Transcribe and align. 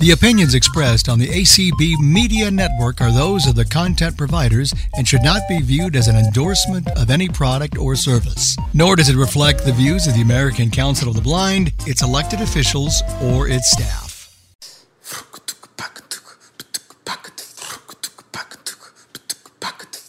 The 0.00 0.12
opinions 0.12 0.54
expressed 0.54 1.08
on 1.08 1.18
the 1.18 1.26
ACB 1.26 1.98
Media 1.98 2.52
Network 2.52 3.00
are 3.00 3.10
those 3.10 3.48
of 3.48 3.56
the 3.56 3.64
content 3.64 4.16
providers 4.16 4.72
and 4.96 5.08
should 5.08 5.24
not 5.24 5.42
be 5.48 5.60
viewed 5.60 5.96
as 5.96 6.06
an 6.06 6.14
endorsement 6.14 6.86
of 6.96 7.10
any 7.10 7.28
product 7.28 7.76
or 7.76 7.96
service. 7.96 8.56
Nor 8.72 8.94
does 8.94 9.08
it 9.08 9.16
reflect 9.16 9.64
the 9.64 9.72
views 9.72 10.06
of 10.06 10.14
the 10.14 10.20
American 10.20 10.70
Council 10.70 11.08
of 11.08 11.16
the 11.16 11.20
Blind, 11.20 11.72
its 11.84 12.00
elected 12.00 12.40
officials, 12.40 13.02
or 13.20 13.48
its 13.48 13.72
staff. 13.72 14.32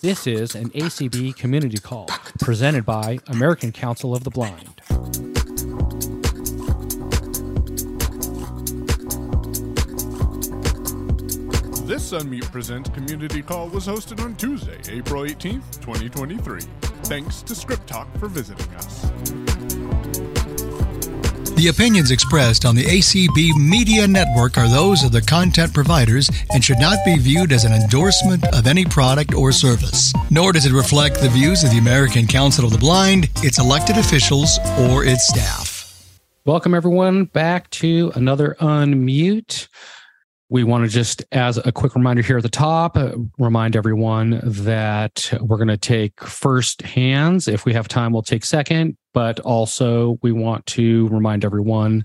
This 0.02 0.28
is 0.28 0.54
an 0.54 0.70
ACB 0.70 1.36
community 1.36 1.80
call 1.80 2.08
presented 2.40 2.86
by 2.86 3.20
American 3.26 3.72
Council 3.72 4.16
of 4.16 4.24
the 4.24 4.30
Blind. 4.30 4.79
This 12.00 12.14
Unmute 12.14 12.50
Presents 12.50 12.90
community 12.92 13.42
call 13.42 13.68
was 13.68 13.86
hosted 13.86 14.24
on 14.24 14.34
Tuesday, 14.38 14.80
April 14.90 15.24
18th, 15.24 15.82
2023. 15.82 16.62
Thanks 17.04 17.42
to 17.42 17.54
Script 17.54 17.86
Talk 17.88 18.08
for 18.18 18.30
visiting 18.30 18.74
us. 18.76 19.02
The 21.58 21.68
opinions 21.70 22.12
expressed 22.12 22.64
on 22.64 22.76
the 22.76 22.86
ACB 22.86 23.54
Media 23.58 24.08
Network 24.08 24.58
are 24.58 24.70
those 24.70 25.04
of 25.04 25.12
the 25.12 25.22
content 25.22 25.74
providers 25.74 26.32
and 26.54 26.64
should 26.64 26.80
not 26.80 27.00
be 27.04 27.18
viewed 27.18 27.52
as 27.52 27.66
an 27.66 27.74
endorsement 27.74 28.46
of 28.56 28.66
any 28.66 28.86
product 28.86 29.34
or 29.34 29.52
service. 29.52 30.14
Nor 30.32 30.54
does 30.54 30.66
it 30.66 30.72
reflect 30.72 31.20
the 31.20 31.28
views 31.28 31.66
of 31.66 31.72
the 31.72 31.80
American 31.80 32.28
Council 32.28 32.64
of 32.64 32.72
the 32.72 32.78
Blind, 32.78 33.30
its 33.44 33.60
elected 33.60 33.98
officials, 33.98 34.58
or 34.80 35.04
its 35.04 35.28
staff. 35.28 35.76
Welcome, 36.46 36.74
everyone, 36.74 37.26
back 37.26 37.70
to 37.72 38.14
another 38.16 38.56
Unmute. 38.62 39.68
We 40.52 40.64
want 40.64 40.84
to 40.84 40.90
just, 40.90 41.24
as 41.32 41.58
a 41.58 41.72
quick 41.72 41.94
reminder 41.94 42.24
here 42.24 42.38
at 42.38 42.44
the 42.44 42.50
top, 42.50 42.98
uh, 42.98 43.12
remind 43.38 43.76
everyone 43.76 44.42
that 44.44 45.32
we're 45.42 45.58
going 45.58 45.68
to 45.68 45.78
take 45.78 46.20
first 46.22 46.82
hands. 46.82 47.48
If 47.48 47.66
we 47.66 47.74
have 47.74 47.88
time, 47.88 48.14
we'll 48.14 48.24
take 48.24 48.44
second. 48.44 48.98
But 49.14 49.40
also, 49.42 50.18
we 50.24 50.32
want 50.32 50.66
to 50.68 51.08
remind 51.10 51.46
everyone 51.46 52.04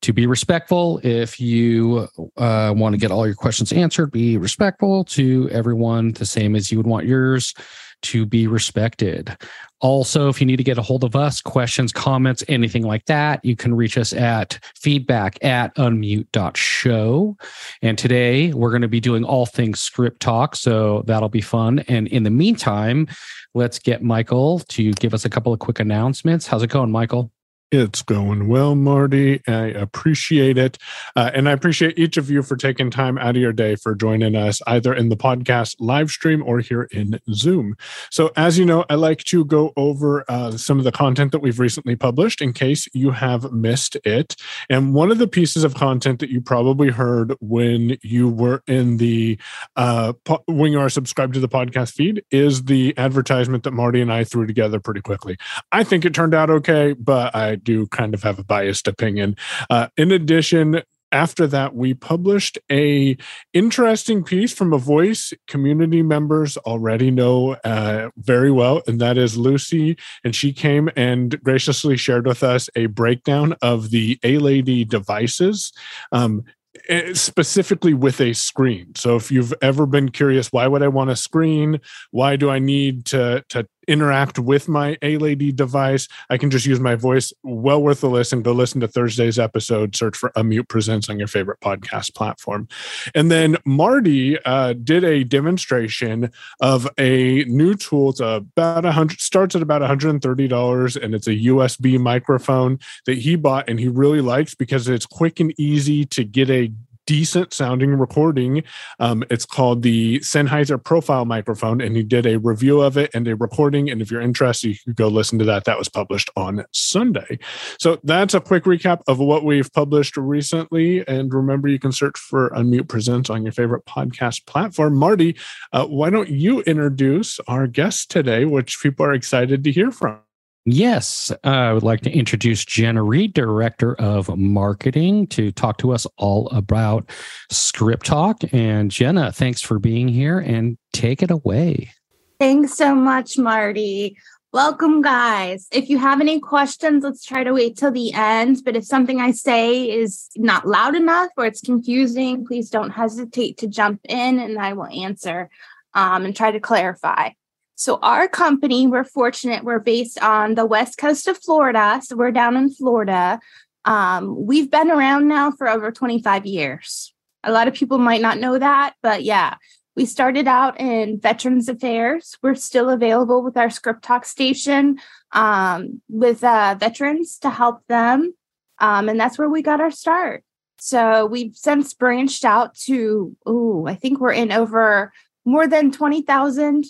to 0.00 0.12
be 0.14 0.26
respectful. 0.26 0.98
If 1.02 1.38
you 1.38 2.08
uh, 2.38 2.72
want 2.74 2.94
to 2.94 2.98
get 2.98 3.10
all 3.10 3.26
your 3.26 3.34
questions 3.34 3.72
answered, 3.72 4.10
be 4.10 4.38
respectful 4.38 5.04
to 5.04 5.48
everyone, 5.50 6.12
the 6.12 6.26
same 6.26 6.56
as 6.56 6.72
you 6.72 6.78
would 6.78 6.86
want 6.86 7.06
yours 7.06 7.54
to 8.02 8.26
be 8.26 8.46
respected. 8.46 9.36
Also, 9.84 10.30
if 10.30 10.40
you 10.40 10.46
need 10.46 10.56
to 10.56 10.64
get 10.64 10.78
a 10.78 10.82
hold 10.82 11.04
of 11.04 11.14
us, 11.14 11.42
questions, 11.42 11.92
comments, 11.92 12.42
anything 12.48 12.84
like 12.84 13.04
that, 13.04 13.44
you 13.44 13.54
can 13.54 13.74
reach 13.74 13.98
us 13.98 14.14
at 14.14 14.58
feedback 14.74 15.36
at 15.44 15.74
unmute.show. 15.76 17.36
And 17.82 17.98
today 17.98 18.50
we're 18.54 18.70
going 18.70 18.80
to 18.80 18.88
be 18.88 18.98
doing 18.98 19.24
all 19.24 19.44
things 19.44 19.80
script 19.80 20.20
talk. 20.20 20.56
So 20.56 21.02
that'll 21.06 21.28
be 21.28 21.42
fun. 21.42 21.80
And 21.80 22.08
in 22.08 22.22
the 22.22 22.30
meantime, 22.30 23.08
let's 23.52 23.78
get 23.78 24.02
Michael 24.02 24.60
to 24.70 24.90
give 24.94 25.12
us 25.12 25.26
a 25.26 25.28
couple 25.28 25.52
of 25.52 25.58
quick 25.58 25.80
announcements. 25.80 26.46
How's 26.46 26.62
it 26.62 26.70
going, 26.70 26.90
Michael? 26.90 27.30
It's 27.72 28.02
going 28.02 28.46
well, 28.46 28.76
Marty. 28.76 29.42
I 29.48 29.66
appreciate 29.66 30.56
it. 30.56 30.78
Uh, 31.16 31.32
and 31.34 31.48
I 31.48 31.52
appreciate 31.52 31.98
each 31.98 32.16
of 32.16 32.30
you 32.30 32.42
for 32.42 32.56
taking 32.56 32.88
time 32.88 33.18
out 33.18 33.34
of 33.34 33.42
your 33.42 33.52
day 33.52 33.74
for 33.74 33.96
joining 33.96 34.36
us 34.36 34.62
either 34.68 34.94
in 34.94 35.08
the 35.08 35.16
podcast 35.16 35.74
live 35.80 36.10
stream 36.10 36.42
or 36.46 36.60
here 36.60 36.84
in 36.92 37.18
Zoom. 37.32 37.76
So, 38.10 38.30
as 38.36 38.58
you 38.60 38.64
know, 38.64 38.84
I 38.88 38.94
like 38.94 39.24
to 39.24 39.44
go 39.44 39.72
over 39.76 40.24
uh, 40.28 40.52
some 40.52 40.78
of 40.78 40.84
the 40.84 40.92
content 40.92 41.32
that 41.32 41.40
we've 41.40 41.58
recently 41.58 41.96
published 41.96 42.40
in 42.40 42.52
case 42.52 42.86
you 42.92 43.10
have 43.10 43.50
missed 43.50 43.96
it. 44.04 44.36
And 44.70 44.94
one 44.94 45.10
of 45.10 45.18
the 45.18 45.26
pieces 45.26 45.64
of 45.64 45.74
content 45.74 46.20
that 46.20 46.30
you 46.30 46.40
probably 46.40 46.90
heard 46.90 47.34
when 47.40 47.96
you 48.02 48.28
were 48.28 48.62
in 48.68 48.98
the, 48.98 49.36
uh, 49.74 50.12
po- 50.24 50.44
when 50.46 50.70
you 50.70 50.78
are 50.78 50.88
subscribed 50.88 51.34
to 51.34 51.40
the 51.40 51.48
podcast 51.48 51.94
feed 51.94 52.22
is 52.30 52.64
the 52.64 52.94
advertisement 52.96 53.64
that 53.64 53.72
Marty 53.72 54.00
and 54.00 54.12
I 54.12 54.22
threw 54.22 54.46
together 54.46 54.78
pretty 54.78 55.00
quickly. 55.00 55.36
I 55.72 55.82
think 55.82 56.04
it 56.04 56.14
turned 56.14 56.34
out 56.34 56.50
okay, 56.50 56.92
but 56.92 57.34
I 57.34 57.53
do 57.62 57.86
kind 57.86 58.14
of 58.14 58.22
have 58.22 58.38
a 58.38 58.44
biased 58.44 58.88
opinion. 58.88 59.36
Uh, 59.70 59.88
in 59.96 60.10
addition, 60.10 60.82
after 61.14 61.46
that 61.46 61.74
we 61.76 61.94
published 61.94 62.58
a 62.70 63.16
interesting 63.52 64.24
piece 64.24 64.52
from 64.52 64.72
a 64.72 64.78
voice 64.78 65.32
community 65.46 66.02
members 66.02 66.56
already 66.58 67.10
know 67.10 67.52
uh, 67.64 68.10
very 68.16 68.50
well 68.50 68.82
and 68.88 69.00
that 69.00 69.16
is 69.16 69.38
lucy 69.38 69.96
and 70.24 70.34
she 70.34 70.52
came 70.52 70.90
and 70.96 71.40
graciously 71.42 71.96
shared 71.96 72.26
with 72.26 72.42
us 72.42 72.68
a 72.74 72.86
breakdown 72.86 73.54
of 73.62 73.90
the 73.90 74.18
a 74.24 74.38
lady 74.38 74.84
devices 74.84 75.72
um, 76.10 76.42
eh, 76.88 77.14
specifically 77.14 77.94
with 77.94 78.20
a 78.20 78.32
screen 78.32 78.92
so 78.96 79.14
if 79.14 79.30
you've 79.30 79.54
ever 79.62 79.86
been 79.86 80.10
curious 80.10 80.48
why 80.48 80.66
would 80.66 80.82
i 80.82 80.88
want 80.88 81.10
a 81.10 81.16
screen 81.16 81.80
why 82.10 82.34
do 82.34 82.50
i 82.50 82.58
need 82.58 83.04
to 83.04 83.44
to 83.48 83.64
interact 83.88 84.38
with 84.38 84.68
my 84.68 84.96
A 85.02 85.18
Lady 85.18 85.52
device, 85.52 86.08
I 86.30 86.38
can 86.38 86.50
just 86.50 86.66
use 86.66 86.80
my 86.80 86.94
voice. 86.94 87.32
Well 87.42 87.82
worth 87.82 88.00
the 88.00 88.10
listen. 88.10 88.42
Go 88.42 88.52
listen 88.52 88.80
to 88.80 88.88
Thursday's 88.88 89.38
episode. 89.38 89.94
Search 89.96 90.16
for 90.16 90.30
Unmute 90.30 90.68
Presents 90.68 91.08
on 91.08 91.18
your 91.18 91.28
favorite 91.28 91.60
podcast 91.60 92.14
platform. 92.14 92.68
And 93.14 93.30
then 93.30 93.56
Marty 93.64 94.38
uh, 94.44 94.74
did 94.74 95.04
a 95.04 95.24
demonstration 95.24 96.30
of 96.60 96.88
a 96.98 97.44
new 97.44 97.74
tool. 97.74 98.10
It's 98.10 98.20
about 98.20 98.84
a 98.84 98.92
hundred 98.92 99.20
starts 99.20 99.54
at 99.54 99.62
about 99.62 99.82
$130 99.82 101.02
and 101.02 101.14
it's 101.14 101.26
a 101.26 101.36
USB 101.36 101.98
microphone 101.98 102.78
that 103.06 103.18
he 103.18 103.36
bought 103.36 103.68
and 103.68 103.78
he 103.78 103.88
really 103.88 104.20
likes 104.20 104.54
because 104.54 104.88
it's 104.88 105.06
quick 105.06 105.40
and 105.40 105.52
easy 105.58 106.04
to 106.06 106.24
get 106.24 106.50
a 106.50 106.72
decent 107.06 107.52
sounding 107.52 107.94
recording. 107.94 108.62
Um, 108.98 109.24
it's 109.30 109.46
called 109.46 109.82
the 109.82 110.20
Sennheiser 110.20 110.82
Profile 110.82 111.24
Microphone, 111.24 111.80
and 111.80 111.96
he 111.96 112.02
did 112.02 112.26
a 112.26 112.38
review 112.38 112.80
of 112.80 112.96
it 112.96 113.10
and 113.14 113.26
a 113.28 113.36
recording. 113.36 113.90
And 113.90 114.02
if 114.02 114.10
you're 114.10 114.20
interested, 114.20 114.68
you 114.68 114.76
can 114.84 114.92
go 114.94 115.08
listen 115.08 115.38
to 115.38 115.44
that. 115.44 115.64
That 115.64 115.78
was 115.78 115.88
published 115.88 116.30
on 116.36 116.64
Sunday. 116.72 117.38
So 117.78 117.98
that's 118.02 118.34
a 118.34 118.40
quick 118.40 118.64
recap 118.64 119.02
of 119.06 119.18
what 119.18 119.44
we've 119.44 119.72
published 119.72 120.16
recently. 120.16 121.06
And 121.06 121.32
remember, 121.32 121.68
you 121.68 121.78
can 121.78 121.92
search 121.92 122.18
for 122.18 122.50
Unmute 122.50 122.88
Presents 122.88 123.30
on 123.30 123.42
your 123.42 123.52
favorite 123.52 123.84
podcast 123.86 124.46
platform. 124.46 124.96
Marty, 124.96 125.36
uh, 125.72 125.86
why 125.86 126.10
don't 126.10 126.28
you 126.28 126.60
introduce 126.62 127.40
our 127.46 127.66
guest 127.66 128.10
today, 128.10 128.44
which 128.44 128.80
people 128.82 129.06
are 129.06 129.12
excited 129.12 129.64
to 129.64 129.72
hear 129.72 129.90
from? 129.90 130.23
Yes, 130.66 131.30
uh, 131.44 131.48
I 131.48 131.72
would 131.74 131.82
like 131.82 132.00
to 132.02 132.10
introduce 132.10 132.64
Jenna 132.64 133.02
Reed, 133.02 133.34
Director 133.34 133.94
of 133.96 134.34
Marketing, 134.34 135.26
to 135.26 135.52
talk 135.52 135.76
to 135.78 135.92
us 135.92 136.06
all 136.16 136.48
about 136.48 137.10
Script 137.50 138.06
Talk. 138.06 138.40
And 138.50 138.90
Jenna, 138.90 139.30
thanks 139.30 139.60
for 139.60 139.78
being 139.78 140.08
here 140.08 140.38
and 140.38 140.78
take 140.94 141.22
it 141.22 141.30
away. 141.30 141.92
Thanks 142.40 142.74
so 142.74 142.94
much, 142.94 143.36
Marty. 143.36 144.16
Welcome, 144.54 145.02
guys. 145.02 145.66
If 145.70 145.90
you 145.90 145.98
have 145.98 146.22
any 146.22 146.40
questions, 146.40 147.04
let's 147.04 147.26
try 147.26 147.44
to 147.44 147.52
wait 147.52 147.76
till 147.76 147.90
the 147.90 148.14
end. 148.14 148.62
But 148.64 148.74
if 148.74 148.84
something 148.84 149.20
I 149.20 149.32
say 149.32 149.90
is 149.90 150.30
not 150.34 150.66
loud 150.66 150.94
enough 150.94 151.28
or 151.36 151.44
it's 151.44 151.60
confusing, 151.60 152.46
please 152.46 152.70
don't 152.70 152.90
hesitate 152.90 153.58
to 153.58 153.66
jump 153.66 154.00
in 154.08 154.38
and 154.38 154.58
I 154.58 154.72
will 154.72 154.86
answer 154.86 155.50
um, 155.92 156.24
and 156.24 156.34
try 156.34 156.52
to 156.52 156.60
clarify. 156.60 157.30
So, 157.76 157.98
our 158.02 158.28
company, 158.28 158.86
we're 158.86 159.04
fortunate, 159.04 159.64
we're 159.64 159.80
based 159.80 160.20
on 160.22 160.54
the 160.54 160.66
west 160.66 160.96
coast 160.98 161.26
of 161.26 161.38
Florida. 161.38 162.00
So, 162.04 162.16
we're 162.16 162.30
down 162.30 162.56
in 162.56 162.70
Florida. 162.70 163.40
Um, 163.84 164.46
we've 164.46 164.70
been 164.70 164.90
around 164.90 165.28
now 165.28 165.50
for 165.50 165.68
over 165.68 165.90
25 165.90 166.46
years. 166.46 167.12
A 167.42 167.52
lot 167.52 167.68
of 167.68 167.74
people 167.74 167.98
might 167.98 168.22
not 168.22 168.38
know 168.38 168.58
that, 168.58 168.94
but 169.02 169.24
yeah, 169.24 169.56
we 169.96 170.06
started 170.06 170.48
out 170.48 170.80
in 170.80 171.20
Veterans 171.20 171.68
Affairs. 171.68 172.36
We're 172.42 172.54
still 172.54 172.90
available 172.90 173.42
with 173.42 173.56
our 173.56 173.70
Script 173.70 174.02
Talk 174.02 174.24
station 174.24 174.98
um, 175.32 176.00
with 176.08 176.42
uh, 176.42 176.76
veterans 176.78 177.38
to 177.38 177.50
help 177.50 177.86
them. 177.86 178.34
Um, 178.78 179.08
and 179.08 179.20
that's 179.20 179.38
where 179.38 179.48
we 179.48 179.62
got 179.62 179.80
our 179.80 179.90
start. 179.90 180.42
So 180.78 181.26
we've 181.26 181.54
since 181.54 181.94
branched 181.94 182.44
out 182.44 182.74
to, 182.86 183.36
oh, 183.46 183.86
I 183.86 183.94
think 183.94 184.20
we're 184.20 184.32
in 184.32 184.50
over 184.50 185.12
more 185.44 185.66
than 185.66 185.92
20,000 185.92 186.84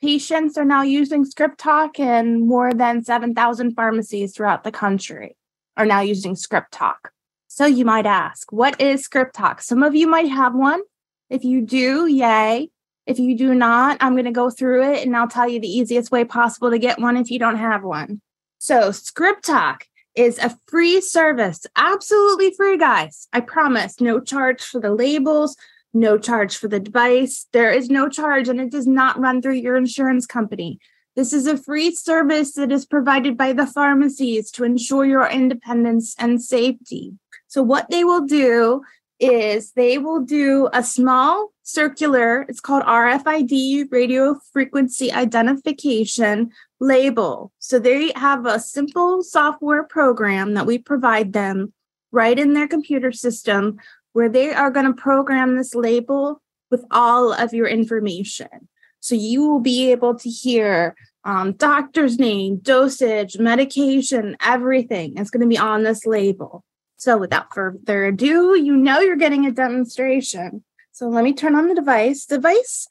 patients 0.00 0.56
are 0.56 0.64
now 0.64 0.82
using 0.82 1.24
Script 1.24 1.58
Talk, 1.58 1.98
and 2.00 2.46
more 2.46 2.72
than 2.72 3.04
7,000 3.04 3.74
pharmacies 3.74 4.34
throughout 4.34 4.64
the 4.64 4.72
country 4.72 5.36
are 5.76 5.86
now 5.86 6.00
using 6.00 6.36
Script 6.36 6.72
Talk. 6.72 7.12
So 7.48 7.66
you 7.66 7.84
might 7.84 8.06
ask, 8.06 8.52
what 8.52 8.80
is 8.80 9.02
Script 9.02 9.34
Talk? 9.34 9.60
Some 9.60 9.82
of 9.82 9.94
you 9.94 10.06
might 10.06 10.28
have 10.28 10.54
one. 10.54 10.80
If 11.28 11.44
you 11.44 11.60
do, 11.60 12.06
yay. 12.06 12.70
If 13.06 13.18
you 13.18 13.36
do 13.36 13.54
not, 13.54 13.98
I'm 14.00 14.12
going 14.12 14.24
to 14.26 14.30
go 14.30 14.50
through 14.50 14.92
it 14.92 15.04
and 15.04 15.16
I'll 15.16 15.28
tell 15.28 15.48
you 15.48 15.58
the 15.58 15.66
easiest 15.66 16.12
way 16.12 16.24
possible 16.24 16.70
to 16.70 16.78
get 16.78 17.00
one 17.00 17.16
if 17.16 17.30
you 17.30 17.38
don't 17.38 17.56
have 17.56 17.82
one. 17.82 18.20
So, 18.58 18.92
Script 18.92 19.44
Talk 19.44 19.86
is 20.14 20.38
a 20.38 20.56
free 20.66 21.00
service, 21.00 21.66
absolutely 21.76 22.52
free, 22.52 22.76
guys. 22.76 23.28
I 23.32 23.40
promise, 23.40 24.00
no 24.00 24.20
charge 24.20 24.62
for 24.62 24.80
the 24.80 24.92
labels, 24.94 25.56
no 25.92 26.18
charge 26.18 26.56
for 26.56 26.68
the 26.68 26.80
device. 26.80 27.46
There 27.52 27.72
is 27.72 27.90
no 27.90 28.08
charge 28.08 28.48
and 28.48 28.60
it 28.60 28.70
does 28.70 28.86
not 28.86 29.18
run 29.18 29.42
through 29.42 29.54
your 29.54 29.76
insurance 29.76 30.26
company. 30.26 30.78
This 31.16 31.32
is 31.32 31.46
a 31.46 31.56
free 31.56 31.92
service 31.94 32.54
that 32.54 32.70
is 32.70 32.86
provided 32.86 33.36
by 33.36 33.52
the 33.52 33.66
pharmacies 33.66 34.50
to 34.52 34.64
ensure 34.64 35.04
your 35.04 35.26
independence 35.26 36.14
and 36.18 36.40
safety. 36.40 37.14
So, 37.48 37.62
what 37.62 37.90
they 37.90 38.04
will 38.04 38.26
do 38.26 38.82
is 39.18 39.72
they 39.72 39.98
will 39.98 40.20
do 40.20 40.68
a 40.72 40.82
small 40.82 41.52
circular, 41.62 42.42
it's 42.42 42.60
called 42.60 42.82
RFID, 42.84 43.90
radio 43.90 44.38
frequency 44.52 45.12
identification 45.12 46.50
label. 46.80 47.52
So 47.58 47.78
they 47.78 48.12
have 48.16 48.46
a 48.46 48.58
simple 48.58 49.22
software 49.22 49.84
program 49.84 50.54
that 50.54 50.66
we 50.66 50.78
provide 50.78 51.32
them 51.32 51.72
right 52.12 52.38
in 52.38 52.54
their 52.54 52.66
computer 52.66 53.12
system 53.12 53.78
where 54.12 54.28
they 54.28 54.52
are 54.52 54.70
going 54.70 54.86
to 54.86 54.92
program 54.92 55.56
this 55.56 55.74
label 55.74 56.40
with 56.70 56.84
all 56.90 57.32
of 57.32 57.52
your 57.52 57.66
information. 57.66 58.68
So 59.00 59.14
you 59.14 59.46
will 59.48 59.60
be 59.60 59.90
able 59.90 60.14
to 60.16 60.28
hear 60.28 60.94
um, 61.24 61.52
doctor's 61.52 62.18
name, 62.18 62.58
dosage, 62.58 63.38
medication, 63.38 64.36
everything 64.44 65.18
is 65.18 65.30
going 65.30 65.42
to 65.42 65.46
be 65.46 65.58
on 65.58 65.82
this 65.82 66.06
label. 66.06 66.64
So 66.96 67.16
without 67.16 67.52
further 67.54 68.06
ado, 68.06 68.58
you 68.58 68.76
know 68.76 69.00
you're 69.00 69.16
getting 69.16 69.46
a 69.46 69.50
demonstration. 69.50 70.64
So 70.92 71.08
let 71.08 71.24
me 71.24 71.32
turn 71.32 71.54
on 71.54 71.68
the 71.68 71.74
device. 71.74 72.26
Device, 72.26 72.86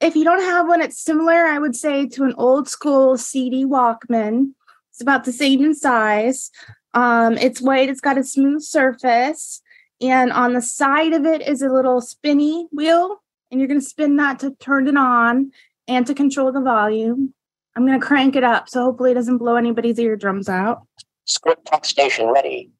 if 0.00 0.16
you 0.16 0.24
don't 0.24 0.42
have 0.42 0.66
one, 0.66 0.80
it's 0.80 1.02
similar, 1.02 1.44
I 1.46 1.58
would 1.58 1.76
say, 1.76 2.06
to 2.08 2.24
an 2.24 2.34
old 2.38 2.68
school 2.68 3.18
CD 3.18 3.66
Walkman. 3.66 4.52
It's 4.90 5.02
about 5.02 5.24
the 5.24 5.32
same 5.32 5.62
in 5.62 5.74
size. 5.74 6.50
Um, 6.94 7.36
it's 7.36 7.60
white, 7.60 7.88
it's 7.88 8.00
got 8.00 8.18
a 8.18 8.24
smooth 8.24 8.62
surface. 8.62 9.62
And 10.00 10.32
on 10.32 10.54
the 10.54 10.62
side 10.62 11.12
of 11.12 11.24
it 11.24 11.46
is 11.46 11.62
a 11.62 11.68
little 11.68 12.00
spinny 12.00 12.66
wheel. 12.72 13.22
And 13.50 13.60
you're 13.60 13.68
going 13.68 13.80
to 13.80 13.86
spin 13.86 14.16
that 14.16 14.38
to 14.40 14.52
turn 14.60 14.86
it 14.86 14.96
on 14.96 15.50
and 15.88 16.06
to 16.06 16.14
control 16.14 16.52
the 16.52 16.60
volume. 16.60 17.34
I'm 17.76 17.86
going 17.86 17.98
to 17.98 18.06
crank 18.06 18.36
it 18.36 18.44
up 18.44 18.68
so 18.68 18.84
hopefully 18.84 19.12
it 19.12 19.14
doesn't 19.14 19.38
blow 19.38 19.56
anybody's 19.56 19.98
eardrums 19.98 20.48
out. 20.48 20.82
Script 21.24 21.66
talk 21.66 21.84
station 21.84 22.28
ready. 22.28 22.70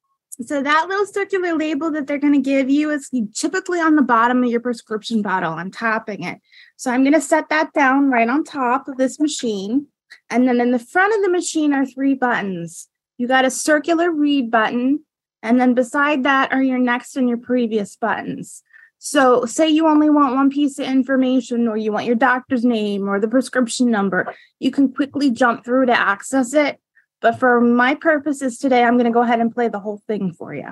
So 0.41 0.63
that 0.63 0.87
little 0.87 1.05
circular 1.05 1.55
label 1.55 1.91
that 1.91 2.07
they're 2.07 2.17
going 2.17 2.33
to 2.33 2.39
give 2.39 2.69
you 2.69 2.89
is 2.89 3.09
typically 3.35 3.79
on 3.79 3.95
the 3.95 4.01
bottom 4.01 4.43
of 4.43 4.49
your 4.49 4.59
prescription 4.59 5.21
bottle. 5.21 5.53
I'm 5.53 5.71
tapping 5.71 6.23
it. 6.23 6.39
So 6.77 6.89
I'm 6.89 7.03
going 7.03 7.13
to 7.13 7.21
set 7.21 7.49
that 7.49 7.73
down 7.73 8.09
right 8.09 8.27
on 8.27 8.43
top 8.43 8.87
of 8.87 8.97
this 8.97 9.19
machine. 9.19 9.87
And 10.29 10.47
then 10.47 10.59
in 10.59 10.71
the 10.71 10.79
front 10.79 11.13
of 11.13 11.21
the 11.21 11.29
machine 11.29 11.73
are 11.73 11.85
three 11.85 12.15
buttons. 12.15 12.87
You 13.17 13.27
got 13.27 13.45
a 13.45 13.51
circular 13.51 14.11
read 14.11 14.49
button. 14.49 15.03
And 15.43 15.59
then 15.59 15.73
beside 15.73 16.23
that 16.23 16.51
are 16.51 16.61
your 16.61 16.77
next 16.77 17.15
and 17.15 17.27
your 17.27 17.37
previous 17.37 17.95
buttons. 17.95 18.63
So, 18.99 19.45
say 19.45 19.67
you 19.67 19.87
only 19.87 20.11
want 20.11 20.35
one 20.35 20.51
piece 20.51 20.77
of 20.77 20.85
information, 20.85 21.67
or 21.67 21.75
you 21.75 21.91
want 21.91 22.05
your 22.05 22.15
doctor's 22.15 22.63
name 22.63 23.09
or 23.09 23.19
the 23.19 23.27
prescription 23.27 23.89
number, 23.89 24.35
you 24.59 24.69
can 24.69 24.93
quickly 24.93 25.31
jump 25.31 25.65
through 25.65 25.87
to 25.87 25.99
access 25.99 26.53
it. 26.53 26.79
But 27.19 27.39
for 27.39 27.59
my 27.59 27.95
purposes 27.95 28.59
today, 28.59 28.83
I'm 28.83 28.95
going 28.95 29.05
to 29.05 29.11
go 29.11 29.23
ahead 29.23 29.39
and 29.39 29.51
play 29.51 29.69
the 29.69 29.79
whole 29.79 30.03
thing 30.05 30.33
for 30.33 30.53
you. 30.53 30.69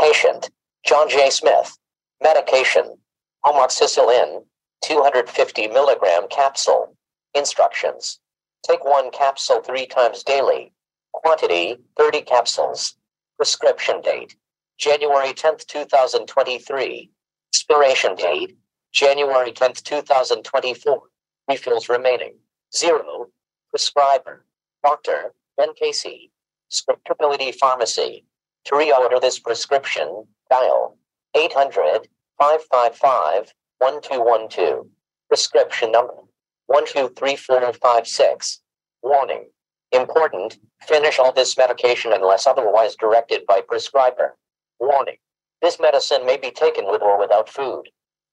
Patient 0.00 0.50
John 0.86 1.08
J. 1.10 1.28
Smith. 1.30 1.76
Medication 2.22 2.96
amoxicillin, 3.44 4.44
250 4.82 5.68
milligram 5.68 6.26
capsule. 6.30 6.96
Instructions 7.34 8.18
Take 8.66 8.84
one 8.84 9.12
capsule 9.12 9.60
three 9.60 9.86
times 9.86 10.24
daily. 10.24 10.72
Quantity 11.12 11.76
30 11.96 12.22
capsules. 12.22 12.96
Prescription 13.36 14.00
date 14.00 14.34
January 14.78 15.34
10th, 15.34 15.66
2023. 15.66 17.10
Expiration 17.52 18.14
date 18.14 18.56
January 18.92 19.52
10th, 19.52 19.82
2024. 19.82 21.02
Refills 21.48 21.88
remaining. 21.90 22.34
Zero. 22.74 23.26
Prescriber. 23.70 24.46
Ben 25.58 25.74
Casey. 25.74 26.30
Scriptability 26.70 27.54
Pharmacy. 27.54 28.24
To 28.64 28.74
reorder 28.74 29.20
this 29.20 29.38
prescription, 29.38 30.26
dial 30.48 30.96
800 31.34 32.08
555 32.38 33.52
1212. 33.78 34.86
Prescription 35.28 35.92
number 35.92 36.14
123456. 36.68 38.60
Warning. 39.02 39.50
Important. 39.96 40.58
Finish 40.86 41.18
all 41.18 41.32
this 41.32 41.56
medication 41.56 42.12
unless 42.12 42.46
otherwise 42.46 42.96
directed 42.96 43.46
by 43.46 43.60
prescriber. 43.60 44.36
Warning. 44.78 45.16
This 45.62 45.80
medicine 45.80 46.26
may 46.26 46.36
be 46.36 46.50
taken 46.50 46.86
with 46.86 47.02
or 47.02 47.18
without 47.18 47.48
food. 47.48 47.84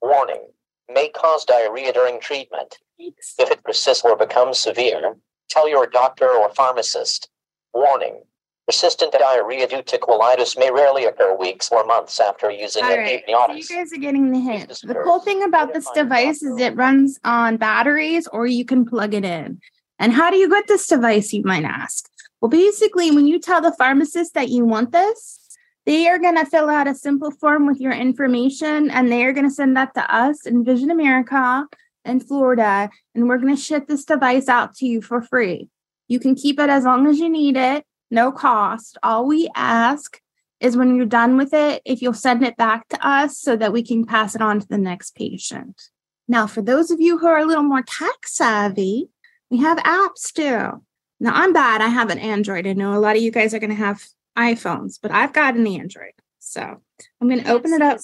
Warning 0.01 0.48
may 0.94 1.10
cause 1.10 1.45
diarrhea 1.45 1.94
during 1.94 2.19
treatment. 2.19 2.77
If 2.98 3.50
it 3.51 3.63
persists 3.63 4.04
or 4.04 4.18
becomes 4.18 4.60
severe, 4.60 5.15
tell 5.50 5.69
your 5.69 5.88
doctor 5.88 6.30
or 6.30 6.50
pharmacist. 6.50 7.30
Warning 7.74 8.24
persistent 8.65 9.12
diarrhea 9.12 9.68
due 9.68 9.81
to 9.81 9.98
colitis 9.98 10.57
may 10.57 10.71
rarely 10.71 11.06
occur 11.06 11.36
weeks 11.36 11.69
or 11.71 11.86
months 11.86 12.19
after 12.19 12.50
using 12.50 12.83
All 12.83 12.98
right, 12.98 13.24
so 13.27 13.51
you 13.51 13.68
guys 13.68 13.92
are 13.92 13.98
getting 13.98 14.31
the 14.31 14.39
hint. 14.39 14.69
The 14.69 14.95
cool 15.04 15.19
thing 15.19 15.44
about 15.44 15.74
this 15.74 15.89
device 15.94 16.42
is 16.42 16.60
it 16.60 16.75
runs 16.75 17.19
on 17.24 17.57
batteries 17.57 18.27
or 18.27 18.48
you 18.48 18.63
can 18.63 18.86
plug 18.86 19.13
it 19.13 19.25
in. 19.25 19.60
And 19.99 20.11
how 20.13 20.31
do 20.31 20.37
you 20.37 20.49
get 20.49 20.67
this 20.67 20.87
device, 20.87 21.33
you 21.33 21.43
might 21.43 21.63
ask? 21.63 22.09
Well, 22.41 22.49
basically, 22.49 23.11
when 23.11 23.27
you 23.27 23.39
tell 23.39 23.61
the 23.61 23.71
pharmacist 23.71 24.33
that 24.33 24.49
you 24.49 24.65
want 24.65 24.91
this, 24.91 25.39
they 25.85 26.07
are 26.07 26.19
going 26.19 26.35
to 26.35 26.45
fill 26.45 26.69
out 26.69 26.87
a 26.87 26.95
simple 26.95 27.31
form 27.31 27.67
with 27.67 27.79
your 27.79 27.91
information 27.91 28.89
and 28.89 29.11
they 29.11 29.25
are 29.25 29.33
going 29.33 29.47
to 29.47 29.53
send 29.53 29.75
that 29.77 29.93
to 29.95 30.15
us 30.15 30.45
En-Vision 30.45 30.91
America 30.91 31.67
in 32.05 32.19
Florida. 32.19 32.89
And 33.13 33.27
we're 33.27 33.37
going 33.37 33.55
to 33.55 33.61
ship 33.61 33.87
this 33.87 34.05
device 34.05 34.47
out 34.47 34.75
to 34.75 34.85
you 34.85 35.01
for 35.01 35.21
free. 35.21 35.69
You 36.07 36.19
can 36.19 36.35
keep 36.35 36.59
it 36.59 36.69
as 36.69 36.83
long 36.83 37.07
as 37.07 37.19
you 37.19 37.29
need 37.29 37.57
it, 37.57 37.85
no 38.11 38.31
cost. 38.31 38.97
All 39.03 39.25
we 39.25 39.49
ask 39.55 40.19
is 40.59 40.77
when 40.77 40.95
you're 40.95 41.05
done 41.05 41.37
with 41.37 41.53
it, 41.53 41.81
if 41.85 42.01
you'll 42.01 42.13
send 42.13 42.43
it 42.43 42.55
back 42.55 42.87
to 42.89 43.07
us 43.07 43.37
so 43.37 43.55
that 43.57 43.73
we 43.73 43.83
can 43.83 44.05
pass 44.05 44.35
it 44.35 44.41
on 44.41 44.59
to 44.61 44.67
the 44.67 44.77
next 44.77 45.15
patient. 45.15 45.81
Now, 46.27 46.47
for 46.47 46.61
those 46.61 46.91
of 46.91 47.01
you 47.01 47.17
who 47.17 47.27
are 47.27 47.39
a 47.39 47.45
little 47.45 47.63
more 47.63 47.81
tech 47.81 48.25
savvy, 48.25 49.09
we 49.53 49.59
have 49.59 49.77
apps 49.77 50.33
too. 50.33 50.81
Now, 51.19 51.31
I'm 51.31 51.53
bad. 51.53 51.79
I 51.79 51.88
have 51.88 52.09
an 52.09 52.17
Android. 52.17 52.65
I 52.65 52.73
know 52.73 52.97
a 52.97 53.00
lot 53.00 53.15
of 53.15 53.21
you 53.21 53.29
guys 53.29 53.53
are 53.53 53.59
going 53.59 53.69
to 53.69 53.75
have 53.75 54.03
iPhones, 54.35 54.97
but 55.00 55.11
I've 55.11 55.31
got 55.31 55.53
an 55.53 55.67
Android. 55.67 56.13
So 56.39 56.81
I'm 57.21 57.29
going 57.29 57.44
to 57.44 57.51
open 57.51 57.71
it 57.71 57.81
up. 57.83 58.00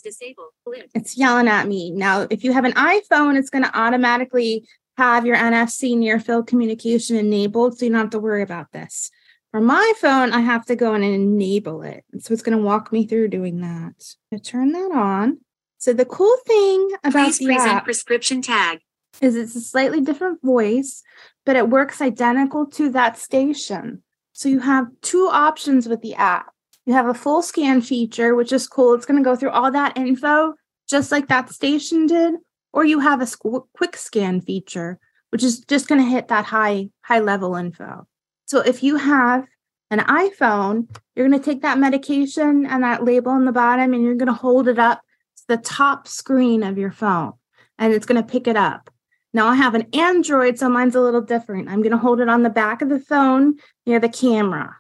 It's 0.94 1.18
yelling 1.18 1.48
at 1.48 1.68
me. 1.68 1.90
Now, 1.90 2.28
if 2.30 2.44
you 2.44 2.54
have 2.54 2.66
an 2.66 2.74
iPhone, 2.74 3.36
it's 3.36 3.50
going 3.50 3.64
to 3.64 3.76
automatically 3.76 4.68
have 4.98 5.26
your 5.26 5.38
NFC 5.38 5.98
near 5.98 6.20
field 6.20 6.46
communication 6.46 7.18
enabled. 7.18 7.80
So 7.80 7.86
you 7.86 7.92
don't 7.92 8.00
have 8.00 8.10
to 8.12 8.20
worry 8.20 8.44
about 8.44 8.72
this. 8.72 9.10
For 9.50 9.60
my 9.60 9.92
phone, 10.00 10.32
I 10.32 10.42
have 10.42 10.66
to 10.68 10.76
go 10.76 10.94
in 10.94 11.02
and 11.02 11.16
enable 11.16 11.82
it. 11.82 12.04
So 12.20 12.32
it's 12.32 12.44
going 12.44 12.58
to 12.60 12.64
walk 12.64 12.92
me 12.92 13.08
through 13.08 13.30
doing 13.30 13.62
that. 13.62 14.16
I 14.32 14.38
turn 14.38 14.72
that 14.74 14.92
on. 14.94 15.40
So 15.80 15.94
the 15.94 16.06
cool 16.06 16.38
thing 16.46 16.92
about 17.04 17.26
Please 17.26 17.40
the 17.40 17.46
present 17.48 17.72
app 17.72 17.86
prescription 17.86 18.44
tag. 18.44 18.82
is 19.20 19.36
it's 19.36 19.56
a 19.56 19.62
slightly 19.62 20.02
different 20.02 20.42
voice, 20.44 21.02
but 21.50 21.56
it 21.56 21.72
works 21.72 22.00
identical 22.00 22.64
to 22.64 22.92
that 22.92 23.18
station. 23.18 24.04
So 24.34 24.50
you 24.50 24.60
have 24.60 24.86
two 25.02 25.28
options 25.32 25.88
with 25.88 26.00
the 26.04 26.14
app. 26.14 26.54
You 26.86 26.94
have 26.94 27.08
a 27.08 27.14
full 27.16 27.42
scan 27.42 27.82
feature, 27.82 28.36
which 28.36 28.52
is 28.52 28.68
cool. 28.68 28.94
It's 28.94 29.08
going 29.08 29.18
to 29.18 29.28
go 29.28 29.36
through 29.36 29.50
all 29.50 29.72
that 29.72 29.98
info 29.98 30.54
just 30.88 31.12
like 31.12 31.28
that 31.30 31.50
station 31.50 32.06
did, 32.06 32.36
or 32.72 32.86
you 32.86 33.00
have 33.00 33.24
a 33.24 33.28
quick 33.74 33.98
scan 33.98 34.42
feature, 34.42 35.00
which 35.32 35.42
is 35.44 35.62
just 35.62 35.88
going 35.88 36.00
to 36.00 36.08
hit 36.08 36.28
that 36.28 36.46
high 36.46 36.92
high 37.02 37.18
level 37.18 37.56
info. 37.56 38.06
So 38.46 38.60
if 38.60 38.84
you 38.84 38.98
have 38.98 39.48
an 39.90 40.02
iPhone, 40.02 40.88
you're 41.16 41.28
going 41.28 41.42
to 41.42 41.44
take 41.44 41.64
that 41.64 41.80
medication 41.80 42.68
and 42.68 42.84
that 42.84 43.04
label 43.04 43.32
on 43.32 43.46
the 43.46 43.52
bottom 43.52 43.96
and 43.96 44.04
you're 44.04 44.14
going 44.14 44.28
to 44.28 44.34
hold 44.34 44.68
it 44.68 44.78
up 44.78 45.02
to 45.38 45.44
the 45.48 45.58
top 45.58 46.08
screen 46.08 46.62
of 46.62 46.78
your 46.78 46.92
phone 46.92 47.34
and 47.80 47.92
it's 47.92 48.06
going 48.06 48.22
to 48.22 48.32
pick 48.32 48.48
it 48.48 48.56
up. 48.56 48.92
Now 49.34 49.48
I 49.48 49.56
have 49.56 49.76
an 49.76 49.88
Android, 49.94 50.58
so 50.58 50.70
mine's 50.70 50.96
a 50.96 51.02
little 51.02 51.22
different. 51.22 51.70
I'm 51.70 51.82
going 51.82 51.92
to 51.92 51.98
hold 51.98 52.20
it 52.20 52.30
on 52.30 52.44
the 52.44 52.50
back 52.50 52.82
of 52.82 52.90
the 52.90 53.00
phone 53.00 53.58
near 53.86 54.00
the 54.00 54.10
camera. 54.10 54.78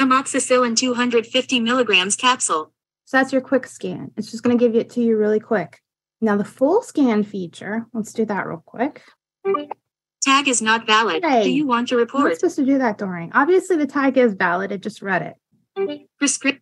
Amoxicillin 0.00 0.76
250 0.76 1.60
milligrams 1.60 2.16
capsule. 2.16 2.72
So 3.04 3.16
that's 3.16 3.32
your 3.32 3.42
quick 3.42 3.66
scan. 3.66 4.12
It's 4.16 4.30
just 4.30 4.42
going 4.42 4.56
to 4.56 4.64
give 4.64 4.74
it 4.74 4.90
to 4.90 5.00
you 5.00 5.16
really 5.16 5.40
quick. 5.40 5.80
Now 6.20 6.36
the 6.36 6.44
full 6.44 6.82
scan 6.82 7.22
feature, 7.22 7.86
let's 7.92 8.12
do 8.12 8.24
that 8.26 8.46
real 8.46 8.62
quick. 8.64 9.02
Tag 10.22 10.48
is 10.48 10.60
not 10.60 10.86
valid. 10.86 11.24
Hey. 11.24 11.44
Do 11.44 11.50
you 11.50 11.66
want 11.66 11.88
to 11.88 11.96
report? 11.96 12.34
supposed 12.36 12.56
to 12.56 12.64
do 12.64 12.78
that, 12.78 12.98
Doreen. 12.98 13.30
Obviously 13.34 13.76
the 13.76 13.86
tag 13.86 14.18
is 14.18 14.34
valid. 14.34 14.72
It 14.72 14.82
just 14.82 15.00
read 15.00 15.22
it. 15.22 16.08
Prescrip- 16.20 16.60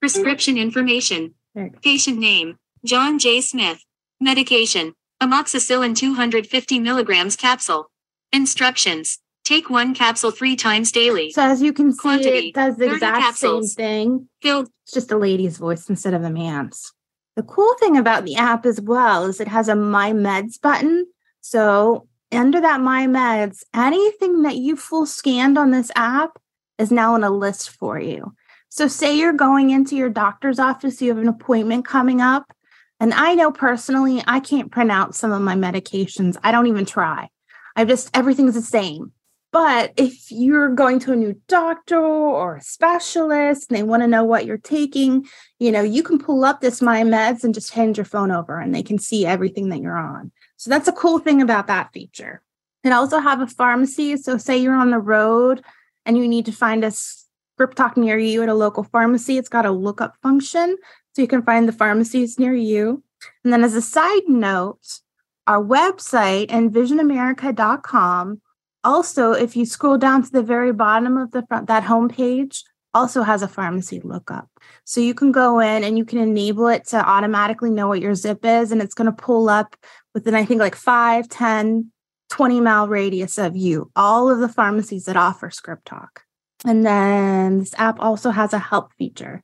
prescription 0.00 0.58
information. 0.58 1.34
There 1.54 1.64
you 1.64 1.70
go. 1.70 1.78
Patient 1.82 2.18
name 2.18 2.58
John 2.84 3.18
J. 3.18 3.40
Smith. 3.40 3.84
Medication 4.20 4.94
amoxicillin 5.22 5.96
250 5.96 6.80
milligrams 6.80 7.36
capsule. 7.36 7.90
Instructions 8.32 9.18
take 9.44 9.70
one 9.70 9.94
capsule 9.94 10.30
three 10.30 10.56
times 10.56 10.92
daily. 10.92 11.30
So 11.30 11.42
as 11.42 11.62
you 11.62 11.72
can 11.72 11.92
see, 11.92 11.98
Quantity, 11.98 12.48
it 12.48 12.54
does 12.54 12.76
the 12.76 12.92
exact 12.92 13.20
capsules. 13.20 13.74
same 13.74 13.84
thing. 13.84 14.28
Filled 14.40 14.68
It's 14.84 14.92
just 14.92 15.12
a 15.12 15.16
lady's 15.16 15.58
voice 15.58 15.88
instead 15.88 16.14
of 16.14 16.24
a 16.24 16.30
man's. 16.30 16.92
The 17.36 17.42
cool 17.42 17.74
thing 17.80 17.96
about 17.96 18.24
the 18.24 18.36
app 18.36 18.66
as 18.66 18.80
well 18.80 19.24
is 19.24 19.40
it 19.40 19.48
has 19.48 19.68
a 19.68 19.76
My 19.76 20.12
Meds 20.12 20.60
button. 20.60 21.06
So 21.40 22.08
under 22.32 22.60
that 22.60 22.80
My 22.80 23.06
Meds, 23.06 23.62
anything 23.74 24.42
that 24.42 24.56
you 24.56 24.76
full 24.76 25.06
scanned 25.06 25.56
on 25.56 25.70
this 25.70 25.90
app 25.94 26.38
is 26.78 26.90
now 26.90 27.14
in 27.14 27.22
a 27.22 27.30
list 27.30 27.70
for 27.70 27.98
you. 27.98 28.34
So, 28.68 28.88
say 28.88 29.18
you're 29.18 29.34
going 29.34 29.68
into 29.68 29.96
your 29.96 30.08
doctor's 30.08 30.58
office, 30.58 31.02
you 31.02 31.10
have 31.10 31.18
an 31.18 31.28
appointment 31.28 31.84
coming 31.86 32.22
up. 32.22 32.50
And 33.02 33.12
I 33.14 33.34
know 33.34 33.50
personally, 33.50 34.22
I 34.28 34.38
can't 34.38 34.70
pronounce 34.70 35.18
some 35.18 35.32
of 35.32 35.42
my 35.42 35.56
medications. 35.56 36.36
I 36.44 36.52
don't 36.52 36.68
even 36.68 36.86
try. 36.86 37.30
I 37.74 37.84
just, 37.84 38.08
everything's 38.14 38.54
the 38.54 38.62
same. 38.62 39.10
But 39.50 39.92
if 39.96 40.30
you're 40.30 40.68
going 40.68 41.00
to 41.00 41.12
a 41.12 41.16
new 41.16 41.34
doctor 41.48 41.98
or 41.98 42.58
a 42.58 42.62
specialist 42.62 43.68
and 43.68 43.76
they 43.76 43.82
want 43.82 44.04
to 44.04 44.06
know 44.06 44.22
what 44.22 44.46
you're 44.46 44.56
taking, 44.56 45.26
you 45.58 45.72
know, 45.72 45.82
you 45.82 46.04
can 46.04 46.20
pull 46.20 46.44
up 46.44 46.60
this 46.60 46.80
My 46.80 47.02
Meds 47.02 47.42
and 47.42 47.52
just 47.52 47.74
hand 47.74 47.96
your 47.96 48.04
phone 48.04 48.30
over 48.30 48.60
and 48.60 48.72
they 48.72 48.84
can 48.84 49.00
see 49.00 49.26
everything 49.26 49.70
that 49.70 49.80
you're 49.80 49.98
on. 49.98 50.30
So 50.56 50.70
that's 50.70 50.86
a 50.86 50.92
cool 50.92 51.18
thing 51.18 51.42
about 51.42 51.66
that 51.66 51.92
feature. 51.92 52.40
It 52.84 52.92
also 52.92 53.18
have 53.18 53.40
a 53.40 53.48
pharmacy. 53.48 54.16
So 54.16 54.38
say 54.38 54.58
you're 54.58 54.76
on 54.76 54.92
the 54.92 55.00
road 55.00 55.64
and 56.06 56.16
you 56.16 56.28
need 56.28 56.46
to 56.46 56.52
find 56.52 56.84
a 56.84 56.92
Script 56.92 57.76
Talk 57.76 57.96
near 57.96 58.16
you 58.16 58.44
at 58.44 58.48
a 58.48 58.54
local 58.54 58.84
pharmacy. 58.84 59.38
It's 59.38 59.48
got 59.48 59.66
a 59.66 59.72
lookup 59.72 60.14
function 60.22 60.76
so 61.14 61.22
you 61.22 61.28
can 61.28 61.42
find 61.42 61.68
the 61.68 61.72
pharmacies 61.72 62.38
near 62.38 62.54
you. 62.54 63.02
And 63.44 63.52
then, 63.52 63.64
as 63.64 63.74
a 63.74 63.82
side 63.82 64.28
note, 64.28 65.00
our 65.46 65.62
website, 65.62 66.48
envisionamerica.com, 66.48 68.40
also, 68.84 69.32
if 69.32 69.56
you 69.56 69.64
scroll 69.64 69.96
down 69.96 70.22
to 70.24 70.30
the 70.30 70.42
very 70.42 70.72
bottom 70.72 71.16
of 71.16 71.30
the 71.30 71.46
front, 71.46 71.68
that 71.68 71.84
homepage 71.84 72.62
also 72.94 73.22
has 73.22 73.42
a 73.42 73.48
pharmacy 73.48 74.00
lookup. 74.02 74.48
So 74.84 75.00
you 75.00 75.14
can 75.14 75.32
go 75.32 75.60
in 75.60 75.84
and 75.84 75.96
you 75.96 76.04
can 76.04 76.18
enable 76.18 76.66
it 76.68 76.86
to 76.88 76.96
automatically 76.96 77.70
know 77.70 77.88
what 77.88 78.00
your 78.00 78.14
zip 78.14 78.44
is, 78.44 78.72
and 78.72 78.82
it's 78.82 78.94
going 78.94 79.06
to 79.06 79.12
pull 79.12 79.48
up 79.48 79.76
within, 80.14 80.34
I 80.34 80.44
think, 80.44 80.60
like 80.60 80.74
5, 80.74 81.28
10, 81.28 81.92
20 82.30 82.60
mile 82.60 82.88
radius 82.88 83.38
of 83.38 83.56
you, 83.56 83.90
all 83.94 84.30
of 84.30 84.40
the 84.40 84.48
pharmacies 84.48 85.04
that 85.04 85.16
offer 85.16 85.50
Script 85.50 85.84
Talk. 85.84 86.22
And 86.64 86.84
then 86.86 87.58
this 87.58 87.74
app 87.76 87.98
also 88.00 88.30
has 88.30 88.52
a 88.52 88.58
help 88.58 88.92
feature 88.94 89.42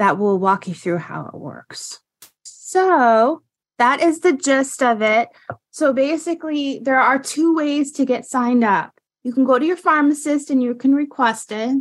that 0.00 0.16
will 0.16 0.38
walk 0.38 0.66
you 0.66 0.72
through 0.72 0.96
how 0.96 1.26
it 1.26 1.38
works. 1.38 2.00
So 2.42 3.42
that 3.78 4.00
is 4.00 4.20
the 4.20 4.32
gist 4.32 4.82
of 4.82 5.02
it. 5.02 5.28
So 5.72 5.92
basically, 5.92 6.78
there 6.78 6.98
are 6.98 7.18
two 7.18 7.54
ways 7.54 7.92
to 7.92 8.06
get 8.06 8.24
signed 8.24 8.64
up. 8.64 8.98
You 9.24 9.34
can 9.34 9.44
go 9.44 9.58
to 9.58 9.66
your 9.66 9.76
pharmacist 9.76 10.48
and 10.48 10.62
you 10.62 10.74
can 10.74 10.94
request 10.94 11.52
it. 11.52 11.76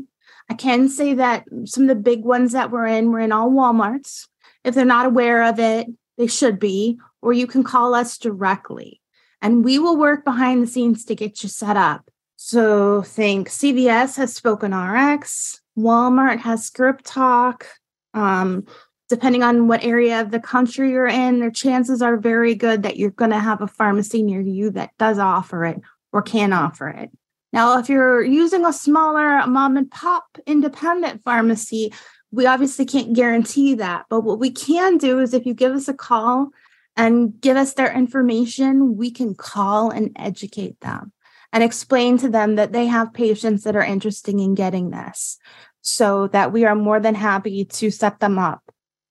I 0.50 0.54
can 0.54 0.90
say 0.90 1.14
that 1.14 1.46
some 1.64 1.84
of 1.84 1.88
the 1.88 1.96
big 1.96 2.26
ones 2.26 2.52
that 2.52 2.72
we're 2.72 2.88
in, 2.88 3.10
we're 3.10 3.22
in 3.22 3.32
all 3.32 3.52
Walmarts. 3.52 4.28
If 4.66 4.76
they're 4.76 4.84
not 4.84 5.06
aware 5.06 5.44
of 5.44 5.58
it, 5.58 5.88
they 6.18 6.28
should 6.28 6.60
be, 6.60 7.00
or 7.22 7.32
you 7.32 7.48
can 7.48 7.64
call 7.64 7.96
us 7.96 8.18
directly 8.18 9.00
and 9.42 9.64
we 9.64 9.80
will 9.80 9.96
work 9.96 10.26
behind 10.26 10.62
the 10.62 10.68
scenes 10.68 11.06
to 11.06 11.16
get 11.16 11.42
you 11.42 11.48
set 11.48 11.78
up. 11.78 12.12
So 12.36 13.02
think 13.02 13.48
CVS 13.48 14.18
has 14.18 14.36
Spoken 14.36 14.76
RX, 14.76 15.62
Walmart 15.78 16.40
has 16.40 16.66
Script 16.66 17.06
Talk. 17.06 17.66
Um, 18.14 18.66
depending 19.10 19.44
on 19.44 19.68
what 19.68 19.84
area 19.84 20.22
of 20.22 20.32
the 20.32 20.40
country 20.40 20.92
you're 20.92 21.08
in, 21.08 21.40
their 21.40 21.52
chances 21.52 22.02
are 22.02 22.18
very 22.18 22.56
good 22.56 22.84
that 22.84 22.98
you're 22.98 23.10
going 23.10 23.32
to 23.32 23.40
have 23.40 23.62
a 23.62 23.68
pharmacy 23.68 24.22
near 24.22 24.40
you 24.40 24.70
that 24.72 24.92
does 24.98 25.18
offer 25.18 25.66
it 25.66 25.82
or 26.14 26.22
can 26.22 26.54
offer 26.54 26.88
it. 26.88 27.10
Now, 27.52 27.80
if 27.80 27.90
you're 27.90 28.24
using 28.24 28.66
a 28.66 28.74
smaller 28.74 29.46
mom 29.48 29.78
and 29.78 29.90
pop 29.90 30.26
independent 30.46 31.24
pharmacy, 31.24 31.92
we 32.32 32.46
obviously 32.46 32.86
can't 32.86 33.14
guarantee 33.14 33.74
that. 33.76 34.06
But 34.10 34.22
what 34.22 34.40
we 34.40 34.52
can 34.52 34.98
do 34.98 35.20
is 35.20 35.34
if 35.34 35.48
you 35.48 35.56
give 35.56 35.74
us 35.74 35.88
a 35.88 35.94
call 35.94 36.50
and 36.96 37.40
give 37.42 37.58
us 37.58 37.74
their 37.74 37.92
information, 37.92 38.98
we 38.98 39.10
can 39.10 39.34
call 39.34 39.90
and 39.90 40.12
educate 40.16 40.80
them 40.82 41.12
and 41.52 41.64
explain 41.64 42.20
to 42.20 42.30
them 42.30 42.56
that 42.56 42.72
they 42.72 42.86
have 42.86 43.14
patients 43.14 43.64
that 43.64 43.76
are 43.76 43.84
interested 43.84 44.36
in 44.36 44.54
getting 44.54 44.92
this 44.92 45.40
so 45.82 46.28
that 46.28 46.52
we 46.52 46.66
are 46.66 46.76
more 46.76 47.00
than 47.00 47.16
happy 47.16 47.66
to 47.66 47.92
set 47.92 48.20
them 48.20 48.38
up. 48.38 48.64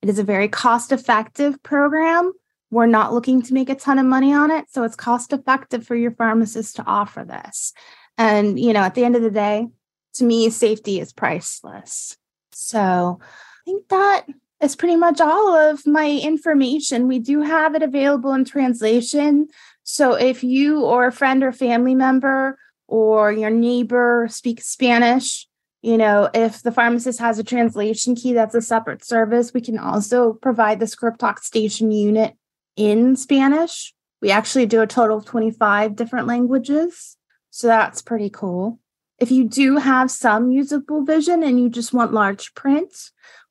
It 0.02 0.08
is 0.08 0.18
a 0.18 0.24
very 0.24 0.48
cost 0.48 0.92
effective 0.92 1.62
program. 1.62 2.32
We're 2.70 2.86
not 2.86 3.12
looking 3.12 3.42
to 3.42 3.54
make 3.54 3.70
a 3.70 3.74
ton 3.74 3.98
of 3.98 4.06
money 4.06 4.32
on 4.32 4.50
it. 4.50 4.66
So 4.70 4.84
it's 4.84 4.94
cost 4.94 5.32
effective 5.32 5.86
for 5.86 5.96
your 5.96 6.12
pharmacist 6.12 6.76
to 6.76 6.84
offer 6.84 7.24
this. 7.24 7.72
And, 8.16 8.60
you 8.60 8.72
know, 8.72 8.80
at 8.80 8.94
the 8.94 9.04
end 9.04 9.16
of 9.16 9.22
the 9.22 9.30
day, 9.30 9.68
to 10.14 10.24
me, 10.24 10.50
safety 10.50 11.00
is 11.00 11.12
priceless. 11.12 12.16
So 12.52 13.20
I 13.22 13.64
think 13.64 13.88
that 13.88 14.26
is 14.60 14.76
pretty 14.76 14.96
much 14.96 15.20
all 15.20 15.54
of 15.54 15.86
my 15.86 16.10
information. 16.10 17.08
We 17.08 17.20
do 17.20 17.40
have 17.42 17.74
it 17.74 17.82
available 17.82 18.34
in 18.34 18.44
translation. 18.44 19.48
So 19.84 20.14
if 20.14 20.44
you 20.44 20.84
or 20.84 21.06
a 21.06 21.12
friend 21.12 21.42
or 21.42 21.52
family 21.52 21.94
member 21.94 22.58
or 22.86 23.32
your 23.32 23.50
neighbor 23.50 24.26
speaks 24.30 24.66
Spanish, 24.66 25.47
you 25.88 25.96
know, 25.96 26.28
if 26.34 26.62
the 26.62 26.70
pharmacist 26.70 27.18
has 27.18 27.38
a 27.38 27.42
translation 27.44 28.14
key, 28.14 28.34
that's 28.34 28.54
a 28.54 28.60
separate 28.60 29.02
service. 29.02 29.54
We 29.54 29.62
can 29.62 29.78
also 29.78 30.34
provide 30.34 30.80
the 30.80 30.86
script 30.86 31.18
talk 31.18 31.42
station 31.42 31.90
unit 31.90 32.34
in 32.76 33.16
Spanish. 33.16 33.94
We 34.20 34.30
actually 34.30 34.66
do 34.66 34.82
a 34.82 34.86
total 34.86 35.16
of 35.16 35.24
25 35.24 35.96
different 35.96 36.26
languages. 36.26 37.16
So 37.48 37.68
that's 37.68 38.02
pretty 38.02 38.28
cool. 38.28 38.78
If 39.18 39.30
you 39.30 39.48
do 39.48 39.78
have 39.78 40.10
some 40.10 40.52
usable 40.52 41.06
vision 41.06 41.42
and 41.42 41.58
you 41.58 41.70
just 41.70 41.94
want 41.94 42.12
large 42.12 42.52
print, 42.52 42.92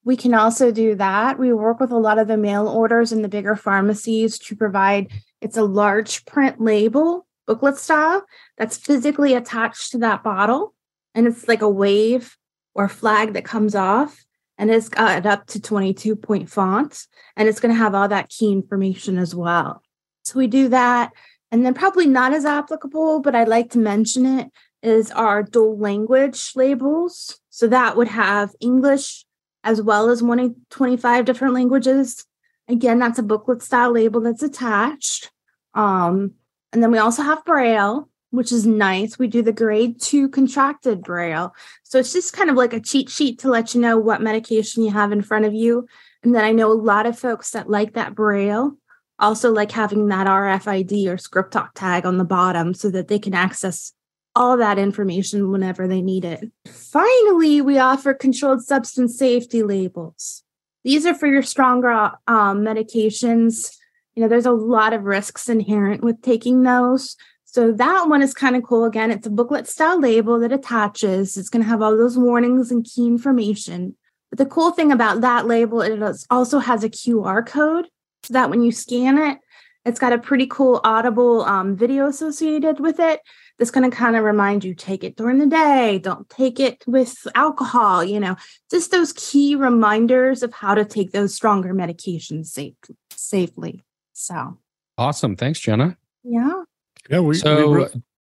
we 0.03 0.15
can 0.15 0.35
also 0.35 0.71
do 0.71 0.93
that. 0.93 1.39
We 1.39 1.51
work 1.53 1.79
with 1.79 1.89
a 1.89 1.97
lot 1.97 2.19
of 2.19 2.27
the 2.27 2.37
mail 2.37 2.67
orders 2.67 3.11
in 3.11 3.23
the 3.23 3.29
bigger 3.29 3.55
pharmacies 3.55 4.37
to 4.39 4.55
provide 4.55 5.11
it's 5.41 5.57
a 5.57 5.63
large 5.63 6.23
print 6.25 6.61
label, 6.61 7.25
booklet 7.47 7.77
style, 7.77 8.23
that's 8.59 8.77
physically 8.77 9.33
attached 9.33 9.91
to 9.93 9.97
that 9.97 10.23
bottle. 10.23 10.75
And 11.17 11.27
it's 11.27 11.49
like 11.49 11.61
a 11.61 11.69
wave 11.69 12.37
or 12.73 12.87
flag 12.87 13.33
that 13.33 13.43
comes 13.43 13.75
off. 13.75 14.23
And 14.57 14.71
it's 14.71 14.87
got 14.87 15.25
up 15.25 15.47
to 15.47 15.61
22 15.61 16.15
point 16.15 16.49
font. 16.49 17.05
And 17.35 17.49
it's 17.49 17.59
going 17.59 17.73
to 17.73 17.77
have 17.77 17.93
all 17.93 18.07
that 18.07 18.29
key 18.29 18.53
information 18.53 19.17
as 19.17 19.35
well. 19.35 19.81
So 20.23 20.39
we 20.39 20.47
do 20.47 20.69
that. 20.69 21.11
And 21.51 21.65
then, 21.65 21.73
probably 21.73 22.07
not 22.07 22.33
as 22.33 22.45
applicable, 22.45 23.21
but 23.21 23.35
I'd 23.35 23.47
like 23.49 23.71
to 23.71 23.79
mention 23.79 24.25
it, 24.25 24.51
is 24.81 25.11
our 25.11 25.43
dual 25.43 25.77
language 25.77 26.51
labels. 26.55 27.39
So 27.49 27.67
that 27.67 27.97
would 27.97 28.09
have 28.09 28.55
English 28.59 29.25
as 29.63 29.81
well 29.81 30.09
as 30.09 30.21
25 30.69 31.25
different 31.25 31.53
languages 31.53 32.25
Again, 32.67 32.99
that's 32.99 33.19
a 33.19 33.23
booklet 33.23 33.61
style 33.61 33.91
label 33.91 34.21
that's 34.21 34.43
attached. 34.43 35.31
Um, 35.73 36.33
and 36.73 36.83
then 36.83 36.91
we 36.91 36.97
also 36.97 37.21
have 37.21 37.45
Braille, 37.45 38.09
which 38.37 38.51
is 38.51 38.67
nice. 38.67 39.17
We 39.17 39.27
do 39.27 39.41
the 39.41 39.51
grade 39.51 39.99
two 39.99 40.29
contracted 40.29 41.01
Braille. 41.01 41.55
So 41.81 41.97
it's 41.97 42.13
just 42.13 42.33
kind 42.33 42.51
of 42.51 42.55
like 42.55 42.71
a 42.71 42.79
cheat 42.79 43.09
sheet 43.09 43.39
to 43.39 43.49
let 43.49 43.73
you 43.73 43.81
know 43.81 43.97
what 43.97 44.21
medication 44.21 44.83
you 44.83 44.91
have 44.91 45.11
in 45.11 45.23
front 45.23 45.45
of 45.45 45.55
you. 45.55 45.87
And 46.21 46.35
then 46.35 46.45
I 46.45 46.51
know 46.51 46.71
a 46.71 46.73
lot 46.73 47.07
of 47.07 47.17
folks 47.17 47.49
that 47.51 47.67
like 47.67 47.93
that 47.93 48.13
Braille 48.13 48.77
also 49.17 49.51
like 49.51 49.71
having 49.71 50.07
that 50.09 50.27
RFID 50.27 51.11
or 51.11 51.17
script 51.17 51.51
talk 51.51 51.73
tag 51.73 52.05
on 52.05 52.19
the 52.19 52.23
bottom 52.23 52.75
so 52.75 52.91
that 52.91 53.07
they 53.07 53.17
can 53.17 53.33
access 53.33 53.91
all 54.35 54.55
that 54.57 54.77
information 54.77 55.51
whenever 55.51 55.87
they 55.87 56.03
need 56.03 56.23
it. 56.23 56.51
Finally, 56.67 57.61
we 57.61 57.79
offer 57.79 58.13
controlled 58.13 58.63
substance 58.63 59.17
safety 59.17 59.63
labels. 59.63 60.43
These 60.83 61.07
are 61.07 61.15
for 61.15 61.25
your 61.25 61.41
stronger 61.41 61.89
um, 62.27 62.61
medications. 62.61 63.75
You 64.15 64.21
know, 64.21 64.29
there's 64.29 64.45
a 64.45 64.51
lot 64.51 64.93
of 64.93 65.05
risks 65.05 65.49
inherent 65.49 66.03
with 66.03 66.21
taking 66.21 66.61
those. 66.61 67.15
So 67.57 67.71
that 67.71 68.07
one 68.07 68.21
is 68.21 68.35
kind 68.35 68.55
of 68.55 68.61
cool. 68.61 68.85
Again, 68.85 69.09
it's 69.09 69.25
a 69.25 69.31
booklet 69.31 69.67
style 69.67 69.99
label 69.99 70.39
that 70.41 70.51
attaches. 70.51 71.37
It's 71.37 71.49
going 71.49 71.63
to 71.63 71.67
have 71.67 71.81
all 71.81 71.97
those 71.97 72.15
warnings 72.15 72.69
and 72.69 72.85
key 72.85 73.07
information. 73.07 73.95
But 74.29 74.37
the 74.37 74.45
cool 74.45 74.69
thing 74.69 74.91
about 74.91 75.21
that 75.21 75.47
label, 75.47 75.81
it 75.81 75.99
also 76.29 76.59
has 76.59 76.83
a 76.83 76.89
QR 76.89 77.43
code 77.43 77.87
so 78.21 78.33
that 78.35 78.51
when 78.51 78.61
you 78.61 78.71
scan 78.71 79.17
it, 79.17 79.39
it's 79.85 79.99
got 79.99 80.13
a 80.13 80.19
pretty 80.19 80.45
cool 80.45 80.81
audible 80.83 81.45
um, 81.45 81.75
video 81.75 82.05
associated 82.05 82.79
with 82.79 82.99
it 82.99 83.21
that's 83.57 83.71
going 83.71 83.89
to 83.89 83.97
kind 83.97 84.15
of 84.15 84.23
remind 84.23 84.63
you 84.63 84.75
take 84.75 85.03
it 85.03 85.15
during 85.15 85.39
the 85.39 85.47
day, 85.47 85.97
don't 85.97 86.29
take 86.29 86.59
it 86.59 86.83
with 86.85 87.17
alcohol, 87.33 88.03
you 88.03 88.19
know, 88.19 88.35
just 88.69 88.91
those 88.91 89.13
key 89.13 89.55
reminders 89.55 90.43
of 90.43 90.53
how 90.53 90.75
to 90.75 90.85
take 90.85 91.11
those 91.11 91.33
stronger 91.33 91.73
medications 91.73 92.49
safe, 92.49 92.75
safely. 93.09 93.83
So 94.13 94.59
awesome. 94.95 95.35
Thanks, 95.35 95.59
Jenna. 95.59 95.97
Yeah. 96.23 96.61
Yeah. 97.09 97.19
We, 97.19 97.35
so 97.35 97.69
we 97.69 97.85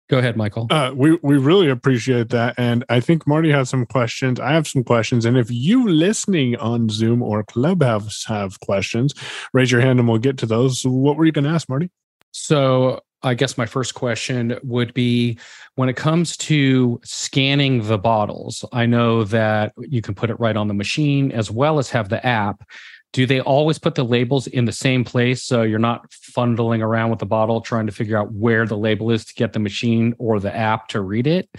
go 0.08 0.18
ahead, 0.18 0.36
Michael. 0.36 0.66
Uh, 0.70 0.92
we, 0.94 1.18
we 1.22 1.38
really 1.38 1.70
appreciate 1.70 2.28
that. 2.30 2.54
And 2.58 2.84
I 2.88 3.00
think 3.00 3.26
Marty 3.26 3.50
has 3.50 3.70
some 3.70 3.86
questions. 3.86 4.38
I 4.38 4.52
have 4.52 4.68
some 4.68 4.84
questions. 4.84 5.24
And 5.24 5.38
if 5.38 5.50
you 5.50 5.88
listening 5.88 6.56
on 6.56 6.88
Zoom 6.88 7.22
or 7.22 7.42
Clubhouse 7.44 8.24
have 8.26 8.60
questions, 8.60 9.14
raise 9.54 9.72
your 9.72 9.80
hand 9.80 9.98
and 9.98 10.08
we'll 10.08 10.18
get 10.18 10.36
to 10.38 10.46
those. 10.46 10.82
What 10.82 11.16
were 11.16 11.24
you 11.24 11.32
going 11.32 11.44
to 11.44 11.50
ask, 11.50 11.68
Marty? 11.68 11.90
So 12.32 13.00
I 13.22 13.34
guess 13.34 13.56
my 13.56 13.66
first 13.66 13.94
question 13.94 14.58
would 14.64 14.92
be 14.94 15.38
when 15.76 15.88
it 15.88 15.96
comes 15.96 16.36
to 16.38 17.00
scanning 17.04 17.86
the 17.86 17.98
bottles, 17.98 18.64
I 18.72 18.86
know 18.86 19.24
that 19.24 19.72
you 19.78 20.02
can 20.02 20.14
put 20.14 20.28
it 20.28 20.38
right 20.40 20.56
on 20.56 20.68
the 20.68 20.74
machine 20.74 21.30
as 21.32 21.50
well 21.50 21.78
as 21.78 21.88
have 21.90 22.08
the 22.08 22.24
app. 22.26 22.68
Do 23.12 23.26
they 23.26 23.40
always 23.40 23.78
put 23.78 23.94
the 23.94 24.04
labels 24.04 24.46
in 24.46 24.64
the 24.64 24.72
same 24.72 25.04
place 25.04 25.42
so 25.42 25.62
you're 25.62 25.78
not 25.78 26.12
fundling 26.12 26.80
around 26.80 27.10
with 27.10 27.18
the 27.18 27.26
bottle 27.26 27.60
trying 27.60 27.86
to 27.86 27.92
figure 27.92 28.16
out 28.16 28.32
where 28.32 28.66
the 28.66 28.76
label 28.76 29.10
is 29.10 29.24
to 29.26 29.34
get 29.34 29.52
the 29.52 29.58
machine 29.58 30.14
or 30.18 30.40
the 30.40 30.54
app 30.54 30.88
to 30.88 31.00
read 31.00 31.26
it? 31.26 31.50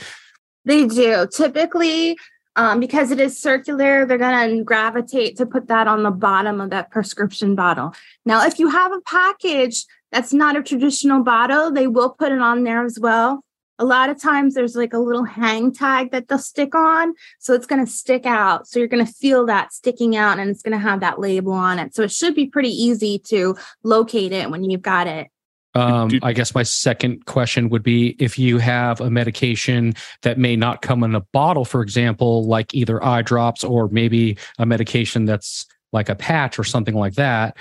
They 0.65 0.88
do. 0.88 1.27
Typically, 1.31 2.17
um, 2.55 2.79
because 2.79 3.12
it 3.12 3.19
is 3.19 3.39
circular, 3.39 4.05
they're 4.05 4.17
going 4.17 4.57
to 4.57 4.63
gravitate 4.63 5.38
to 5.38 5.45
put 5.45 5.67
that 5.67 5.88
on 5.88 6.03
the 6.03 6.12
bottom 6.12 6.62
of 6.62 6.69
that 6.69 6.91
prescription 6.91 7.55
bottle. 7.55 7.93
Now, 8.25 8.45
if 8.45 8.60
you 8.60 8.69
have 8.69 8.91
a 8.91 9.01
package 9.01 9.86
that's 10.12 10.33
not 10.33 10.55
a 10.55 10.63
traditional 10.63 11.24
bottle, 11.24 11.72
they 11.72 11.88
will 11.88 12.12
put 12.12 12.31
it 12.31 12.39
on 12.39 12.63
there 12.63 12.86
as 12.86 13.00
well. 13.00 13.43
A 13.83 13.85
lot 13.85 14.09
of 14.09 14.17
times 14.17 14.53
there's 14.53 14.77
like 14.77 14.93
a 14.93 14.97
little 14.97 15.25
hang 15.25 15.73
tag 15.73 16.11
that 16.11 16.29
they'll 16.29 16.37
stick 16.37 16.73
on. 16.73 17.13
So 17.39 17.53
it's 17.53 17.65
going 17.65 17.85
to 17.85 17.91
stick 17.91 18.25
out. 18.25 18.65
So 18.65 18.79
you're 18.79 18.87
going 18.87 19.05
to 19.05 19.11
feel 19.11 19.45
that 19.47 19.73
sticking 19.73 20.15
out 20.15 20.39
and 20.39 20.49
it's 20.49 20.61
going 20.61 20.71
to 20.71 20.81
have 20.81 21.01
that 21.01 21.19
label 21.19 21.51
on 21.51 21.79
it. 21.79 21.93
So 21.93 22.01
it 22.01 22.11
should 22.11 22.33
be 22.33 22.45
pretty 22.45 22.69
easy 22.69 23.19
to 23.25 23.57
locate 23.83 24.31
it 24.31 24.49
when 24.49 24.63
you've 24.63 24.81
got 24.81 25.07
it. 25.07 25.27
Um, 25.75 26.11
I 26.21 26.31
guess 26.31 26.55
my 26.55 26.63
second 26.63 27.25
question 27.25 27.67
would 27.67 27.83
be 27.83 28.15
if 28.19 28.39
you 28.39 28.57
have 28.59 29.01
a 29.01 29.09
medication 29.09 29.95
that 30.21 30.37
may 30.37 30.55
not 30.55 30.81
come 30.81 31.03
in 31.03 31.13
a 31.13 31.19
bottle, 31.19 31.65
for 31.65 31.81
example, 31.81 32.45
like 32.45 32.73
either 32.73 33.03
eye 33.03 33.21
drops 33.21 33.65
or 33.65 33.89
maybe 33.89 34.37
a 34.59 34.65
medication 34.65 35.25
that's 35.25 35.65
like 35.91 36.07
a 36.07 36.15
patch 36.15 36.57
or 36.57 36.63
something 36.63 36.95
like 36.95 37.15
that. 37.15 37.57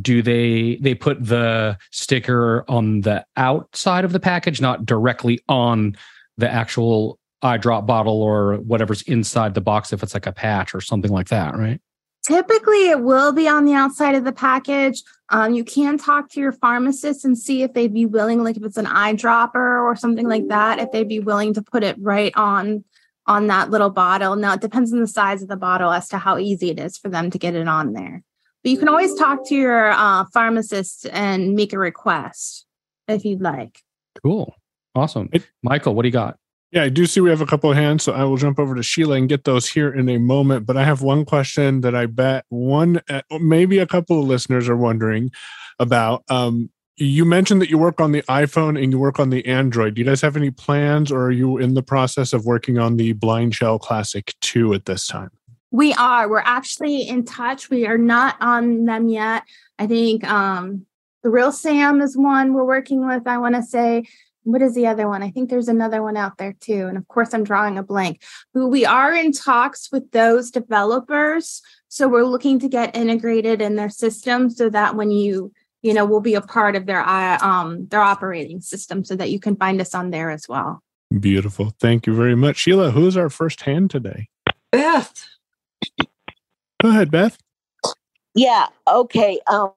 Do 0.00 0.22
they 0.22 0.76
they 0.76 0.94
put 0.94 1.24
the 1.24 1.76
sticker 1.90 2.64
on 2.68 3.02
the 3.02 3.24
outside 3.36 4.04
of 4.04 4.12
the 4.12 4.20
package, 4.20 4.60
not 4.60 4.86
directly 4.86 5.40
on 5.48 5.96
the 6.38 6.50
actual 6.50 7.18
eye 7.42 7.56
drop 7.56 7.86
bottle 7.86 8.22
or 8.22 8.56
whatever's 8.58 9.02
inside 9.02 9.54
the 9.54 9.60
box 9.60 9.92
if 9.92 10.02
it's 10.02 10.14
like 10.14 10.26
a 10.26 10.32
patch 10.32 10.74
or 10.74 10.80
something 10.80 11.10
like 11.10 11.28
that, 11.28 11.56
right? 11.56 11.80
Typically, 12.24 12.88
it 12.88 13.00
will 13.00 13.32
be 13.32 13.48
on 13.48 13.64
the 13.64 13.74
outside 13.74 14.14
of 14.14 14.24
the 14.24 14.32
package. 14.32 15.02
Um, 15.30 15.54
you 15.54 15.64
can 15.64 15.98
talk 15.98 16.30
to 16.30 16.40
your 16.40 16.52
pharmacist 16.52 17.24
and 17.24 17.36
see 17.36 17.64
if 17.64 17.74
they'd 17.74 17.92
be 17.92 18.06
willing, 18.06 18.44
like 18.44 18.56
if 18.56 18.64
it's 18.64 18.76
an 18.76 18.86
eyedropper 18.86 19.82
or 19.82 19.96
something 19.96 20.28
like 20.28 20.46
that, 20.48 20.78
if 20.78 20.92
they'd 20.92 21.08
be 21.08 21.18
willing 21.18 21.52
to 21.54 21.62
put 21.62 21.82
it 21.82 21.96
right 21.98 22.32
on 22.36 22.84
on 23.26 23.46
that 23.48 23.70
little 23.70 23.90
bottle. 23.90 24.36
Now, 24.36 24.54
it 24.54 24.60
depends 24.60 24.92
on 24.92 25.00
the 25.00 25.06
size 25.06 25.42
of 25.42 25.48
the 25.48 25.56
bottle 25.56 25.92
as 25.92 26.08
to 26.08 26.18
how 26.18 26.38
easy 26.38 26.70
it 26.70 26.80
is 26.80 26.98
for 26.98 27.08
them 27.08 27.30
to 27.30 27.38
get 27.38 27.54
it 27.54 27.68
on 27.68 27.92
there. 27.92 28.22
But 28.62 28.70
you 28.70 28.78
can 28.78 28.88
always 28.88 29.14
talk 29.14 29.46
to 29.48 29.54
your 29.54 29.90
uh, 29.90 30.24
pharmacist 30.32 31.06
and 31.10 31.54
make 31.54 31.72
a 31.72 31.78
request 31.78 32.66
if 33.08 33.24
you'd 33.24 33.40
like. 33.40 33.80
Cool, 34.22 34.54
awesome, 34.94 35.30
Michael. 35.62 35.94
What 35.94 36.02
do 36.02 36.08
you 36.08 36.12
got? 36.12 36.38
Yeah, 36.72 36.84
I 36.84 36.88
do 36.88 37.04
see 37.04 37.20
we 37.20 37.28
have 37.28 37.42
a 37.42 37.46
couple 37.46 37.70
of 37.70 37.76
hands, 37.76 38.02
so 38.02 38.12
I 38.12 38.24
will 38.24 38.38
jump 38.38 38.58
over 38.58 38.74
to 38.74 38.82
Sheila 38.82 39.16
and 39.16 39.28
get 39.28 39.44
those 39.44 39.68
here 39.68 39.92
in 39.92 40.08
a 40.08 40.18
moment. 40.18 40.64
But 40.64 40.78
I 40.78 40.84
have 40.84 41.02
one 41.02 41.26
question 41.26 41.82
that 41.82 41.94
I 41.94 42.06
bet 42.06 42.46
one, 42.48 43.02
uh, 43.10 43.20
maybe 43.40 43.78
a 43.78 43.86
couple 43.86 44.18
of 44.18 44.26
listeners 44.26 44.70
are 44.70 44.76
wondering 44.76 45.30
about. 45.78 46.24
Um, 46.30 46.70
you 46.96 47.26
mentioned 47.26 47.60
that 47.60 47.68
you 47.68 47.76
work 47.76 48.00
on 48.00 48.12
the 48.12 48.22
iPhone 48.22 48.82
and 48.82 48.90
you 48.90 48.98
work 48.98 49.20
on 49.20 49.28
the 49.28 49.44
Android. 49.46 49.94
Do 49.94 50.00
you 50.00 50.06
guys 50.06 50.22
have 50.22 50.36
any 50.36 50.50
plans, 50.50 51.12
or 51.12 51.26
are 51.26 51.30
you 51.30 51.58
in 51.58 51.74
the 51.74 51.82
process 51.82 52.32
of 52.32 52.46
working 52.46 52.78
on 52.78 52.96
the 52.96 53.12
BlindShell 53.14 53.80
Classic 53.80 54.32
2 54.40 54.72
at 54.72 54.86
this 54.86 55.06
time? 55.06 55.30
We 55.72 55.94
are. 55.94 56.28
We're 56.28 56.38
actually 56.38 57.08
in 57.08 57.24
touch. 57.24 57.70
We 57.70 57.86
are 57.86 57.98
not 57.98 58.36
on 58.40 58.84
them 58.84 59.08
yet. 59.08 59.42
I 59.78 59.86
think 59.86 60.22
um, 60.22 60.86
the 61.22 61.30
RealSAM 61.30 62.02
is 62.02 62.16
one 62.16 62.52
we're 62.52 62.64
working 62.64 63.06
with, 63.06 63.26
I 63.26 63.38
want 63.38 63.54
to 63.54 63.62
say 63.62 64.04
what 64.44 64.62
is 64.62 64.74
the 64.74 64.86
other 64.86 65.08
one? 65.08 65.22
I 65.22 65.30
think 65.30 65.50
there's 65.50 65.68
another 65.68 66.02
one 66.02 66.16
out 66.16 66.36
there 66.38 66.54
too. 66.58 66.86
And 66.86 66.96
of 66.96 67.06
course, 67.08 67.32
I'm 67.32 67.44
drawing 67.44 67.78
a 67.78 67.82
blank. 67.82 68.22
But 68.52 68.68
we 68.68 68.84
are 68.84 69.14
in 69.14 69.32
talks 69.32 69.90
with 69.92 70.10
those 70.10 70.50
developers. 70.50 71.62
So 71.88 72.08
we're 72.08 72.24
looking 72.24 72.58
to 72.60 72.68
get 72.68 72.96
integrated 72.96 73.62
in 73.62 73.76
their 73.76 73.88
system 73.88 74.50
so 74.50 74.68
that 74.70 74.96
when 74.96 75.10
you, 75.10 75.52
you 75.82 75.94
know, 75.94 76.04
we'll 76.04 76.20
be 76.20 76.34
a 76.34 76.40
part 76.40 76.74
of 76.76 76.86
their 76.86 77.00
uh, 77.00 77.38
um 77.38 77.86
their 77.88 78.00
operating 78.00 78.60
system 78.60 79.04
so 79.04 79.16
that 79.16 79.30
you 79.30 79.38
can 79.38 79.56
find 79.56 79.80
us 79.80 79.94
on 79.94 80.10
there 80.10 80.30
as 80.30 80.48
well. 80.48 80.82
Beautiful. 81.20 81.72
Thank 81.78 82.06
you 82.06 82.14
very 82.14 82.34
much. 82.34 82.56
Sheila, 82.56 82.90
who's 82.90 83.16
our 83.16 83.30
first 83.30 83.62
hand 83.62 83.90
today? 83.90 84.28
Beth. 84.70 85.28
Go 86.82 86.88
ahead, 86.88 87.12
Beth. 87.12 87.38
Yeah. 88.34 88.66
Okay. 88.88 89.40
Um, 89.46 89.70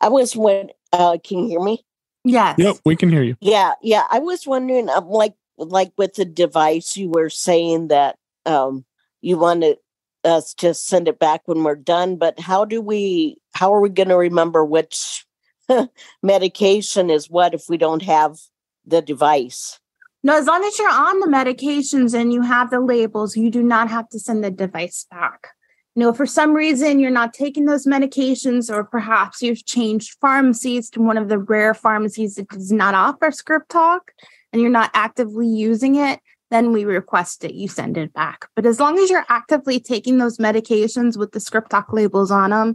I 0.00 0.08
was 0.08 0.34
when. 0.34 0.70
Uh, 0.90 1.18
can 1.22 1.40
you 1.40 1.48
hear 1.48 1.60
me? 1.60 1.84
Yes. 2.24 2.56
Yep, 2.58 2.76
we 2.86 2.96
can 2.96 3.10
hear 3.10 3.22
you. 3.22 3.36
Yeah, 3.40 3.74
yeah. 3.82 4.04
I 4.10 4.20
was 4.20 4.46
wondering, 4.46 4.88
um, 4.88 5.08
like, 5.08 5.34
like 5.58 5.92
with 5.98 6.14
the 6.14 6.24
device, 6.24 6.96
you 6.96 7.10
were 7.10 7.28
saying 7.28 7.88
that 7.88 8.16
um, 8.46 8.84
you 9.20 9.36
wanted 9.36 9.76
us 10.24 10.54
to 10.54 10.72
send 10.72 11.08
it 11.08 11.18
back 11.18 11.42
when 11.44 11.62
we're 11.62 11.76
done, 11.76 12.16
but 12.16 12.40
how 12.40 12.64
do 12.64 12.80
we? 12.80 13.36
How 13.54 13.74
are 13.74 13.80
we 13.80 13.90
going 13.90 14.08
to 14.08 14.16
remember 14.16 14.64
which 14.64 15.26
medication 16.22 17.10
is 17.10 17.28
what 17.28 17.52
if 17.52 17.68
we 17.68 17.76
don't 17.76 18.02
have 18.02 18.38
the 18.86 19.02
device? 19.02 19.78
No, 20.22 20.38
as 20.38 20.46
long 20.46 20.64
as 20.64 20.78
you're 20.78 20.88
on 20.88 21.20
the 21.20 21.26
medications 21.26 22.18
and 22.18 22.32
you 22.32 22.40
have 22.40 22.70
the 22.70 22.80
labels, 22.80 23.36
you 23.36 23.50
do 23.50 23.62
not 23.62 23.90
have 23.90 24.08
to 24.08 24.18
send 24.18 24.42
the 24.42 24.50
device 24.50 25.06
back 25.10 25.48
you 25.96 26.02
know, 26.02 26.12
for 26.12 26.26
some 26.26 26.52
reason 26.52 26.98
you're 27.00 27.10
not 27.10 27.32
taking 27.32 27.64
those 27.64 27.86
medications, 27.86 28.70
or 28.70 28.84
perhaps 28.84 29.40
you've 29.40 29.64
changed 29.64 30.18
pharmacies 30.20 30.90
to 30.90 31.00
one 31.00 31.16
of 31.16 31.30
the 31.30 31.38
rare 31.38 31.72
pharmacies 31.72 32.34
that 32.34 32.48
does 32.50 32.70
not 32.70 32.94
offer 32.94 33.30
script 33.30 33.70
talk 33.70 34.12
and 34.52 34.60
you're 34.60 34.70
not 34.70 34.90
actively 34.92 35.48
using 35.48 35.94
it, 35.94 36.20
then 36.50 36.70
we 36.70 36.84
request 36.84 37.44
it, 37.44 37.54
you 37.54 37.66
send 37.66 37.96
it 37.96 38.12
back. 38.12 38.46
But 38.54 38.66
as 38.66 38.78
long 38.78 38.98
as 38.98 39.08
you're 39.08 39.24
actively 39.30 39.80
taking 39.80 40.18
those 40.18 40.36
medications 40.36 41.16
with 41.16 41.32
the 41.32 41.40
script 41.40 41.70
talk 41.70 41.90
labels 41.94 42.30
on 42.30 42.50
them, 42.50 42.74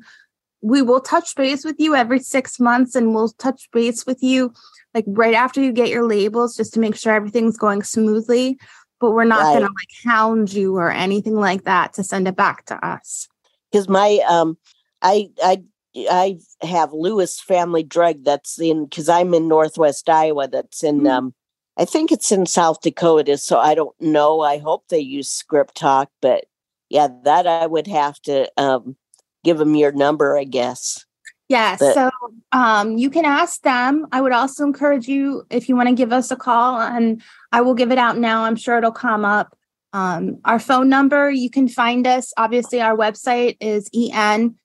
we 0.61 0.81
will 0.81 0.99
touch 0.99 1.35
base 1.35 1.63
with 1.63 1.79
you 1.79 1.95
every 1.95 2.19
six 2.19 2.59
months 2.59 2.95
and 2.95 3.13
we'll 3.13 3.29
touch 3.29 3.69
base 3.71 4.05
with 4.05 4.23
you 4.23 4.51
like 4.93 5.05
right 5.07 5.33
after 5.33 5.61
you 5.61 5.71
get 5.71 5.89
your 5.89 6.07
labels 6.07 6.55
just 6.55 6.73
to 6.73 6.79
make 6.79 6.95
sure 6.95 7.13
everything's 7.13 7.57
going 7.57 7.83
smoothly 7.83 8.59
but 9.01 9.11
we're 9.11 9.25
not 9.25 9.41
right. 9.41 9.59
going 9.59 9.67
to 9.67 9.73
like 9.73 10.05
hound 10.05 10.53
you 10.53 10.77
or 10.77 10.91
anything 10.91 11.35
like 11.35 11.63
that 11.63 11.93
to 11.93 12.03
send 12.03 12.27
it 12.27 12.35
back 12.35 12.65
to 12.67 12.85
us. 12.85 13.27
Because 13.71 13.89
my 13.89 14.19
um, 14.29 14.57
I 15.01 15.29
I 15.43 15.63
I 16.09 16.37
have 16.61 16.93
Lewis 16.93 17.41
Family 17.41 17.83
Drug 17.83 18.23
that's 18.23 18.59
in 18.59 18.85
because 18.85 19.09
I'm 19.09 19.33
in 19.33 19.47
Northwest 19.47 20.07
Iowa. 20.07 20.47
That's 20.47 20.83
in 20.83 20.99
mm-hmm. 20.99 21.07
um, 21.07 21.33
I 21.77 21.85
think 21.85 22.11
it's 22.11 22.31
in 22.31 22.45
South 22.45 22.81
Dakota. 22.81 23.37
So 23.37 23.57
I 23.59 23.73
don't 23.75 23.99
know. 23.99 24.41
I 24.41 24.59
hope 24.59 24.87
they 24.87 24.99
use 24.99 25.29
Script 25.29 25.75
Talk, 25.75 26.09
but 26.21 26.45
yeah, 26.89 27.07
that 27.23 27.47
I 27.47 27.65
would 27.65 27.87
have 27.87 28.21
to 28.23 28.51
um, 28.57 28.95
give 29.43 29.57
them 29.57 29.75
your 29.75 29.91
number, 29.91 30.37
I 30.37 30.43
guess. 30.43 31.05
Yeah, 31.51 31.75
but, 31.77 31.93
so 31.93 32.09
um, 32.53 32.97
you 32.97 33.09
can 33.09 33.25
ask 33.25 33.61
them. 33.61 34.07
I 34.13 34.21
would 34.21 34.31
also 34.31 34.63
encourage 34.63 35.09
you 35.09 35.45
if 35.49 35.67
you 35.67 35.75
want 35.75 35.89
to 35.89 35.95
give 35.95 36.13
us 36.13 36.31
a 36.31 36.37
call, 36.37 36.79
and 36.79 37.21
I 37.51 37.59
will 37.59 37.73
give 37.73 37.91
it 37.91 37.97
out 37.97 38.17
now. 38.17 38.45
I'm 38.45 38.55
sure 38.55 38.77
it'll 38.77 38.93
come 38.93 39.25
up. 39.25 39.57
Um, 39.91 40.39
our 40.45 40.59
phone 40.59 40.87
number, 40.87 41.29
you 41.29 41.49
can 41.49 41.67
find 41.67 42.07
us. 42.07 42.31
Obviously, 42.37 42.79
our 42.79 42.95
website 42.95 43.57
is 43.59 43.89
E-N-V-I-S-I-O-N 43.91 44.55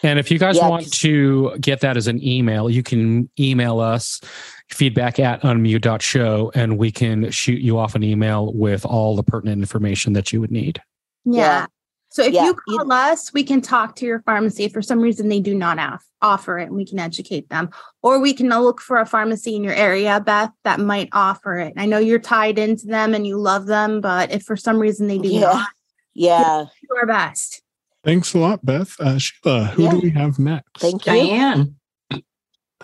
and 0.01 0.17
if 0.17 0.31
you 0.31 0.39
guys 0.39 0.55
yeah, 0.55 0.69
want 0.69 0.91
to 0.93 1.57
get 1.59 1.81
that 1.81 1.97
as 1.97 2.07
an 2.07 2.23
email, 2.23 2.69
you 2.69 2.83
can 2.83 3.29
email 3.37 3.79
us 3.79 4.21
feedback 4.69 5.19
at 5.19 5.41
unmute.show 5.41 6.51
and 6.55 6.77
we 6.77 6.91
can 6.91 7.31
shoot 7.31 7.59
you 7.59 7.77
off 7.77 7.95
an 7.95 8.03
email 8.03 8.53
with 8.53 8.85
all 8.85 9.15
the 9.15 9.23
pertinent 9.23 9.61
information 9.61 10.13
that 10.13 10.31
you 10.31 10.39
would 10.39 10.51
need. 10.51 10.81
Yeah. 11.25 11.65
Yeah. 12.09 12.15
So 12.15 12.23
if 12.23 12.33
yeah, 12.33 12.45
you 12.45 12.53
call 12.53 12.85
you, 12.85 12.91
us, 12.91 13.33
we 13.33 13.43
can 13.43 13.61
talk 13.61 13.95
to 13.97 14.05
your 14.05 14.21
pharmacy. 14.21 14.63
If 14.63 14.73
for 14.73 14.81
some 14.81 14.99
reason 14.99 15.29
they 15.29 15.39
do 15.39 15.53
not 15.53 15.77
have, 15.77 16.01
offer 16.21 16.57
it, 16.57 16.65
and 16.65 16.75
we 16.75 16.85
can 16.85 16.99
educate 16.99 17.49
them. 17.49 17.69
Or 18.01 18.19
we 18.19 18.33
can 18.33 18.49
look 18.49 18.81
for 18.81 18.97
a 18.97 19.05
pharmacy 19.05 19.55
in 19.55 19.63
your 19.63 19.73
area, 19.73 20.19
Beth, 20.19 20.51
that 20.63 20.79
might 20.79 21.09
offer 21.11 21.57
it. 21.57 21.73
I 21.77 21.85
know 21.85 21.99
you're 21.99 22.19
tied 22.19 22.57
into 22.57 22.87
them 22.87 23.13
and 23.13 23.27
you 23.27 23.37
love 23.37 23.67
them, 23.67 24.01
but 24.01 24.31
if 24.31 24.43
for 24.43 24.55
some 24.55 24.79
reason 24.79 25.07
they 25.07 25.19
do 25.19 25.29
yeah. 25.29 25.39
not, 25.41 25.69
yeah, 26.13 26.65
do 26.81 26.95
our 26.95 27.05
best. 27.05 27.61
Thanks 28.03 28.33
a 28.33 28.39
lot, 28.39 28.65
Beth. 28.65 28.95
Uh, 28.99 29.17
Sheila, 29.17 29.65
who 29.65 29.83
yeah. 29.83 29.91
do 29.91 29.99
we 29.99 30.09
have 30.11 30.39
next? 30.39 30.79
Thank 30.79 31.05
you, 31.05 31.13
Diane. 31.13 31.75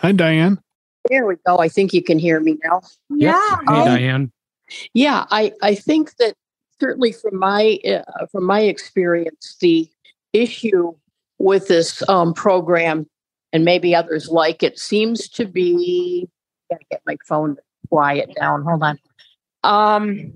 Hi, 0.00 0.12
Diane. 0.12 0.60
There 1.08 1.26
we 1.26 1.36
go. 1.46 1.58
I 1.58 1.68
think 1.68 1.92
you 1.92 2.02
can 2.02 2.18
hear 2.18 2.38
me 2.38 2.58
now. 2.62 2.82
Yeah. 3.08 3.40
Yep. 3.50 3.60
Hey, 3.66 3.74
um, 3.74 3.84
Diane. 3.86 4.32
Yeah, 4.94 5.24
I 5.30 5.52
I 5.62 5.74
think 5.74 6.16
that 6.16 6.34
certainly 6.80 7.12
from 7.12 7.38
my 7.38 7.78
uh, 7.86 8.26
from 8.30 8.44
my 8.44 8.60
experience, 8.60 9.56
the 9.60 9.88
issue 10.32 10.94
with 11.38 11.68
this 11.68 12.06
um, 12.08 12.34
program 12.34 13.06
and 13.52 13.64
maybe 13.64 13.94
others 13.94 14.28
like 14.28 14.62
it 14.62 14.78
seems 14.78 15.28
to 15.30 15.46
be. 15.46 16.28
Gotta 16.70 16.84
get 16.90 17.02
my 17.06 17.16
phone 17.26 17.56
quiet 17.88 18.34
down. 18.38 18.62
Hold 18.62 18.82
on. 18.82 18.98
Um, 19.62 20.32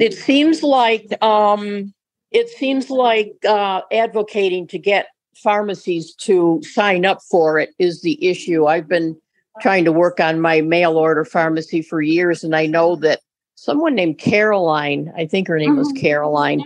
it 0.00 0.14
seems 0.14 0.62
like 0.62 1.22
um, 1.22 1.92
it 2.30 2.48
seems 2.48 2.90
like 2.90 3.34
uh, 3.46 3.82
advocating 3.92 4.66
to 4.68 4.78
get 4.78 5.06
pharmacies 5.36 6.14
to 6.14 6.60
sign 6.62 7.04
up 7.04 7.20
for 7.30 7.58
it 7.58 7.70
is 7.78 8.02
the 8.02 8.24
issue. 8.24 8.66
I've 8.66 8.88
been 8.88 9.16
trying 9.60 9.84
to 9.84 9.92
work 9.92 10.20
on 10.20 10.40
my 10.40 10.60
mail 10.60 10.96
order 10.96 11.24
pharmacy 11.24 11.82
for 11.82 12.02
years, 12.02 12.42
and 12.42 12.54
I 12.56 12.66
know 12.66 12.96
that 12.96 13.20
someone 13.54 13.94
named 13.94 14.18
Caroline, 14.18 15.12
I 15.16 15.26
think 15.26 15.48
her 15.48 15.58
name 15.58 15.76
was 15.76 15.92
Mhm. 15.92 16.00
Caroline, 16.00 16.62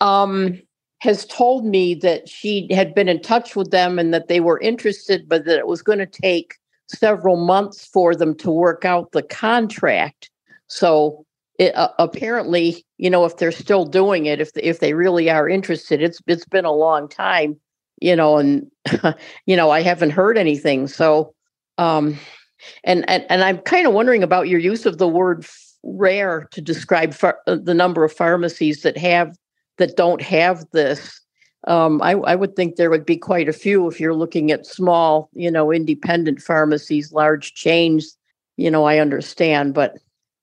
um, 0.00 0.60
has 1.00 1.24
told 1.26 1.64
me 1.64 1.94
that 1.94 2.28
she 2.28 2.68
had 2.70 2.94
been 2.94 3.08
in 3.08 3.20
touch 3.20 3.56
with 3.56 3.70
them 3.70 3.98
and 3.98 4.12
that 4.12 4.28
they 4.28 4.40
were 4.40 4.60
interested, 4.60 5.28
but 5.28 5.44
that 5.46 5.58
it 5.58 5.66
was 5.66 5.82
going 5.82 5.98
to 5.98 6.06
take 6.06 6.54
several 6.88 7.36
months 7.36 7.86
for 7.86 8.14
them 8.14 8.34
to 8.34 8.50
work 8.50 8.84
out 8.84 9.12
the 9.12 9.22
contract. 9.22 10.30
So 10.66 11.24
it, 11.58 11.74
uh, 11.76 11.90
apparently, 11.98 12.84
you 12.98 13.10
know, 13.10 13.24
if 13.24 13.36
they're 13.36 13.52
still 13.52 13.84
doing 13.84 14.26
it, 14.26 14.40
if 14.40 14.50
if 14.56 14.80
they 14.80 14.94
really 14.94 15.30
are 15.30 15.48
interested, 15.48 16.02
it's 16.02 16.20
it's 16.26 16.46
been 16.46 16.64
a 16.64 16.72
long 16.72 17.08
time, 17.08 17.58
you 18.00 18.16
know, 18.16 18.38
and 18.38 18.70
you 19.46 19.56
know, 19.56 19.70
I 19.70 19.82
haven't 19.82 20.10
heard 20.10 20.36
anything. 20.36 20.86
So, 20.86 21.34
um, 21.78 22.18
and 22.84 23.08
and 23.08 23.24
and 23.30 23.42
I'm 23.42 23.58
kind 23.58 23.86
of 23.86 23.92
wondering 23.92 24.22
about 24.22 24.48
your 24.48 24.60
use 24.60 24.86
of 24.86 24.98
the 24.98 25.08
word 25.08 25.46
rare 25.82 26.48
to 26.52 26.60
describe 26.60 27.14
phar- 27.14 27.40
uh, 27.46 27.56
the 27.62 27.74
number 27.74 28.04
of 28.04 28.12
pharmacies 28.12 28.82
that 28.82 28.96
have 28.96 29.36
that 29.78 29.96
don't 29.96 30.22
have 30.22 30.64
this. 30.72 31.20
Um, 31.66 32.00
I, 32.02 32.12
I 32.12 32.34
would 32.34 32.56
think 32.56 32.76
there 32.76 32.90
would 32.90 33.06
be 33.06 33.16
quite 33.16 33.48
a 33.48 33.52
few 33.52 33.86
if 33.88 34.00
you're 34.00 34.14
looking 34.14 34.50
at 34.50 34.66
small, 34.66 35.28
you 35.34 35.50
know, 35.50 35.72
independent 35.72 36.40
pharmacies, 36.40 37.12
large 37.12 37.54
chains. 37.54 38.16
You 38.56 38.70
know, 38.70 38.84
I 38.84 38.98
understand, 38.98 39.74
but 39.74 39.96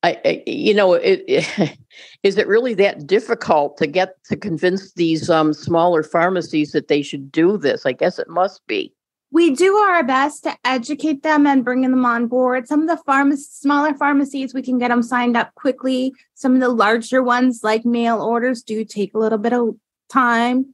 I, 0.04 0.19
I 0.26 0.43
you 0.45 0.73
know, 0.73 0.93
it, 0.93 1.23
it, 1.28 1.78
is 2.23 2.38
it 2.38 2.47
really 2.47 2.73
that 2.76 3.08
difficult 3.08 3.78
to 3.78 3.88
get 3.88 4.15
to 4.26 4.36
convince 4.36 4.93
these 4.93 5.30
um, 5.30 5.54
smaller 5.54 6.04
pharmacies 6.04 6.71
that 6.71 6.88
they 6.88 7.02
should 7.02 7.32
do 7.32 7.58
this? 7.58 7.86
I 7.86 7.93
guess 7.93 8.19
it 8.19 8.30
must 8.30 8.65
be. 8.67 8.93
We 9.32 9.54
do 9.54 9.76
our 9.76 10.04
best 10.04 10.44
to 10.44 10.56
educate 10.63 11.22
them 11.22 11.46
and 11.46 11.66
bringing 11.66 11.92
them 11.92 12.06
on 12.06 12.28
board. 12.28 12.68
Some 12.68 12.82
of 12.82 12.88
the 12.88 13.04
pharma- 13.04 13.38
smaller 13.38 13.94
pharmacies, 13.94 14.54
we 14.54 14.62
can 14.62 14.78
get 14.78 14.88
them 14.88 15.04
signed 15.04 15.36
up 15.36 15.54
quickly. 15.56 16.13
Some 16.34 16.56
of 16.56 16.62
the 16.62 16.70
larger 16.70 17.22
ones, 17.22 17.62
like 17.62 17.86
mail 17.86 18.22
orders, 18.22 18.63
do 18.63 18.86
take 18.86 19.13
a 19.13 19.20
little 19.20 19.38
bit 19.38 19.54
of 19.54 19.76
time 20.10 20.74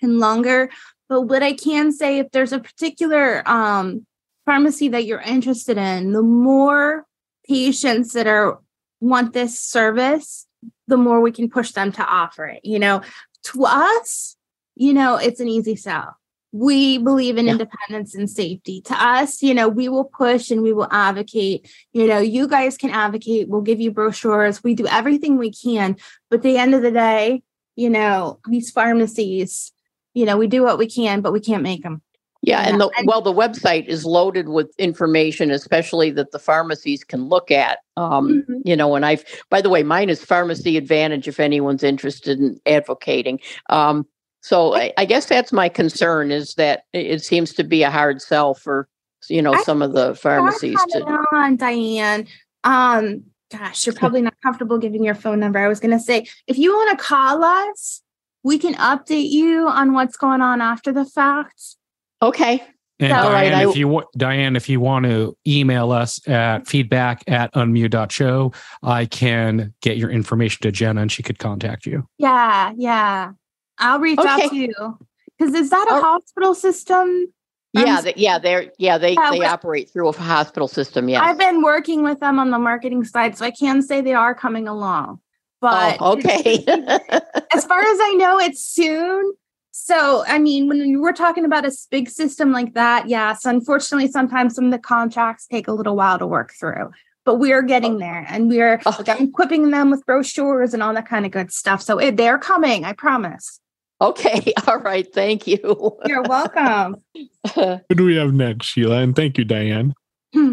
and 0.00 0.18
longer. 0.18 0.70
But 1.08 1.22
what 1.22 1.42
I 1.42 1.52
can 1.52 1.92
say, 1.92 2.18
if 2.18 2.30
there's 2.30 2.52
a 2.52 2.60
particular 2.60 3.46
um, 3.46 4.06
pharmacy 4.46 4.88
that 4.88 5.04
you're 5.04 5.20
interested 5.20 5.76
in, 5.76 6.12
the 6.12 6.22
more 6.22 7.04
patients 7.46 8.12
that 8.12 8.26
are 8.26 8.60
want 9.00 9.32
this 9.32 9.60
service, 9.60 10.46
the 10.86 10.96
more 10.96 11.20
we 11.20 11.32
can 11.32 11.50
push 11.50 11.72
them 11.72 11.92
to 11.92 12.04
offer 12.04 12.46
it. 12.46 12.60
You 12.64 12.78
know, 12.78 13.02
to 13.44 13.64
us, 13.66 14.36
you 14.74 14.94
know, 14.94 15.16
it's 15.16 15.40
an 15.40 15.48
easy 15.48 15.76
sell 15.76 16.16
we 16.52 16.98
believe 16.98 17.38
in 17.38 17.46
Yeah. 17.46 17.52
independence 17.52 18.14
and 18.14 18.28
safety. 18.28 18.80
To 18.82 18.94
us, 18.94 19.42
you 19.42 19.54
know, 19.54 19.68
we 19.68 19.88
will 19.88 20.04
push 20.04 20.50
and 20.50 20.62
we 20.62 20.72
will 20.72 20.88
advocate. 20.90 21.70
You 21.92 22.06
know, 22.06 22.18
you 22.18 22.48
guys 22.48 22.76
can 22.76 22.90
advocate. 22.90 23.48
We'll 23.48 23.60
give 23.60 23.80
you 23.80 23.90
brochures. 23.90 24.62
We 24.64 24.74
do 24.74 24.86
everything 24.88 25.38
we 25.38 25.52
can. 25.52 25.96
But 26.28 26.38
at 26.38 26.42
the 26.42 26.58
end 26.58 26.74
of 26.74 26.82
the 26.82 26.90
day, 26.90 27.42
you 27.76 27.88
know, 27.88 28.40
these 28.48 28.70
pharmacies, 28.70 29.72
you 30.14 30.24
know, 30.24 30.36
we 30.36 30.48
do 30.48 30.62
what 30.62 30.78
we 30.78 30.86
can, 30.88 31.20
but 31.20 31.32
we 31.32 31.40
can't 31.40 31.62
make 31.62 31.82
them. 31.82 32.02
Yeah, 32.42 32.62
and 32.62 32.80
the 32.80 32.90
well, 33.04 33.20
the 33.20 33.34
website 33.34 33.86
is 33.86 34.06
loaded 34.06 34.48
with 34.48 34.72
information, 34.78 35.50
especially 35.50 36.10
that 36.12 36.30
the 36.30 36.38
pharmacies 36.38 37.04
can 37.04 37.28
look 37.28 37.50
at. 37.50 37.80
Um, 37.98 38.44
Mhm. 38.48 38.62
You 38.64 38.76
know, 38.76 38.94
and 38.94 39.04
I've, 39.04 39.24
by 39.50 39.60
the 39.60 39.68
way, 39.68 39.82
mine 39.82 40.08
is 40.08 40.24
Pharmacy 40.24 40.78
Advantage. 40.78 41.28
If 41.28 41.38
anyone's 41.38 41.82
interested 41.82 42.40
in 42.40 42.58
advocating, 42.64 43.40
um, 43.68 44.06
so 44.40 44.74
I, 44.74 44.92
I 44.96 45.04
guess 45.04 45.26
that's 45.26 45.52
my 45.52 45.68
concern 45.68 46.30
is 46.30 46.54
that 46.54 46.84
it, 46.92 47.06
it 47.06 47.22
seems 47.24 47.52
to 47.54 47.64
be 47.64 47.82
a 47.82 47.90
hard 47.90 48.22
sell 48.22 48.54
for 48.54 48.88
you 49.28 49.42
know 49.42 49.54
I 49.54 49.62
some 49.62 49.82
of 49.82 49.92
the 49.92 50.14
pharmacies 50.14 50.78
Have 50.78 50.88
it 50.90 51.06
to. 51.06 51.24
on, 51.32 51.56
Diane. 51.56 52.26
Um, 52.64 53.24
gosh, 53.50 53.86
you're 53.86 53.94
probably 53.94 54.22
not 54.22 54.34
comfortable 54.42 54.78
giving 54.78 55.04
your 55.04 55.14
phone 55.14 55.40
number. 55.40 55.58
I 55.58 55.68
was 55.68 55.80
gonna 55.80 56.00
say, 56.00 56.26
if 56.46 56.56
you 56.58 56.72
want 56.72 56.98
to 56.98 57.04
call 57.04 57.44
us, 57.44 58.02
we 58.42 58.58
can 58.58 58.74
update 58.74 59.30
you 59.30 59.68
on 59.68 59.92
what's 59.92 60.16
going 60.16 60.40
on 60.40 60.60
after 60.60 60.92
the 60.92 61.04
fact. 61.04 61.76
Okay, 62.22 62.62
And 62.98 63.14
All 63.14 63.30
right, 63.32 63.48
Diane, 63.48 63.66
I- 63.66 63.70
if 63.70 63.76
you 63.76 63.88
wa- 63.88 64.04
Diane, 64.16 64.56
if 64.56 64.68
you 64.68 64.78
want 64.78 65.06
to 65.06 65.34
email 65.46 65.90
us 65.90 66.26
at 66.28 66.66
feedback 66.66 67.22
at 67.28 67.52
unmute.show, 67.54 68.52
I 68.82 69.06
can 69.06 69.72
get 69.80 69.96
your 69.96 70.10
information 70.10 70.62
to 70.62 70.70
Jenna 70.72 71.00
and 71.02 71.10
she 71.10 71.22
could 71.22 71.38
contact 71.38 71.86
you. 71.86 72.06
Yeah, 72.18 72.72
yeah. 72.76 73.32
I'll 73.80 73.98
reach 73.98 74.18
out 74.18 74.50
to 74.50 74.56
you. 74.56 74.98
Because 75.38 75.54
is 75.54 75.70
that 75.70 75.86
a 75.90 75.94
Oh. 75.94 76.00
hospital 76.02 76.54
system? 76.54 77.32
yeah, 77.72 77.98
Um, 77.98 78.04
th- 78.04 78.16
yeah, 78.16 78.38
they're 78.38 78.72
yeah 78.78 78.98
they 78.98 79.14
Yeah, 79.14 79.30
they 79.30 79.44
operate 79.44 79.90
through 79.90 80.08
a 80.08 80.12
hospital 80.12 80.68
system. 80.68 81.08
Yeah, 81.08 81.22
I've 81.22 81.38
been 81.38 81.62
working 81.62 82.02
with 82.02 82.20
them 82.20 82.38
on 82.38 82.50
the 82.50 82.58
marketing 82.58 83.04
side, 83.04 83.36
so 83.38 83.44
I 83.44 83.50
can 83.50 83.80
say 83.82 84.00
they 84.00 84.14
are 84.14 84.34
coming 84.34 84.68
along. 84.68 85.20
But 85.60 85.96
oh, 86.00 86.12
okay. 86.14 86.64
as 87.54 87.64
far 87.64 87.80
as 87.80 87.98
I 88.00 88.14
know, 88.18 88.38
it's 88.38 88.64
soon. 88.64 89.32
So, 89.72 90.24
I 90.26 90.38
mean, 90.38 90.68
when 90.68 90.78
you 90.78 91.00
were 91.00 91.12
talking 91.12 91.44
about 91.44 91.64
a 91.64 91.72
big 91.90 92.10
system 92.10 92.50
like 92.50 92.74
that, 92.74 93.08
yes, 93.08 93.44
unfortunately, 93.44 94.08
sometimes 94.10 94.54
some 94.56 94.64
of 94.66 94.72
the 94.72 94.78
contracts 94.78 95.46
take 95.46 95.68
a 95.68 95.72
little 95.72 95.94
while 95.94 96.18
to 96.18 96.26
work 96.26 96.52
through, 96.58 96.90
but 97.24 97.36
we 97.36 97.52
are 97.52 97.62
getting 97.62 97.98
there 97.98 98.26
and 98.28 98.48
we 98.48 98.60
are 98.60 98.80
Okay. 98.98 99.22
Equipping 99.22 99.70
them 99.70 99.90
with 99.90 100.04
brochures 100.06 100.74
and 100.74 100.82
all 100.82 100.92
that 100.94 101.06
kind 101.06 101.24
of 101.24 101.30
good 101.30 101.52
stuff. 101.52 101.82
So 101.82 101.98
it, 101.98 102.16
they're 102.16 102.38
coming, 102.38 102.84
I 102.84 102.94
promise. 102.94 103.60
Okay. 104.00 104.52
All 104.66 104.78
right. 104.78 105.06
Thank 105.12 105.46
you. 105.46 105.98
You're 106.06 106.22
welcome. 106.22 107.02
Who 107.54 107.94
do 107.94 108.04
we 108.04 108.16
have 108.16 108.32
next, 108.32 108.66
Sheila? 108.66 108.98
And 108.98 109.14
thank 109.16 109.38
you, 109.38 109.44
Diane. 109.44 109.94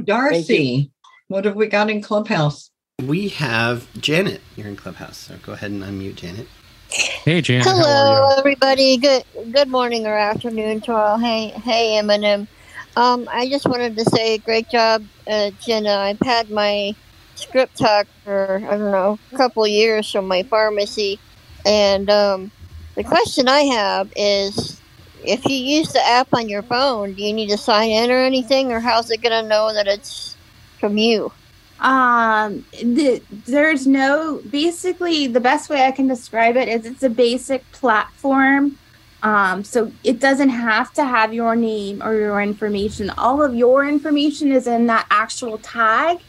Darcy, 0.03 0.91
what 1.27 1.45
have 1.45 1.55
we 1.55 1.67
got 1.67 1.89
in 1.89 2.01
Clubhouse? 2.01 2.71
We 3.03 3.29
have 3.29 3.87
Janet. 4.01 4.41
You're 4.55 4.67
in 4.67 4.75
Clubhouse, 4.75 5.17
so 5.17 5.35
go 5.43 5.53
ahead 5.53 5.69
and 5.71 5.83
unmute 5.83 6.15
Janet. 6.15 6.47
Hey, 6.89 7.41
Janet. 7.41 7.67
How 7.67 7.75
Hello, 7.75 8.23
are 8.23 8.39
everybody. 8.39 8.97
Good 8.97 9.23
good 9.51 9.69
morning 9.69 10.07
or 10.07 10.17
afternoon 10.17 10.81
to 10.81 10.93
all. 10.93 11.19
Hey, 11.19 11.49
hey, 11.49 11.99
Eminem. 12.01 12.47
Um, 12.95 13.27
I 13.31 13.49
just 13.49 13.67
wanted 13.67 13.95
to 13.97 14.05
say, 14.05 14.39
great 14.39 14.67
job, 14.69 15.05
uh, 15.29 15.51
Jenna. 15.59 15.93
I've 15.95 16.17
had 16.23 16.49
my 16.49 16.93
script 17.35 17.77
talk 17.77 18.07
for 18.23 18.61
I 18.67 18.77
don't 18.77 18.91
know 18.91 19.19
a 19.31 19.37
couple 19.37 19.67
years 19.67 20.09
from 20.09 20.27
my 20.27 20.43
pharmacy, 20.49 21.19
and 21.65 22.09
um, 22.09 22.51
the 22.97 23.03
question 23.03 23.47
I 23.47 23.61
have 23.61 24.11
is, 24.15 24.81
if 25.23 25.45
you 25.45 25.55
use 25.55 25.93
the 25.93 26.03
app 26.03 26.33
on 26.33 26.49
your 26.49 26.63
phone, 26.63 27.13
do 27.13 27.23
you 27.23 27.31
need 27.31 27.49
to 27.49 27.57
sign 27.57 27.91
in 27.91 28.09
or 28.09 28.17
anything, 28.17 28.73
or 28.73 28.79
how's 28.79 29.11
it 29.11 29.21
gonna 29.21 29.47
know 29.47 29.71
that 29.71 29.87
it's 29.87 30.35
from 30.79 30.97
you? 30.97 31.31
Um, 31.79 32.65
the, 32.81 33.21
there's 33.45 33.85
no 33.85 34.41
basically 34.49 35.27
the 35.27 35.39
best 35.39 35.69
way 35.69 35.85
I 35.85 35.91
can 35.91 36.07
describe 36.07 36.57
it 36.57 36.67
is 36.67 36.87
it's 36.87 37.03
a 37.03 37.09
basic 37.09 37.71
platform. 37.71 38.79
Um, 39.21 39.63
so 39.63 39.91
it 40.03 40.19
doesn't 40.19 40.49
have 40.49 40.91
to 40.93 41.05
have 41.05 41.35
your 41.35 41.55
name 41.55 42.01
or 42.01 42.15
your 42.15 42.41
information. 42.41 43.11
All 43.11 43.43
of 43.43 43.53
your 43.53 43.87
information 43.87 44.51
is 44.51 44.65
in 44.65 44.87
that 44.87 45.05
actual 45.11 45.59
tag. 45.59 46.19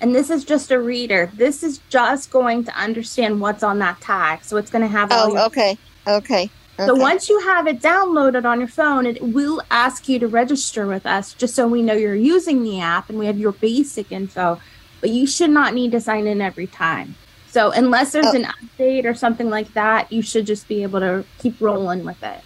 And 0.00 0.14
this 0.14 0.30
is 0.30 0.44
just 0.44 0.70
a 0.70 0.78
reader. 0.80 1.30
This 1.34 1.62
is 1.62 1.78
just 1.88 2.30
going 2.30 2.64
to 2.64 2.72
understand 2.78 3.40
what's 3.40 3.62
on 3.62 3.78
that 3.80 4.00
tag. 4.00 4.44
So 4.44 4.56
it's 4.56 4.70
going 4.70 4.82
to 4.82 4.88
have 4.88 5.10
all 5.10 5.26
oh, 5.26 5.32
your 5.32 5.38
Oh, 5.40 5.46
okay, 5.46 5.78
okay. 6.06 6.50
so 6.76 6.92
okay. 6.92 7.00
once 7.00 7.28
you 7.28 7.40
have 7.40 7.66
it 7.66 7.80
downloaded 7.80 8.44
on 8.44 8.60
your 8.60 8.68
phone, 8.68 9.06
it 9.06 9.20
will 9.20 9.60
ask 9.70 10.08
you 10.08 10.18
to 10.20 10.28
register 10.28 10.86
with 10.86 11.04
us 11.04 11.34
just 11.34 11.54
so 11.54 11.66
we 11.66 11.82
know 11.82 11.94
you're 11.94 12.14
using 12.14 12.62
the 12.62 12.80
app 12.80 13.08
and 13.10 13.18
we 13.18 13.26
have 13.26 13.38
your 13.38 13.52
basic 13.52 14.12
info. 14.12 14.60
But 15.00 15.10
you 15.10 15.26
should 15.26 15.50
not 15.50 15.74
need 15.74 15.92
to 15.92 16.00
sign 16.00 16.26
in 16.26 16.40
every 16.40 16.66
time. 16.66 17.14
So 17.50 17.70
unless 17.70 18.12
there's 18.12 18.26
Oh. 18.26 18.36
an 18.36 18.44
update 18.44 19.04
or 19.04 19.14
something 19.14 19.48
like 19.48 19.72
that, 19.74 20.12
you 20.12 20.22
should 20.22 20.46
just 20.46 20.68
be 20.68 20.82
able 20.82 21.00
to 21.00 21.24
keep 21.38 21.60
rolling 21.60 22.04
with 22.04 22.22
it. 22.22 22.40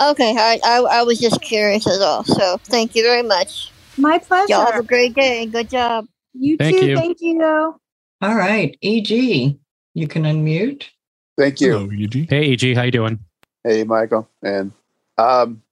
Okay, 0.00 0.34
I, 0.36 0.58
I 0.64 0.78
I 0.80 1.02
was 1.02 1.20
just 1.20 1.40
curious 1.40 1.86
as 1.86 2.00
all. 2.00 2.24
So 2.24 2.56
thank 2.64 2.94
you 2.96 3.02
very 3.02 3.22
much. 3.22 3.70
My 3.96 4.18
pleasure. 4.18 4.52
Y'all 4.52 4.66
have 4.66 4.80
a 4.80 4.82
great 4.82 5.14
day. 5.14 5.46
Good 5.46 5.70
job. 5.70 6.06
You 6.38 6.56
Thank 6.56 6.78
too. 6.78 6.86
you. 6.86 6.96
Thank 6.96 7.18
you. 7.20 7.42
All 8.20 8.34
right, 8.34 8.76
EG, 8.82 9.10
you 9.94 10.08
can 10.08 10.24
unmute. 10.24 10.86
Thank 11.36 11.60
you. 11.60 11.72
Hello, 11.72 11.90
Eugene. 11.90 12.26
Hey, 12.28 12.52
EG, 12.52 12.74
how 12.74 12.82
you 12.82 12.90
doing? 12.90 13.20
Hey, 13.62 13.84
Michael. 13.84 14.28
And 14.42 14.72
um, 15.18 15.62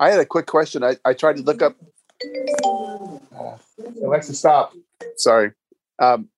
I 0.00 0.10
had 0.10 0.20
a 0.20 0.26
quick 0.26 0.46
question. 0.46 0.82
I, 0.82 0.96
I 1.04 1.12
tried 1.12 1.36
to 1.36 1.42
look 1.42 1.60
up. 1.60 1.76
Uh, 2.64 3.56
Alexa, 4.02 4.34
stop. 4.34 4.72
Sorry. 5.16 5.52
Um, 5.98 6.28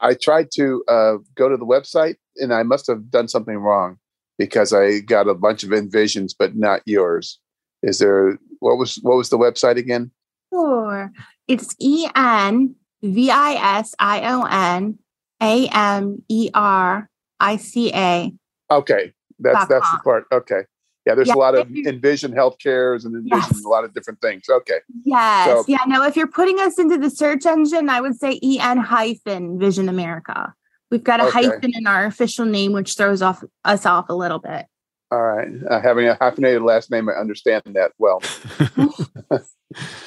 I 0.00 0.14
tried 0.20 0.48
to 0.54 0.84
uh, 0.88 1.14
go 1.34 1.48
to 1.48 1.56
the 1.56 1.66
website, 1.66 2.16
and 2.36 2.52
I 2.52 2.62
must 2.64 2.86
have 2.88 3.10
done 3.10 3.28
something 3.28 3.56
wrong 3.56 3.98
because 4.38 4.72
I 4.72 5.00
got 5.00 5.28
a 5.28 5.34
bunch 5.34 5.62
of 5.62 5.70
envisions, 5.70 6.34
but 6.36 6.56
not 6.56 6.82
yours. 6.84 7.38
Is 7.86 7.98
there 8.00 8.36
what 8.58 8.76
was 8.78 8.96
what 9.02 9.16
was 9.16 9.30
the 9.30 9.38
website 9.38 9.76
again? 9.78 10.10
Sure. 10.52 11.12
It's 11.46 11.74
E 11.78 12.08
N 12.16 12.74
V 13.02 13.30
I 13.30 13.78
S 13.78 13.94
I 14.00 14.28
O 14.32 14.42
N 14.42 14.98
A 15.40 15.68
M 15.68 16.22
E 16.28 16.50
R 16.52 17.08
I 17.38 17.56
C 17.56 17.92
A. 17.94 18.32
Okay, 18.70 19.12
that's 19.38 19.66
that's 19.68 19.88
the 19.92 19.98
part. 20.02 20.24
Okay, 20.32 20.62
yeah. 21.06 21.14
There's 21.14 21.28
Yeah, 21.28 21.34
a 21.34 21.38
lot 21.46 21.54
of 21.54 21.70
Envision 21.70 22.32
Healthcares 22.32 23.04
and 23.04 23.14
Envision 23.14 23.38
Yes. 23.52 23.64
a 23.64 23.68
lot 23.68 23.84
of 23.84 23.94
different 23.94 24.20
things. 24.20 24.42
Okay, 24.50 24.80
Yes. 25.04 25.46
So- 25.48 25.64
yeah. 25.68 25.78
No, 25.86 26.02
if 26.02 26.16
you're 26.16 26.26
putting 26.26 26.58
us 26.58 26.80
into 26.80 26.98
the 26.98 27.08
search 27.10 27.46
engine, 27.46 27.88
I 27.88 28.00
would 28.00 28.16
say 28.18 28.40
EN 28.42 28.78
hyphen 28.78 29.60
Vision 29.60 29.88
America. 29.88 30.52
We've 30.90 31.04
got 31.04 31.20
a 31.20 31.26
Okay. 31.28 31.44
hyphen 31.46 31.70
in 31.74 31.86
our 31.86 32.04
official 32.06 32.46
name, 32.46 32.72
which 32.72 32.94
throws 32.96 33.22
off 33.22 33.44
us 33.64 33.86
off 33.86 34.08
a 34.08 34.14
little 34.14 34.40
bit. 34.40 34.66
All 35.10 35.22
right. 35.22 35.48
Uh, 35.70 35.80
having 35.80 36.06
a 36.08 36.14
hyphenated 36.14 36.62
last 36.62 36.90
name, 36.90 37.08
I 37.08 37.12
understand 37.12 37.62
that 37.66 37.92
well. 37.98 38.20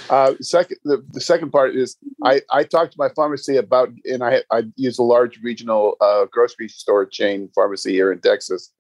uh, 0.10 0.34
second, 0.42 0.78
the, 0.84 1.06
the 1.12 1.22
second 1.22 1.52
part 1.52 1.76
is 1.76 1.98
I, 2.24 2.42
I 2.52 2.64
talked 2.64 2.92
to 2.94 2.98
my 2.98 3.10
pharmacy 3.16 3.58
about, 3.58 3.90
and 4.06 4.24
I 4.24 4.44
I 4.52 4.64
use 4.76 5.00
a 5.00 5.04
large 5.04 5.40
regional 5.42 5.96
uh, 6.02 6.26
grocery 6.32 6.68
store 6.68 7.06
chain 7.06 7.50
pharmacy 7.56 7.94
here 7.94 8.12
in 8.12 8.20
Texas, 8.20 8.72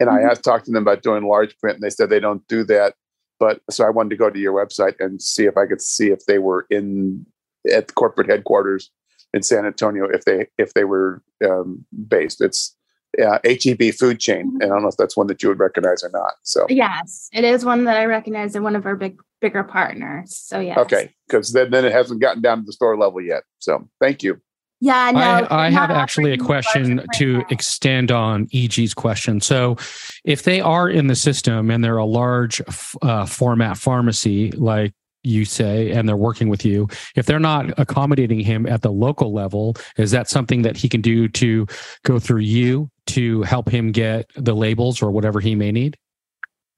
and 0.00 0.08
I 0.08 0.18
Mhm. 0.18 0.28
have 0.28 0.42
talked 0.42 0.64
to 0.66 0.72
them 0.72 0.82
about 0.82 1.02
doing 1.02 1.24
large 1.24 1.56
print, 1.58 1.76
and 1.76 1.82
they 1.82 1.90
said 1.90 2.10
they 2.10 2.20
don't 2.20 2.46
do 2.48 2.64
that. 2.64 2.94
But 3.38 3.60
so 3.70 3.84
I 3.84 3.90
wanted 3.90 4.10
to 4.10 4.16
go 4.16 4.30
to 4.30 4.38
your 4.38 4.52
website 4.52 4.94
and 4.98 5.22
see 5.22 5.44
if 5.44 5.56
I 5.56 5.66
could 5.66 5.80
see 5.80 6.08
if 6.08 6.26
they 6.26 6.38
were 6.38 6.66
in 6.70 7.24
at 7.72 7.88
the 7.88 7.92
corporate 7.92 8.28
headquarters 8.28 8.90
in 9.34 9.42
San 9.42 9.66
Antonio 9.66 10.08
if 10.08 10.24
they 10.24 10.48
if 10.58 10.74
they 10.74 10.84
were 10.84 11.22
um, 11.44 11.84
based. 12.08 12.40
It's 12.40 12.74
uh, 13.22 13.38
HEB 13.44 13.94
food 13.94 14.20
chain, 14.20 14.58
and 14.60 14.64
I 14.64 14.66
don't 14.66 14.82
know 14.82 14.88
if 14.88 14.96
that's 14.96 15.16
one 15.16 15.26
that 15.28 15.42
you 15.42 15.48
would 15.48 15.58
recognize 15.58 16.02
or 16.02 16.10
not. 16.12 16.32
So 16.42 16.66
Yes, 16.68 17.28
it 17.32 17.44
is 17.44 17.64
one 17.64 17.84
that 17.84 17.96
I 17.96 18.04
recognize 18.04 18.54
in 18.54 18.62
one 18.62 18.76
of 18.76 18.86
our 18.86 18.96
big 18.96 19.20
bigger 19.40 19.64
partners. 19.64 20.36
So 20.36 20.60
yeah. 20.60 20.78
Okay, 20.80 21.14
because 21.26 21.52
then, 21.52 21.70
then 21.70 21.84
it 21.84 21.92
hasn't 21.92 22.20
gotten 22.20 22.42
down 22.42 22.58
to 22.58 22.64
the 22.64 22.72
store 22.72 22.96
level 22.96 23.20
yet. 23.20 23.44
So 23.58 23.88
thank 24.00 24.22
you. 24.22 24.40
Yeah. 24.80 25.10
No. 25.10 25.20
I, 25.20 25.66
I 25.66 25.70
have 25.70 25.90
actually 25.90 26.32
a 26.32 26.36
question 26.36 26.98
larger 26.98 27.08
to 27.16 27.38
now. 27.38 27.44
extend 27.50 28.12
on 28.12 28.48
EG's 28.54 28.94
question. 28.94 29.40
So, 29.40 29.76
if 30.24 30.44
they 30.44 30.60
are 30.60 30.88
in 30.88 31.08
the 31.08 31.16
system 31.16 31.70
and 31.70 31.82
they're 31.82 31.96
a 31.96 32.04
large 32.04 32.62
uh, 33.02 33.26
format 33.26 33.76
pharmacy, 33.76 34.52
like 34.52 34.94
you 35.28 35.44
say, 35.44 35.90
and 35.92 36.08
they're 36.08 36.16
working 36.16 36.48
with 36.48 36.64
you, 36.64 36.88
if 37.14 37.26
they're 37.26 37.38
not 37.38 37.78
accommodating 37.78 38.40
him 38.40 38.66
at 38.66 38.82
the 38.82 38.90
local 38.90 39.32
level, 39.32 39.76
is 39.96 40.10
that 40.10 40.28
something 40.28 40.62
that 40.62 40.76
he 40.76 40.88
can 40.88 41.00
do 41.00 41.28
to 41.28 41.66
go 42.04 42.18
through 42.18 42.40
you 42.40 42.90
to 43.06 43.42
help 43.42 43.68
him 43.68 43.92
get 43.92 44.30
the 44.34 44.54
labels 44.54 45.02
or 45.02 45.10
whatever 45.10 45.40
he 45.40 45.54
may 45.54 45.70
need? 45.70 45.96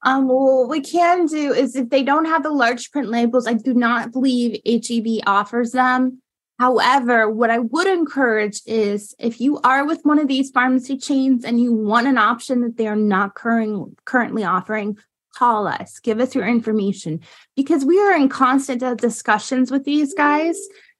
Um, 0.03 0.27
well, 0.27 0.61
what 0.61 0.69
we 0.69 0.81
can 0.81 1.27
do 1.27 1.53
is 1.53 1.75
if 1.75 1.89
they 1.89 2.03
don't 2.03 2.25
have 2.25 2.43
the 2.43 2.49
large 2.49 2.91
print 2.91 3.09
labels, 3.09 3.47
I 3.47 3.53
do 3.53 3.73
not 3.73 4.11
believe 4.11 4.59
HEB 4.65 5.21
offers 5.27 5.71
them. 5.71 6.21
However, 6.57 7.29
what 7.29 7.49
I 7.49 7.59
would 7.59 7.87
encourage 7.87 8.61
is 8.65 9.15
if 9.17 9.41
you 9.41 9.59
are 9.63 9.85
with 9.85 10.01
one 10.03 10.19
of 10.19 10.27
these 10.27 10.51
pharmacy 10.51 10.97
chains 10.97 11.43
and 11.43 11.59
you 11.59 11.73
want 11.73 12.07
an 12.07 12.17
option 12.17 12.61
that 12.61 12.77
they 12.77 12.87
are 12.87 12.95
not 12.95 13.33
current, 13.33 13.97
currently 14.05 14.43
offering, 14.43 14.97
call 15.35 15.67
us, 15.67 15.99
give 15.99 16.19
us 16.19 16.35
your 16.35 16.47
information 16.47 17.21
because 17.55 17.85
we 17.85 17.99
are 17.99 18.13
in 18.13 18.29
constant 18.29 18.83
uh, 18.83 18.95
discussions 18.95 19.71
with 19.71 19.83
these 19.83 20.13
guys 20.13 20.57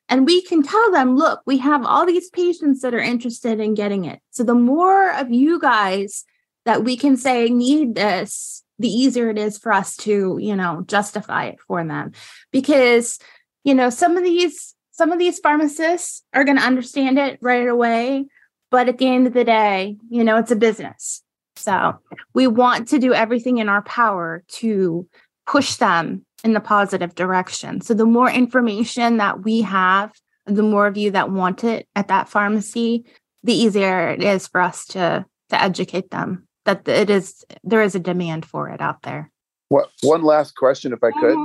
and 0.10 0.26
we 0.26 0.42
can 0.42 0.62
tell 0.62 0.92
them, 0.92 1.16
look, 1.16 1.42
we 1.46 1.58
have 1.60 1.86
all 1.86 2.06
these 2.06 2.30
patients 2.30 2.82
that 2.82 2.94
are 2.94 3.00
interested 3.00 3.60
in 3.60 3.76
getting 3.76 4.06
it. 4.06 4.20
So 4.32 4.44
the 4.44 4.54
more 4.54 5.12
of 5.14 5.32
you 5.32 5.60
guys 5.60 6.26
that 6.66 6.84
we 6.84 6.98
can 6.98 7.16
say 7.16 7.50
need 7.50 7.96
this, 7.96 8.64
the 8.78 8.90
easier 8.90 9.30
it 9.30 9.38
is 9.38 9.58
for 9.58 9.72
us 9.72 9.96
to, 9.98 10.38
you 10.40 10.56
know, 10.56 10.84
justify 10.86 11.46
it 11.46 11.60
for 11.62 11.84
them. 11.84 12.12
Because, 12.52 13.20
you 13.64 13.74
know, 13.74 13.90
some 13.90 14.18
of 14.18 14.24
these 14.24 14.76
some 14.92 15.12
of 15.12 15.18
these 15.18 15.40
pharmacists 15.40 16.24
are 16.34 16.44
going 16.44 16.58
to 16.58 16.64
understand 16.64 17.18
it 17.18 17.40
right 17.42 17.68
away, 17.68 18.26
but 18.70 18.90
at 18.90 18.98
the 18.98 19.08
end 19.08 19.26
of 19.26 19.34
the 19.34 19.46
day, 19.46 19.98
you 20.10 20.24
know, 20.24 20.38
it's 20.38 20.52
a 20.52 20.56
business. 20.56 21.24
So, 21.62 22.00
we 22.34 22.48
want 22.48 22.88
to 22.90 23.00
do 23.00 23.14
everything 23.14 23.58
in 23.58 23.70
our 23.70 23.82
power 23.84 24.44
to 24.60 25.08
push 25.48 25.76
them 25.76 26.26
in 26.44 26.54
the 26.54 26.60
positive 26.60 27.16
direction. 27.16 27.82
So, 27.82 27.94
the 27.94 28.06
more 28.06 28.30
information 28.30 29.18
that 29.18 29.44
we 29.44 29.62
have, 29.62 30.12
the 30.46 30.64
more 30.64 30.88
of 30.88 30.98
you 30.98 31.12
that 31.12 31.32
want 31.32 31.64
it 31.64 31.88
at 31.96 32.08
that 32.08 32.30
pharmacy, 32.30 33.06
the 33.44 33.54
easier 33.54 34.10
it 34.10 34.24
is 34.24 34.48
for 34.48 34.62
us 34.62 34.86
to 34.88 35.26
to 35.50 35.62
educate 35.62 36.12
them 36.12 36.48
that 36.66 36.88
it 36.88 37.10
is 37.10 37.44
there 37.64 37.82
is 37.82 37.96
a 37.96 38.00
demand 38.00 38.46
for 38.46 38.70
it 38.70 38.82
out 38.82 39.02
there. 39.04 39.32
What 39.70 39.90
one 40.02 40.24
last 40.24 40.56
question, 40.56 40.94
if 40.94 41.04
I 41.04 41.12
could, 41.12 41.38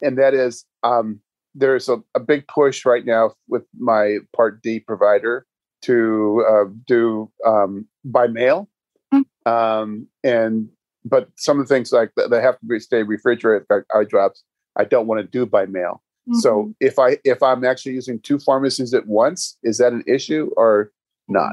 and 0.00 0.18
that 0.18 0.34
is, 0.34 0.64
um, 0.82 1.20
there's 1.54 1.88
a, 1.88 2.02
a 2.14 2.20
big 2.20 2.46
push 2.48 2.84
right 2.84 3.04
now 3.04 3.34
with 3.48 3.64
my 3.78 4.18
Part 4.34 4.62
D 4.62 4.80
provider 4.80 5.46
to 5.82 6.44
uh, 6.48 6.64
do 6.86 7.30
um, 7.44 7.86
by 8.04 8.26
mail, 8.26 8.68
um, 9.46 10.06
and 10.24 10.68
but 11.04 11.28
some 11.36 11.60
of 11.60 11.68
the 11.68 11.74
things 11.74 11.92
like 11.92 12.10
that 12.16 12.30
they 12.30 12.40
have 12.40 12.58
to 12.58 12.66
be, 12.66 12.80
stay 12.80 13.02
refrigerated, 13.02 13.66
like 13.70 13.84
eye 13.94 14.04
drops. 14.04 14.42
I 14.76 14.84
don't 14.84 15.06
want 15.06 15.20
to 15.20 15.26
do 15.26 15.46
by 15.46 15.66
mail. 15.66 16.02
So 16.32 16.74
if 16.80 16.98
I 16.98 17.18
if 17.24 17.40
I'm 17.40 17.64
actually 17.64 17.92
using 17.92 18.18
two 18.18 18.40
pharmacies 18.40 18.92
at 18.92 19.06
once, 19.06 19.56
is 19.62 19.78
that 19.78 19.92
an 19.92 20.02
issue 20.08 20.50
or 20.56 20.90
not? 21.28 21.52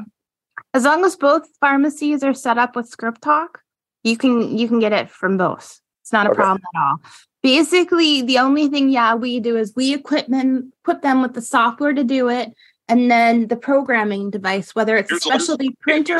As 0.74 0.84
long 0.84 1.04
as 1.04 1.14
both 1.14 1.48
pharmacies 1.60 2.24
are 2.24 2.34
set 2.34 2.58
up 2.58 2.74
with 2.74 2.88
Script 2.88 3.22
Talk, 3.22 3.62
you 4.02 4.16
can 4.16 4.56
you 4.58 4.66
can 4.66 4.80
get 4.80 4.92
it 4.92 5.08
from 5.08 5.36
both. 5.36 5.80
It's 6.02 6.12
not 6.12 6.26
a 6.26 6.30
Okay. 6.30 6.36
problem 6.36 6.60
at 6.74 6.80
all. 6.80 7.00
Basically, 7.40 8.22
the 8.22 8.38
only 8.38 8.66
thing 8.66 8.88
yeah 8.88 9.14
we 9.14 9.38
do 9.38 9.56
is 9.56 9.72
we 9.76 9.94
equip 9.94 10.26
them 10.26 10.72
equip 10.82 11.02
them 11.02 11.22
with 11.22 11.34
the 11.34 11.42
software 11.42 11.92
to 11.92 12.02
do 12.02 12.28
it, 12.28 12.52
and 12.88 13.08
then 13.08 13.46
the 13.46 13.56
programming 13.56 14.30
device, 14.30 14.74
whether 14.74 14.96
it's 14.96 15.12
a 15.12 15.20
specialty 15.20 15.76
printer 15.82 16.18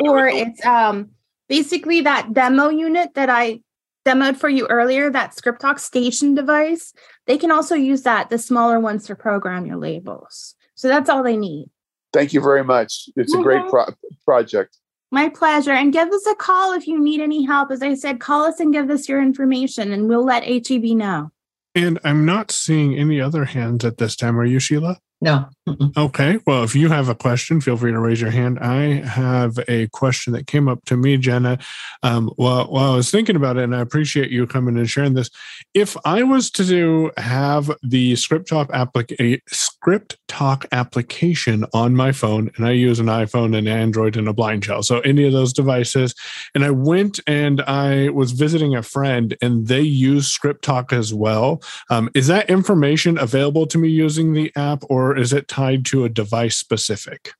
or 0.00 0.26
it's 0.26 0.64
um 0.64 1.10
basically 1.48 2.00
that 2.02 2.32
demo 2.32 2.68
unit 2.68 3.14
that 3.14 3.30
I 3.30 3.60
demoed 4.06 4.36
for 4.36 4.48
you 4.48 4.66
earlier, 4.68 5.10
that 5.10 5.34
Script 5.34 5.60
Talk 5.60 5.78
station 5.78 6.34
device. 6.34 6.92
They 7.26 7.36
can 7.38 7.50
also 7.50 7.74
use 7.74 8.02
that, 8.02 8.30
the 8.30 8.38
smaller 8.38 8.80
ones, 8.80 9.06
to 9.06 9.14
program 9.16 9.66
your 9.66 9.76
labels. 9.76 10.54
So 10.74 10.88
that's 10.88 11.10
all 11.10 11.22
they 11.22 11.36
need. 11.36 11.68
Thank 12.12 12.32
you 12.32 12.40
very 12.40 12.64
much. 12.64 13.10
It's 13.16 13.34
a 13.34 13.42
great 13.42 13.62
Mhm. 13.62 13.70
pro- 13.70 13.94
project. 14.24 14.78
My 15.10 15.28
pleasure. 15.28 15.72
And 15.72 15.92
give 15.92 16.08
us 16.08 16.26
a 16.26 16.34
call 16.34 16.72
if 16.72 16.86
you 16.86 16.98
need 16.98 17.20
any 17.20 17.44
help. 17.44 17.70
As 17.70 17.82
I 17.82 17.94
said, 17.94 18.20
call 18.20 18.44
us 18.44 18.60
and 18.60 18.72
give 18.72 18.88
us 18.90 19.08
your 19.08 19.20
information, 19.20 19.92
and 19.92 20.08
we'll 20.08 20.24
let 20.24 20.44
HEB 20.44 20.94
know. 20.94 21.30
And 21.74 21.98
I'm 22.04 22.24
not 22.24 22.50
seeing 22.50 22.94
any 22.94 23.20
other 23.20 23.44
hands 23.46 23.84
at 23.84 23.98
this 23.98 24.16
time. 24.16 24.38
Are 24.38 24.44
you, 24.44 24.58
Sheila? 24.58 24.98
No. 25.20 25.48
Okay. 25.96 26.38
Well, 26.46 26.62
if 26.62 26.76
you 26.76 26.88
have 26.90 27.08
a 27.08 27.14
question, 27.14 27.60
feel 27.60 27.76
free 27.76 27.90
to 27.90 27.98
raise 27.98 28.20
your 28.20 28.30
hand. 28.30 28.58
I 28.60 29.02
have 29.04 29.58
a 29.66 29.88
question 29.88 30.32
that 30.34 30.46
came 30.46 30.68
up 30.68 30.84
to 30.86 30.96
me, 30.96 31.16
Jenna, 31.16 31.58
um, 32.04 32.28
while, 32.36 32.66
while 32.66 32.92
I 32.92 32.96
was 32.96 33.10
thinking 33.10 33.34
about 33.34 33.56
it, 33.56 33.64
and 33.64 33.74
I 33.74 33.80
appreciate 33.80 34.30
you 34.30 34.46
coming 34.46 34.78
and 34.78 34.88
sharing 34.88 35.14
this. 35.14 35.28
If 35.74 35.96
I 36.04 36.22
was 36.22 36.50
to 36.52 36.64
do, 36.64 37.10
have 37.16 37.70
the 37.82 38.14
Script 38.14 38.48
Talk 38.48 38.68
applica- 38.70 39.40
Script 39.80 40.16
Talk 40.26 40.66
application 40.72 41.64
on 41.72 41.94
my 41.94 42.10
phone, 42.10 42.50
and 42.56 42.66
I 42.66 42.72
use 42.72 42.98
an 42.98 43.06
iPhone 43.06 43.56
and 43.56 43.68
Android 43.68 44.16
and 44.16 44.28
a 44.28 44.32
BlindShell, 44.32 44.84
so 44.84 44.98
any 45.00 45.24
of 45.24 45.32
those 45.32 45.52
devices, 45.52 46.16
and 46.52 46.64
I 46.64 46.70
went 46.70 47.20
and 47.28 47.60
I 47.62 48.08
was 48.08 48.32
visiting 48.32 48.74
a 48.74 48.82
friend, 48.82 49.36
and 49.40 49.68
they 49.68 49.80
use 49.80 50.26
Script 50.26 50.64
Talk 50.64 50.92
as 50.92 51.14
well. 51.14 51.62
Um, 51.90 52.10
is 52.14 52.26
that 52.26 52.50
information 52.50 53.18
available 53.18 53.68
to 53.68 53.78
me 53.78 53.88
using 53.88 54.32
the 54.32 54.50
app, 54.56 54.82
or 54.90 55.16
is 55.16 55.32
it 55.32 55.46
tied 55.46 55.86
to 55.86 56.04
a 56.04 56.08
device 56.08 56.56
specific? 56.56 57.30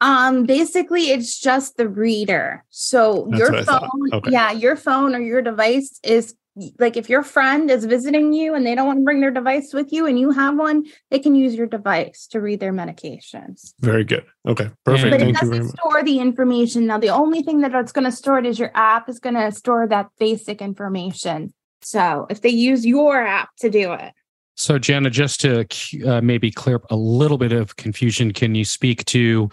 Um, 0.00 0.44
basically, 0.44 1.10
it's 1.10 1.40
just 1.40 1.78
the 1.78 1.88
reader. 1.88 2.64
So 2.70 3.26
That's 3.30 3.40
your 3.40 3.50
what 3.50 3.60
I 3.60 3.64
thought. 3.64 3.90
phone, 3.90 4.12
Okay. 4.12 4.30
yeah, 4.30 4.52
your 4.52 4.76
phone 4.76 5.16
or 5.16 5.20
your 5.20 5.42
device 5.42 5.98
is 6.04 6.36
like 6.78 6.96
if 6.96 7.08
your 7.08 7.22
friend 7.22 7.70
is 7.70 7.84
visiting 7.84 8.32
you 8.32 8.54
and 8.54 8.66
they 8.66 8.74
don't 8.74 8.86
want 8.86 8.98
to 9.00 9.04
bring 9.04 9.20
their 9.20 9.30
device 9.30 9.72
with 9.72 9.92
you 9.92 10.06
and 10.06 10.18
you 10.18 10.30
have 10.30 10.56
one, 10.56 10.84
they 11.10 11.18
can 11.18 11.34
use 11.34 11.54
your 11.54 11.66
device 11.66 12.26
to 12.28 12.40
read 12.40 12.60
their 12.60 12.72
medications. 12.72 13.74
Very 13.80 14.04
good. 14.04 14.24
Okay, 14.46 14.70
perfect. 14.84 15.10
But 15.10 15.20
it 15.20 15.20
Thank 15.20 15.42
you 15.42 15.48
very 15.48 15.58
doesn't 15.58 15.66
much. 15.66 15.76
store 15.80 16.02
the 16.02 16.18
information. 16.18 16.86
Now, 16.86 16.98
the 16.98 17.10
only 17.10 17.42
thing 17.42 17.60
that 17.60 17.74
it's 17.74 17.92
going 17.92 18.04
to 18.04 18.12
store 18.12 18.38
it 18.38 18.46
is 18.46 18.58
your 18.58 18.72
app 18.74 19.08
is 19.08 19.20
going 19.20 19.36
to 19.36 19.52
store 19.52 19.86
that 19.88 20.08
basic 20.18 20.60
information. 20.60 21.52
So 21.82 22.26
if 22.28 22.40
they 22.40 22.48
use 22.50 22.84
your 22.84 23.20
app 23.20 23.50
to 23.60 23.70
do 23.70 23.92
it. 23.92 24.12
So, 24.56 24.76
Jenna, 24.76 25.10
just 25.10 25.40
to 25.42 25.64
uh, 26.04 26.20
maybe 26.20 26.50
clear 26.50 26.76
up 26.76 26.90
a 26.90 26.96
little 26.96 27.38
bit 27.38 27.52
of 27.52 27.76
confusion, 27.76 28.32
can 28.32 28.56
you 28.56 28.64
speak 28.64 29.04
to 29.06 29.48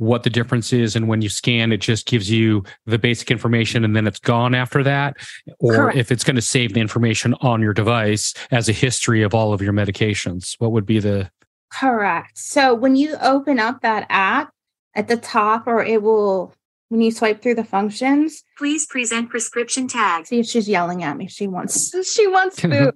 what 0.00 0.22
the 0.22 0.30
difference 0.30 0.72
is? 0.72 0.96
And 0.96 1.08
when 1.08 1.20
you 1.20 1.28
scan, 1.28 1.72
it 1.72 1.82
just 1.82 2.06
gives 2.06 2.30
you 2.30 2.64
the 2.86 2.98
basic 2.98 3.30
information 3.30 3.84
and 3.84 3.94
then 3.94 4.06
it's 4.06 4.18
gone 4.18 4.54
after 4.54 4.82
that? 4.82 5.18
Or 5.58 5.74
Correct. 5.74 5.98
if 5.98 6.10
it's 6.10 6.24
going 6.24 6.36
to 6.36 6.42
save 6.42 6.72
the 6.72 6.80
information 6.80 7.34
on 7.42 7.60
your 7.60 7.74
device 7.74 8.32
as 8.50 8.68
a 8.68 8.72
history 8.72 9.22
of 9.22 9.34
all 9.34 9.52
of 9.52 9.60
your 9.60 9.74
medications, 9.74 10.54
what 10.58 10.72
would 10.72 10.86
be 10.86 11.00
the. 11.00 11.30
Correct. 11.70 12.38
So 12.38 12.74
when 12.74 12.96
you 12.96 13.16
open 13.20 13.58
up 13.58 13.82
that 13.82 14.06
app 14.08 14.52
at 14.94 15.08
the 15.08 15.18
top, 15.18 15.66
or 15.66 15.84
it 15.84 16.02
will, 16.02 16.54
when 16.88 17.02
you 17.02 17.10
swipe 17.10 17.42
through 17.42 17.56
the 17.56 17.64
functions, 17.64 18.42
Please 18.56 18.86
present 18.86 19.28
prescription 19.28 19.86
tag. 19.86 20.26
see, 20.26 20.42
she's 20.42 20.68
yelling 20.68 21.02
at 21.02 21.18
me. 21.18 21.28
She 21.28 21.46
wants, 21.46 21.94
she 22.10 22.26
wants 22.26 22.60
hmm. 22.62 22.72
food. 22.72 22.94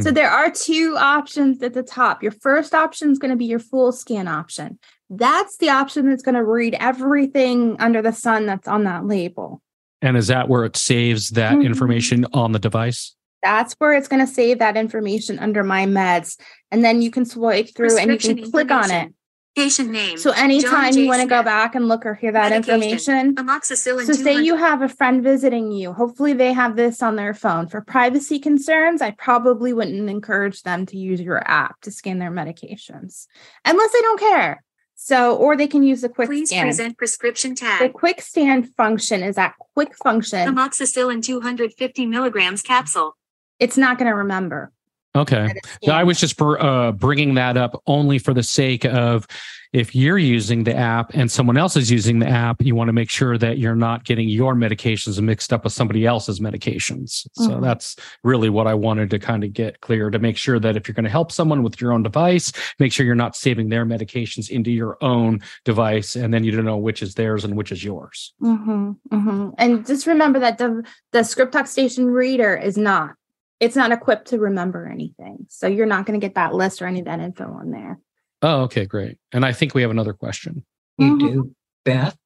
So 0.00 0.10
there 0.10 0.30
are 0.30 0.50
two 0.50 0.96
options 0.98 1.62
at 1.62 1.74
the 1.74 1.82
top. 1.82 2.22
Your 2.22 2.32
first 2.32 2.72
option 2.72 3.10
is 3.10 3.18
going 3.18 3.30
to 3.30 3.36
be 3.36 3.44
your 3.44 3.58
full 3.58 3.92
scan 3.92 4.26
option. 4.26 4.78
That's 5.12 5.58
the 5.58 5.70
option 5.70 6.08
that's 6.08 6.22
going 6.22 6.34
to 6.34 6.44
read 6.44 6.74
everything 6.80 7.76
under 7.78 8.02
the 8.02 8.12
sun 8.12 8.46
that's 8.46 8.66
on 8.68 8.84
that 8.84 9.06
label. 9.06 9.62
And 10.00 10.16
is 10.16 10.26
that 10.28 10.48
where 10.48 10.64
it 10.64 10.76
saves 10.76 11.30
that 11.30 11.54
Mhm. 11.54 11.64
information 11.64 12.26
on 12.32 12.52
the 12.52 12.58
device? 12.58 13.14
That's 13.42 13.74
where 13.74 13.92
it's 13.92 14.08
going 14.08 14.24
to 14.24 14.32
save 14.32 14.58
that 14.60 14.76
information 14.76 15.38
under 15.38 15.62
my 15.62 15.84
meds. 15.84 16.38
And 16.70 16.84
then 16.84 17.02
you 17.02 17.10
can 17.10 17.24
swipe 17.24 17.74
through 17.74 17.98
and 17.98 18.10
you 18.10 18.18
can 18.18 18.50
click 18.50 18.70
on 18.70 18.90
it. 18.90 19.12
Patient 19.54 19.90
name. 19.90 20.16
So 20.16 20.30
anytime 20.30 20.94
you 20.94 21.06
want 21.08 21.20
to 21.20 21.28
go 21.28 21.42
back 21.42 21.74
and 21.74 21.86
look 21.86 22.06
or 22.06 22.14
hear 22.14 22.32
that 22.32 22.52
information, 22.52 23.34
Amoxicillin 23.34 24.06
so 24.06 24.14
say 24.14 24.40
you 24.40 24.56
have 24.56 24.80
a 24.80 24.88
friend 24.88 25.22
visiting 25.22 25.70
you, 25.72 25.92
hopefully 25.92 26.32
they 26.32 26.54
have 26.54 26.74
this 26.74 27.02
on 27.02 27.16
their 27.16 27.34
phone. 27.34 27.68
For 27.68 27.82
privacy 27.82 28.38
concerns, 28.38 29.02
I 29.02 29.10
probably 29.10 29.74
wouldn't 29.74 30.08
encourage 30.08 30.62
them 30.62 30.86
to 30.86 30.96
use 30.96 31.20
your 31.20 31.42
app 31.46 31.82
to 31.82 31.90
scan 31.90 32.18
their 32.18 32.30
medications 32.30 33.26
unless 33.66 33.92
they 33.92 34.00
don't 34.00 34.20
care. 34.20 34.62
So, 35.04 35.34
or 35.34 35.56
they 35.56 35.66
can 35.66 35.82
use 35.82 36.00
the 36.02 36.08
quick 36.08 36.28
Please 36.28 36.50
scan. 36.50 36.66
present 36.66 36.96
prescription 36.96 37.56
tag. 37.56 37.80
The 37.80 37.88
quick 37.88 38.20
stand 38.20 38.72
function 38.76 39.24
is 39.24 39.34
that 39.34 39.54
quick 39.74 39.96
function. 39.96 40.46
Amoxicillin 40.46 41.20
250 41.24 42.06
milligrams 42.06 42.62
capsule. 42.62 43.16
It's 43.58 43.76
not 43.76 43.98
going 43.98 44.08
to 44.08 44.14
remember. 44.14 44.70
Okay. 45.16 45.52
I 45.90 46.04
was 46.04 46.20
just 46.20 46.36
br- 46.36 46.56
uh, 46.56 46.92
bringing 46.92 47.34
that 47.34 47.56
up 47.56 47.82
only 47.88 48.20
for 48.20 48.32
the 48.32 48.44
sake 48.44 48.84
of 48.84 49.26
if 49.72 49.94
you're 49.94 50.18
using 50.18 50.64
the 50.64 50.76
app 50.76 51.14
and 51.14 51.30
someone 51.30 51.56
else 51.56 51.76
is 51.76 51.90
using 51.90 52.18
the 52.18 52.28
app, 52.28 52.60
you 52.60 52.74
want 52.74 52.88
to 52.88 52.92
make 52.92 53.08
sure 53.08 53.38
that 53.38 53.56
you're 53.56 53.74
not 53.74 54.04
getting 54.04 54.28
your 54.28 54.54
medications 54.54 55.20
mixed 55.20 55.52
up 55.52 55.64
with 55.64 55.72
somebody 55.72 56.04
else's 56.04 56.40
medications. 56.40 57.26
So 57.32 57.52
Mhm. 57.52 57.62
that's 57.62 57.96
really 58.22 58.50
what 58.50 58.66
I 58.66 58.74
wanted 58.74 59.08
to 59.10 59.18
kind 59.18 59.44
of 59.44 59.52
get 59.54 59.80
clear 59.80 60.10
to 60.10 60.18
make 60.18 60.36
sure 60.36 60.58
that 60.58 60.76
if 60.76 60.86
you're 60.86 60.94
going 60.94 61.04
to 61.04 61.10
help 61.10 61.32
someone 61.32 61.62
with 61.62 61.80
your 61.80 61.92
own 61.92 62.02
device, 62.02 62.52
make 62.78 62.92
sure 62.92 63.06
you're 63.06 63.14
not 63.14 63.34
saving 63.34 63.70
their 63.70 63.86
medications 63.86 64.50
into 64.50 64.70
your 64.70 64.98
own 65.00 65.40
device 65.64 66.16
and 66.16 66.34
then 66.34 66.44
you 66.44 66.52
don't 66.52 66.66
know 66.66 66.76
which 66.76 67.02
is 67.02 67.14
theirs 67.14 67.44
and 67.44 67.56
which 67.56 67.72
is 67.72 67.82
yours. 67.82 68.34
hmm 68.40 68.90
hmm 69.10 69.48
And 69.56 69.86
just 69.86 70.06
remember 70.06 70.38
that 70.40 70.58
the 70.58 70.82
the 71.12 71.20
ScripTalk 71.20 71.66
Station 71.66 72.06
reader 72.10 72.54
is 72.54 72.76
not. 72.76 73.14
It's 73.60 73.76
not 73.76 73.92
equipped 73.92 74.28
to 74.28 74.38
remember 74.38 74.86
anything, 74.86 75.46
so 75.48 75.66
you're 75.66 75.86
not 75.86 76.04
going 76.04 76.20
to 76.20 76.24
get 76.24 76.34
that 76.34 76.52
list 76.54 76.82
or 76.82 76.86
any 76.86 76.98
of 76.98 77.06
that 77.06 77.20
info 77.20 77.44
on 77.44 77.70
there. 77.70 78.00
Oh, 78.42 78.62
okay, 78.62 78.86
great. 78.86 79.18
And 79.32 79.44
I 79.44 79.52
think 79.52 79.74
we 79.74 79.82
have 79.82 79.90
another 79.90 80.12
question. 80.12 80.64
You 80.98 81.16
Mhm. 81.16 81.18
do, 81.18 81.54
Beth. 81.84 82.16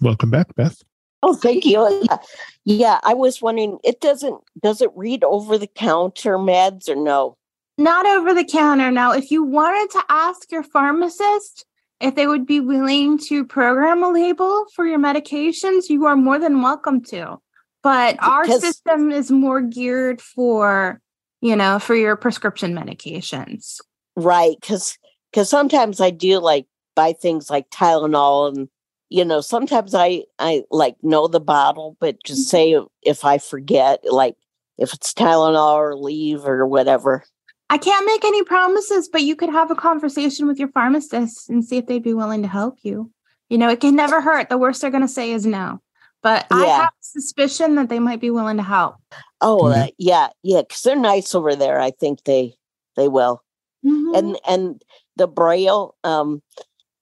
Welcome 0.00 0.30
back, 0.30 0.54
Beth. 0.54 0.82
Oh, 1.22 1.34
thank 1.34 1.64
you. 1.64 1.88
Yeah. 2.10 2.16
yeah, 2.64 3.00
I 3.04 3.14
was 3.14 3.40
wondering. 3.40 3.78
It 3.84 4.00
doesn't. 4.00 4.40
Does 4.60 4.80
it 4.82 4.90
read 4.96 5.22
over 5.24 5.56
the 5.56 5.66
counter 5.68 6.36
meds 6.36 6.88
or 6.88 6.96
no? 6.96 7.36
Not 7.78 8.06
over 8.06 8.34
the 8.34 8.44
counter. 8.44 8.90
Now, 8.90 9.12
if 9.12 9.30
you 9.30 9.42
wanted 9.44 9.90
to 9.92 10.02
ask 10.08 10.50
your 10.50 10.62
pharmacist 10.62 11.64
if 12.00 12.16
they 12.16 12.26
would 12.26 12.44
be 12.46 12.60
willing 12.60 13.16
to 13.18 13.44
program 13.44 14.02
a 14.02 14.08
label 14.10 14.66
for 14.74 14.86
your 14.86 14.98
medications, 14.98 15.88
you 15.88 16.04
are 16.06 16.16
more 16.16 16.38
than 16.38 16.60
welcome 16.60 17.00
to. 17.04 17.38
But 17.82 18.16
our 18.22 18.42
Because- 18.42 18.60
system 18.60 19.10
is 19.10 19.30
more 19.30 19.60
geared 19.60 20.20
for, 20.20 21.00
you 21.40 21.56
know, 21.56 21.78
for 21.78 21.94
your 21.94 22.16
prescription 22.16 22.74
medications. 22.74 23.80
Right, 24.16 24.56
because 24.60 24.98
because 25.32 25.48
sometimes 25.48 26.00
I 26.00 26.10
do 26.10 26.38
like 26.38 26.66
buy 26.94 27.12
things 27.14 27.50
like 27.50 27.70
Tylenol, 27.70 28.54
and 28.54 28.68
you 29.08 29.24
know 29.24 29.40
sometimes 29.40 29.94
I 29.94 30.24
I 30.38 30.62
like 30.70 30.96
know 31.02 31.26
the 31.26 31.40
bottle, 31.40 31.96
but 32.00 32.22
just 32.24 32.48
say 32.48 32.76
if 33.02 33.24
I 33.24 33.38
forget, 33.38 34.00
like 34.04 34.36
if 34.78 34.92
it's 34.92 35.12
Tylenol 35.12 35.74
or 35.74 35.94
Aleve 35.94 36.44
or 36.46 36.66
whatever. 36.66 37.24
I 37.70 37.78
can't 37.78 38.04
make 38.04 38.22
any 38.24 38.44
promises, 38.44 39.08
but 39.08 39.22
you 39.22 39.34
could 39.34 39.48
have 39.48 39.70
a 39.70 39.74
conversation 39.74 40.46
with 40.46 40.58
your 40.58 40.68
pharmacist 40.68 41.48
and 41.48 41.64
see 41.64 41.78
if 41.78 41.86
they'd 41.86 42.02
be 42.02 42.12
willing 42.12 42.42
to 42.42 42.48
help 42.48 42.78
you. 42.82 43.10
You 43.48 43.56
know, 43.56 43.70
it 43.70 43.80
can 43.80 43.96
never 43.96 44.20
hurt. 44.20 44.50
The 44.50 44.58
worst 44.58 44.82
they're 44.82 44.90
going 44.90 45.02
to 45.02 45.08
say 45.08 45.32
is 45.32 45.46
no. 45.46 45.80
But 46.22 46.46
I 46.50 46.66
Yeah. 46.66 46.76
have 46.82 46.92
suspicion 47.00 47.76
that 47.76 47.88
they 47.88 47.98
might 47.98 48.20
be 48.20 48.30
willing 48.30 48.58
to 48.58 48.62
help. 48.62 48.96
Oh, 49.40 49.62
Mhm. 49.64 49.86
uh, 49.86 49.90
yeah, 49.96 50.28
yeah, 50.42 50.60
because 50.60 50.82
they're 50.82 50.96
nice 50.96 51.34
over 51.34 51.56
there. 51.56 51.80
I 51.80 51.92
think 51.92 52.24
they 52.24 52.56
they 52.96 53.08
will. 53.08 53.42
Mhm. 53.84 54.18
And 54.18 54.40
and 54.46 54.84
the 55.16 55.26
braille, 55.26 55.94
um, 56.04 56.42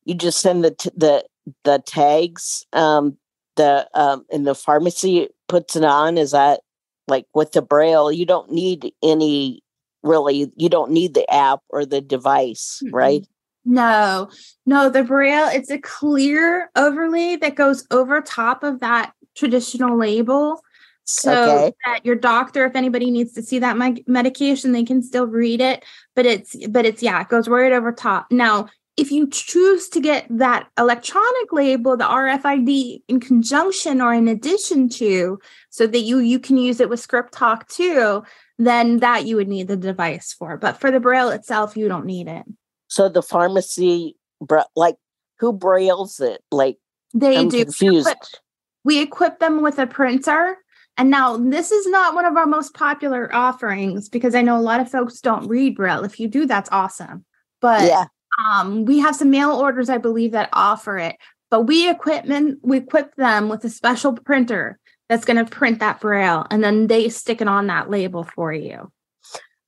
you 0.05 0.15
just 0.15 0.41
send 0.41 0.65
the 0.65 0.73
t- 0.73 0.91
the 0.97 1.25
the 1.65 1.83
tags. 1.87 2.67
Um, 2.73 3.17
the 3.57 3.89
um, 3.95 4.25
and 4.33 4.47
the 4.47 4.55
pharmacy 4.55 5.29
puts 5.49 5.77
it 5.77 5.85
on. 5.85 6.19
Is 6.19 6.31
that 6.31 6.61
like 7.09 7.27
with 7.35 7.53
the 7.53 7.63
braille? 7.63 8.11
You 8.11 8.27
don't 8.27 8.51
need 8.51 8.93
any 9.03 9.63
really. 10.03 10.51
You 10.57 10.69
don't 10.69 10.91
need 10.91 11.15
the 11.15 11.31
app 11.33 11.61
or 11.69 11.85
the 11.85 12.01
device, 12.01 12.83
Mm-mm. 12.85 12.91
right? 12.93 13.27
No, 13.65 14.31
no, 14.65 14.89
the 14.89 15.05
braille, 15.05 15.49
it's 15.49 15.71
a 15.71 15.79
clear 15.79 16.71
overlay 16.77 17.37
that 17.37 17.57
goes 17.57 17.87
over 17.91 18.21
top 18.23 18.63
of 18.63 18.81
that 18.81 19.13
traditional 19.37 19.99
label. 19.99 20.63
So 21.13 21.33
Okay. 21.33 21.73
that 21.87 22.05
your 22.07 22.15
doctor, 22.15 22.65
if 22.65 22.77
anybody 22.77 23.11
needs 23.11 23.33
to 23.33 23.43
see 23.43 23.59
that 23.59 23.77
medication, 24.07 24.73
they 24.73 24.85
can 24.85 25.03
still 25.03 25.27
read 25.27 25.61
it. 25.61 25.85
But 26.15 26.27
it's, 26.27 26.57
but 26.69 26.87
it's, 26.87 27.03
yeah, 27.03 27.21
it 27.21 27.29
goes 27.29 27.49
right 27.49 27.73
over 27.73 27.93
top. 27.93 28.27
Now, 28.31 28.69
if 28.97 29.11
you 29.11 29.29
choose 29.29 29.89
to 29.91 30.01
get 30.01 30.27
that 30.31 30.69
electronic 30.79 31.53
label, 31.53 31.97
the 31.97 32.05
RFID 32.05 33.03
in 33.09 33.19
conjunction 33.19 34.01
or 34.01 34.13
in 34.13 34.29
addition 34.29 34.89
to, 34.91 35.39
so 35.71 35.87
that 35.87 36.01
you 36.01 36.19
you 36.19 36.39
can 36.39 36.59
use 36.59 36.81
it 36.81 36.91
with 36.91 37.07
ScripTalk 37.07 37.67
too, 37.69 38.23
then 38.59 38.99
that 38.99 39.25
you 39.25 39.37
would 39.37 39.49
need 39.49 39.69
the 39.69 39.77
device 39.77 40.35
for. 40.35 40.59
But 40.59 40.79
for 40.79 40.91
the 40.91 41.01
braille 41.01 41.31
itself, 41.31 41.77
you 41.77 41.89
don't 41.89 42.05
need 42.05 42.29
it. 42.29 42.45
So 42.89 43.09
the 43.09 43.23
pharmacy, 43.23 44.17
like 44.77 44.97
who 45.39 45.53
brailles 45.53 46.21
it? 46.21 46.43
Like 46.51 46.77
They 47.15 47.37
I'm 47.37 47.49
do. 47.49 47.65
confused. 47.65 48.41
We 48.85 49.01
equip 49.01 49.39
them 49.39 49.63
with 49.63 49.79
a 49.79 49.87
printer. 49.87 50.59
And 51.01 51.09
now 51.09 51.39
this 51.39 51.71
is 51.71 51.87
not 51.87 52.15
one 52.15 52.27
of 52.27 52.37
our 52.37 52.45
most 52.45 52.75
popular 52.75 53.35
offerings 53.35 54.11
because 54.11 54.35
I 54.35 54.43
know 54.43 54.59
a 54.59 54.61
lot 54.61 54.81
of 54.81 54.91
folks 54.91 55.23
don't 55.23 55.49
read 55.49 55.75
Braille. 55.75 56.05
If 56.05 56.21
you 56.21 56.29
do, 56.29 56.45
that's 56.45 56.69
awesome. 56.71 57.25
But 57.63 57.89
yeah, 57.89 58.05
um, 58.39 58.85
we 58.85 58.99
have 58.99 59.17
some 59.17 59.31
mail 59.31 59.53
orders, 59.53 59.89
I 59.89 59.97
believe, 59.97 60.33
that 60.33 60.51
offer 60.53 60.99
it. 60.99 61.17
But 61.51 61.63
we 61.63 61.89
equipment 61.89 62.59
we 62.63 62.77
equip 62.77 63.15
them 63.15 63.49
with 63.49 63.65
a 63.65 63.71
special 63.71 64.13
printer 64.13 64.79
that's 65.09 65.25
going 65.25 65.43
to 65.43 65.51
print 65.51 65.79
that 65.79 66.01
Braille, 66.03 66.47
and 66.51 66.63
then 66.63 66.87
they 66.87 67.09
stick 67.09 67.41
it 67.41 67.49
on 67.49 67.69
that 67.69 67.89
label 67.89 68.25
for 68.25 68.53
you. 68.53 68.93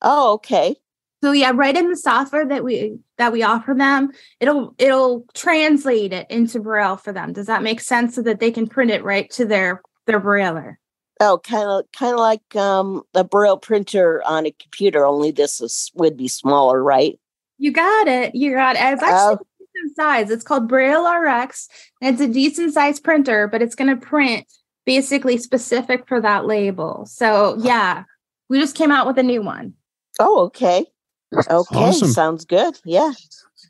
Oh, 0.03 0.35
okay. 0.35 0.77
So 1.25 1.33
yeah, 1.33 1.53
right 1.55 1.75
in 1.75 1.89
the 1.89 1.97
software 1.97 2.47
that 2.47 2.63
we 2.63 2.99
that 3.17 3.33
we 3.33 3.43
offer 3.43 3.73
them, 3.73 4.11
it'll 4.39 4.75
it'll 4.77 5.25
translate 5.33 6.13
it 6.13 6.31
into 6.31 6.61
Braille 6.61 6.99
for 6.99 7.15
them. 7.15 7.33
Does 7.33 7.47
that 7.47 7.63
make 7.63 7.81
sense 7.81 8.17
so 8.17 8.21
that 8.21 8.39
they 8.39 8.51
can 8.51 8.67
print 8.67 8.91
it 8.91 9.03
right 9.03 9.31
to 9.31 9.47
their 9.47 9.81
their 10.07 10.21
Brailler? 10.21 10.77
Oh, 11.21 11.39
kind 11.39 11.69
of, 11.69 11.85
kind 11.93 12.15
of 12.15 12.21
like 12.21 12.57
um, 12.57 13.03
a 13.15 13.23
braille 13.23 13.57
printer 13.57 14.23
on 14.25 14.47
a 14.47 14.51
computer. 14.51 15.07
Only 15.07 15.31
this 15.31 15.61
is 15.61 15.91
would 15.95 16.17
be 16.17 16.29
smaller, 16.29 16.83
right? 16.83 17.19
You 17.59 17.73
got 17.73 18.09
it. 18.09 18.35
You 18.35 18.53
got 18.55 18.77
it. 18.77 18.81
It's 18.83 19.03
actually 19.03 19.35
a 19.35 19.39
decent 19.61 19.97
size. 19.97 20.31
It's 20.31 20.43
called 20.43 20.69
Braille 20.69 21.09
RX. 21.09 21.69
And 22.01 22.15
it's 22.15 22.23
a 22.23 22.33
decent 22.33 22.75
size 22.75 22.99
printer, 22.99 23.47
but 23.47 23.63
it's 23.63 23.77
going 23.77 23.91
to 23.91 24.05
print 24.05 24.47
basically 24.85 25.37
specific 25.39 26.09
for 26.09 26.21
that 26.21 26.45
label. 26.47 27.07
So 27.07 27.57
yeah, 27.61 28.03
we 28.49 28.59
just 28.59 28.77
came 28.77 28.91
out 28.91 29.07
with 29.07 29.19
a 29.19 29.23
new 29.23 29.43
one. 29.43 29.75
Oh, 30.19 30.47
okay. 30.47 30.87
Okay, 31.35 31.77
Awesome. 31.77 32.09
sounds 32.09 32.45
good. 32.45 32.79
Yeah. 32.85 33.13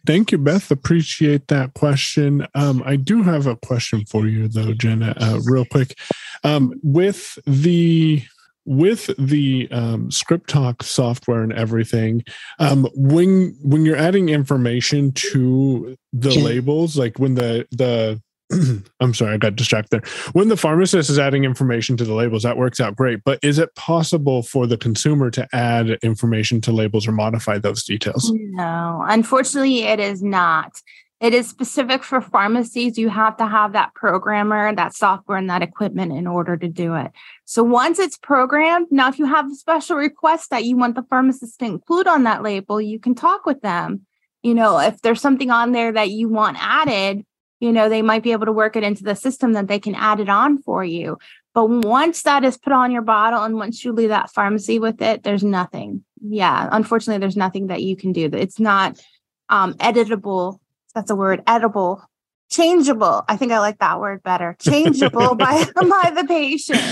Thank 0.05 0.33
you, 0.33 0.39
Beth. 0.39 0.71
Appreciate 0.71 1.49
that 1.49 1.75
question. 1.75 2.47
Um, 2.55 2.83
I 2.85 2.97
do 2.97 3.23
have 3.23 3.47
a 3.47 3.57
question 3.57 4.05
for 4.07 4.27
you, 4.27 4.49
though, 4.49 4.75
Jenna, 4.75 5.15
uh, 5.17 5.41
real 5.45 5.65
quick. 5.65 5.97
Um, 6.45 6.75
with 6.83 7.39
the 7.47 8.23
with 8.65 9.11
the 9.19 9.69
um, 9.73 10.09
ScripTalk 10.09 10.83
software 10.83 11.43
and 11.43 11.53
everything 11.53 12.23
um, 12.61 12.87
when 12.95 13.57
when 13.63 13.85
you're 13.85 13.97
adding 13.97 14.29
information 14.29 15.11
to 15.13 15.97
the 16.13 16.31
labels 16.39 16.97
like 16.97 17.19
when 17.19 17.35
the 17.35 17.67
the 17.73 18.21
i'm 19.01 19.15
sorry 19.15 19.35
i 19.35 19.37
got 19.37 19.57
distracted 19.57 19.91
there 19.91 20.13
when 20.33 20.49
the 20.49 20.57
pharmacist 20.57 21.09
is 21.11 21.19
adding 21.19 21.45
information 21.45 21.97
to 21.97 22.05
the 22.05 22.15
labels 22.15 22.43
that 22.43 22.57
works 22.57 22.81
out 22.81 22.95
great 22.95 23.21
but 23.25 23.39
is 23.43 23.59
it 23.59 23.75
possible 23.75 24.43
for 24.43 24.67
the 24.67 24.77
consumer 24.77 25.31
to 25.31 25.49
add 25.53 25.91
information 26.03 26.61
to 26.61 26.73
labels 26.73 27.07
or 27.09 27.13
modify 27.13 27.59
those 27.59 27.85
details 27.85 28.33
No, 28.53 29.05
unfortunately, 29.09 29.85
it 29.85 29.99
is 29.99 30.23
not. 30.23 30.73
It 31.21 31.35
is 31.35 31.49
specific 31.49 32.03
for 32.03 32.21
pharmacies. 32.21 32.99
You 32.99 33.09
have 33.09 33.37
to 33.37 33.47
have 33.47 33.73
that 33.73 33.95
programmer, 33.95 34.75
that 34.75 34.95
software, 34.95 35.39
and 35.39 35.49
that 35.49 35.63
equipment 35.63 36.13
in 36.13 36.27
order 36.27 36.57
to 36.57 36.69
do 36.69 36.95
it. 36.97 37.13
So 37.45 37.63
once 37.63 37.99
it's 37.99 38.19
programmed, 38.19 38.89
now 38.91 39.09
if 39.09 39.19
you 39.19 39.27
have 39.27 39.51
a 39.51 39.55
special 39.55 39.97
request 39.97 40.51
that 40.51 40.65
you 40.65 40.77
want 40.77 40.97
the 40.97 41.05
pharmacist 41.09 41.61
to 41.61 41.65
include 41.65 42.09
on 42.09 42.25
that 42.25 42.43
label, 42.43 42.81
you 42.81 42.99
can 42.99 43.15
talk 43.15 43.47
with 43.47 43.63
them. 43.63 44.05
You 44.43 44.55
know, 44.55 44.79
if 44.79 45.01
there's 45.01 45.21
something 45.21 45.51
on 45.51 45.73
there 45.73 45.93
that 45.93 46.11
you 46.11 46.29
want 46.29 46.57
added, 46.61 47.25
you 47.63 47.73
know, 47.73 47.89
they 47.89 48.03
might 48.03 48.25
be 48.25 48.33
able 48.33 48.47
to 48.47 48.53
work 48.53 48.75
it 48.75 48.83
into 48.83 49.05
the 49.05 49.15
system 49.15 49.53
that 49.53 49.69
they 49.69 49.79
can 49.79 49.95
add 49.95 50.19
it 50.19 50.29
on 50.29 50.61
for 50.63 50.85
you. 50.85 51.17
But 51.55 51.67
once 51.67 52.23
that 52.25 52.43
is 52.43 52.59
put 52.59 52.73
on 52.73 52.91
your 52.91 53.03
bottle 53.03 53.45
and 53.45 53.55
once 53.55 53.85
you 53.85 53.93
leave 53.93 54.09
that 54.09 54.33
pharmacy 54.33 54.81
with 54.81 55.01
it, 55.01 55.23
there's 55.23 55.45
nothing. 55.45 56.05
Yeah, 56.21 56.69
unfortunately, 56.73 57.21
there's 57.21 57.37
nothing 57.37 57.69
that 57.69 57.81
you 57.81 57.95
can 57.95 58.11
do. 58.13 58.29
It's 58.33 58.59
not 58.59 59.01
um, 59.49 59.75
editable 59.75 60.59
that's 60.93 61.11
a 61.11 61.15
word, 61.15 61.43
edible, 61.47 62.03
changeable. 62.51 63.25
I 63.29 63.37
think 63.37 63.53
I 63.53 63.61
like 63.61 63.79
that 63.79 64.01
word 64.01 64.25
better. 64.25 64.57
Changeable 64.61 65.37
by 65.37 65.65
by 65.75 66.13
the 66.15 66.25
patient. 66.27 66.83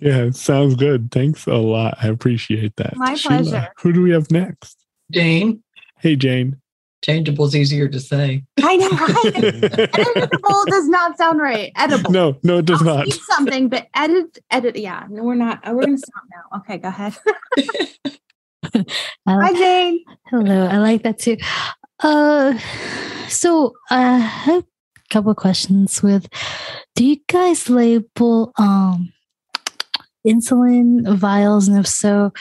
Yeah, 0.00 0.30
sounds 0.30 0.76
good. 0.76 1.10
Thanks 1.10 1.46
a 1.46 1.54
lot. 1.54 1.98
I 2.00 2.06
appreciate 2.06 2.76
that. 2.76 2.96
My 2.96 3.16
Sheila, 3.16 3.42
pleasure. 3.42 3.68
who 3.78 3.92
do 3.92 4.02
we 4.02 4.10
have 4.12 4.30
next? 4.30 4.86
Jane. 5.10 5.62
Hey, 5.98 6.14
Jane. 6.14 6.60
Changeable 7.04 7.44
is 7.44 7.54
easier 7.54 7.86
to 7.86 8.00
say. 8.00 8.42
I 8.62 8.76
know, 8.76 8.88
right? 8.88 9.34
Edible 10.16 10.64
does 10.68 10.88
not 10.88 11.18
sound 11.18 11.38
right. 11.38 11.70
Edible. 11.76 12.10
No, 12.10 12.38
no, 12.42 12.58
it 12.58 12.64
does 12.64 12.80
I'll 12.80 12.96
not. 12.96 13.06
speak 13.08 13.22
something, 13.24 13.68
but 13.68 13.88
edit, 13.94 14.38
edit. 14.50 14.76
Yeah, 14.76 15.04
no, 15.10 15.22
we're 15.22 15.34
not. 15.34 15.60
We're 15.66 15.82
gonna 15.82 15.98
stop 15.98 16.22
now. 16.32 16.60
Okay, 16.60 16.78
go 16.78 16.88
ahead. 16.88 17.14
Hi, 19.28 19.52
Jane. 19.52 20.02
Hello, 20.30 20.66
I 20.66 20.78
like 20.78 21.02
that 21.02 21.18
too. 21.18 21.36
Uh, 22.02 22.58
so 23.28 23.74
I 23.90 24.16
have 24.16 24.62
a 24.62 25.08
couple 25.10 25.30
of 25.30 25.36
questions. 25.36 26.02
With, 26.02 26.26
do 26.94 27.04
you 27.04 27.18
guys 27.28 27.68
label 27.68 28.52
um 28.58 29.12
insulin 30.26 31.06
vials, 31.18 31.68
and 31.68 31.78
if 31.78 31.86
so, 31.86 32.32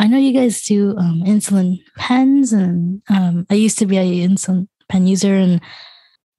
I 0.00 0.06
know 0.06 0.16
you 0.16 0.32
guys 0.32 0.62
do 0.62 0.96
um, 0.96 1.22
insulin 1.26 1.78
pens, 1.98 2.54
and 2.54 3.02
um, 3.10 3.46
I 3.50 3.54
used 3.54 3.78
to 3.80 3.86
be 3.86 3.98
a 3.98 4.26
insulin 4.26 4.66
pen 4.88 5.06
user, 5.06 5.34
and 5.34 5.60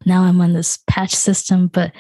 now 0.04 0.24
I'm 0.24 0.42
on 0.42 0.54
this 0.54 0.80
patch 0.88 1.14
system. 1.14 1.68
But 1.68 1.92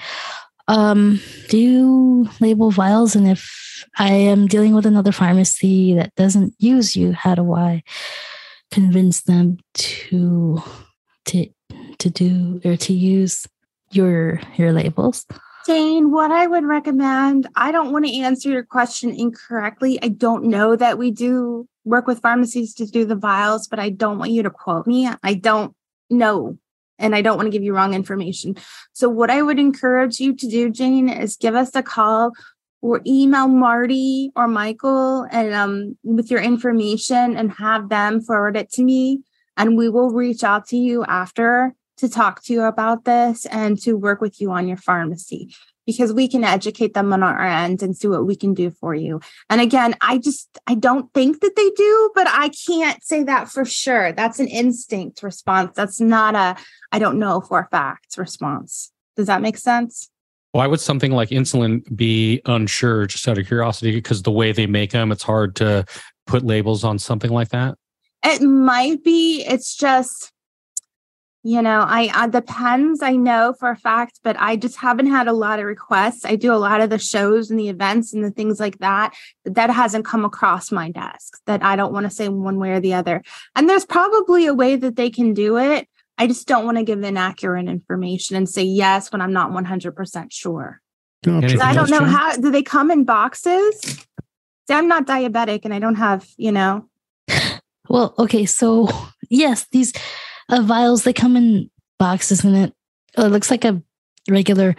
um, 0.68 1.22
do 1.50 1.60
you 1.60 2.30
label 2.40 2.72
vials? 2.72 3.16
And 3.16 3.28
if 3.28 3.86
I 4.00 4.10
am 4.12 4.48
dealing 4.48 4.74
with 4.74 4.88
another 4.88 5.12
pharmacy 5.12 5.94
that 5.94 6.16
doesn't 6.16 6.56
use 6.58 6.96
you, 6.96 7.14
how 7.14 7.36
do 7.36 7.54
I 7.54 7.84
convince 8.72 9.22
them 9.22 9.60
to 9.76 10.64
to 11.26 11.46
to 12.00 12.10
do 12.10 12.60
or 12.66 12.76
to 12.76 12.92
use 12.92 13.46
your 13.92 14.42
your 14.56 14.74
labels? 14.74 15.28
Jane, 15.66 16.12
what 16.12 16.32
I 16.32 16.48
would 16.48 16.66
recommend, 16.66 17.48
I 17.56 17.72
don't 17.72 17.92
want 17.92 18.06
to 18.06 18.20
answer 18.20 18.50
your 18.50 18.64
question 18.64 19.12
incorrectly. 19.12 20.02
I 20.02 20.08
don't 20.08 20.46
know 20.46 20.76
that 20.76 20.98
we 20.98 21.12
do 21.12 21.68
work 21.84 22.08
with 22.08 22.22
pharmacies 22.22 22.74
to 22.76 22.86
do 22.86 23.06
the 23.06 23.16
vials, 23.16 23.68
but 23.68 23.80
I 23.80 23.90
don't 23.90 24.18
want 24.18 24.32
you 24.32 24.44
to 24.44 24.50
quote 24.50 24.88
me. 24.88 25.10
I 25.24 25.34
don't 25.36 25.76
know. 26.10 26.58
And 26.98 27.16
I 27.16 27.22
don't 27.22 27.38
want 27.38 27.48
to 27.48 27.52
give 27.52 27.64
you 27.64 27.76
wrong 27.76 27.94
information. 27.94 28.56
So, 28.94 29.10
what 29.10 29.32
I 29.32 29.42
would 29.42 29.58
encourage 29.58 30.20
you 30.20 30.36
to 30.36 30.48
do, 30.48 30.70
Jane, 30.70 31.10
is 31.10 31.36
give 31.36 31.56
us 31.56 31.76
a 31.76 31.82
call 31.82 32.32
or 32.82 33.02
email 33.08 33.48
Marty 33.48 34.32
or 34.36 34.48
Michael 34.48 35.28
and 35.32 35.54
um, 35.54 35.98
with 36.04 36.30
your 36.30 36.42
information 36.42 37.38
and 37.38 37.52
have 37.54 37.90
them 37.90 38.22
forward 38.22 38.56
it 38.56 38.72
to 38.74 38.84
me. 38.84 39.22
And 39.58 39.78
we 39.78 39.90
will 39.90 40.12
reach 40.12 40.44
out 40.44 40.68
to 40.68 40.78
you 40.78 41.04
after 41.06 41.74
to 42.02 42.10
talk 42.10 42.44
to 42.44 42.54
you 42.54 42.64
about 42.64 43.06
this 43.06 43.46
and 43.46 43.82
to 43.82 43.94
work 43.94 44.22
with 44.22 44.42
you 44.42 44.52
on 44.52 44.68
your 44.68 44.78
pharmacy 44.78 45.56
because 45.86 46.14
we 46.14 46.28
can 46.28 46.44
educate 46.44 46.94
them 46.94 47.12
on 47.14 47.24
our 47.24 47.42
end 47.42 47.82
and 47.82 47.96
see 47.96 48.08
what 48.08 48.26
we 48.26 48.36
can 48.36 48.54
do 48.54 48.70
for 48.70 48.94
you. 48.94 49.20
And 49.50 49.62
again, 49.62 49.96
I 50.02 50.18
just 50.18 50.50
I 50.68 50.76
don't 50.76 51.12
think 51.14 51.40
that 51.42 51.56
they 51.56 51.70
do, 51.72 52.12
but 52.14 52.28
I 52.28 52.50
can't 52.68 53.04
say 53.04 53.24
that 53.24 53.50
for 53.50 53.66
sure. 53.66 54.12
That's 54.12 54.40
an 54.40 54.48
instinct 54.48 55.24
response. 55.24 55.72
That's 55.76 56.00
not 56.00 56.36
a 56.36 56.62
I 56.92 57.00
don't 57.00 57.20
know 57.20 57.42
for 57.42 57.60
a 57.60 57.68
fact 57.70 58.18
response. 58.18 58.92
Does 59.16 59.28
that 59.28 59.42
make 59.42 59.58
sense? 59.58 60.10
Why 60.54 60.68
would 60.68 60.82
something 60.82 61.12
like 61.12 61.30
insulin 61.30 61.84
be 61.96 62.42
unsure, 62.46 63.06
just 63.06 63.28
out 63.28 63.38
of 63.38 63.48
curiosity? 63.48 63.92
Because 63.92 64.22
the 64.24 64.32
way 64.32 64.52
they 64.52 64.68
make 64.68 64.92
them, 64.92 65.12
it's 65.12 65.24
hard 65.24 65.56
to 65.58 65.86
put 66.28 66.44
labels 66.44 66.84
on 66.84 67.00
something 67.00 67.32
like 67.32 67.50
that. 67.50 67.78
It 68.24 68.42
might 68.42 69.04
be. 69.04 69.44
It's 69.44 69.76
just, 69.76 70.32
you 71.44 71.62
know, 71.62 71.84
I 71.88 72.12
uh, 72.14 72.28
depends. 72.28 73.02
I 73.02 73.16
know 73.16 73.54
for 73.58 73.72
a 73.72 73.76
fact, 73.76 74.20
but 74.24 74.36
I 74.40 74.56
just 74.56 74.78
haven't 74.78 75.08
had 75.08 75.28
a 75.28 75.34
lot 75.34 75.60
of 75.60 75.66
requests. 75.66 76.24
I 76.24 76.36
do 76.36 76.54
a 76.54 76.56
lot 76.56 76.82
of 76.82 76.90
the 76.90 77.00
shows 77.00 77.50
and 77.50 77.60
the 77.60 77.70
events 77.70 78.14
and 78.14 78.24
the 78.24 78.30
things 78.30 78.60
like 78.60 78.78
that. 78.80 79.16
That 79.46 79.72
hasn't 79.72 80.06
come 80.06 80.24
across 80.24 80.72
my 80.72 80.92
desk. 80.92 81.40
That 81.48 81.64
I 81.64 81.76
don't 81.76 81.94
want 81.94 82.06
to 82.06 82.12
say 82.12 82.30
one 82.30 82.60
way 82.60 82.72
or 82.72 82.80
the 82.80 82.94
other. 82.94 83.24
And 83.56 83.68
there's 83.68 83.86
probably 83.86 84.46
a 84.46 84.54
way 84.54 84.76
that 84.76 84.96
they 84.96 85.10
can 85.10 85.34
do 85.34 85.58
it. 85.58 85.88
I 86.18 86.28
just 86.28 86.48
don't 86.48 86.66
want 86.66 86.78
to 86.78 86.84
give 86.84 87.02
inaccurate 87.02 87.68
information 87.68 88.36
and 88.36 88.48
say 88.48 88.62
yes 88.62 89.12
when 89.12 89.22
I'm 89.22 89.34
not 89.34 89.52
100% 89.52 90.32
sure. 90.32 90.80
Gotcha. 91.24 91.60
I 91.64 91.74
don't 91.74 91.90
know 91.90 92.04
how 92.04 92.36
do 92.36 92.52
they 92.52 92.62
come 92.62 92.92
in 92.92 93.04
boxes? 93.04 93.80
See, 93.82 94.74
I'm 94.74 94.88
not 94.88 95.08
diabetic 95.08 95.62
and 95.64 95.74
I 95.74 95.80
don't 95.80 95.96
have, 95.96 96.28
you 96.38 96.52
know. 96.52 96.88
Well, 97.90 98.14
okay, 98.20 98.46
so 98.46 98.90
yes, 99.30 99.66
these 99.72 99.94
uh, 100.52 100.62
vials 100.62 101.04
they 101.04 101.14
come 101.14 101.36
in 101.36 101.70
boxes, 101.98 102.44
and 102.44 102.56
it, 102.56 102.74
it 103.18 103.28
looks 103.28 103.50
like 103.50 103.66
a 103.66 103.82
regular, 104.30 104.76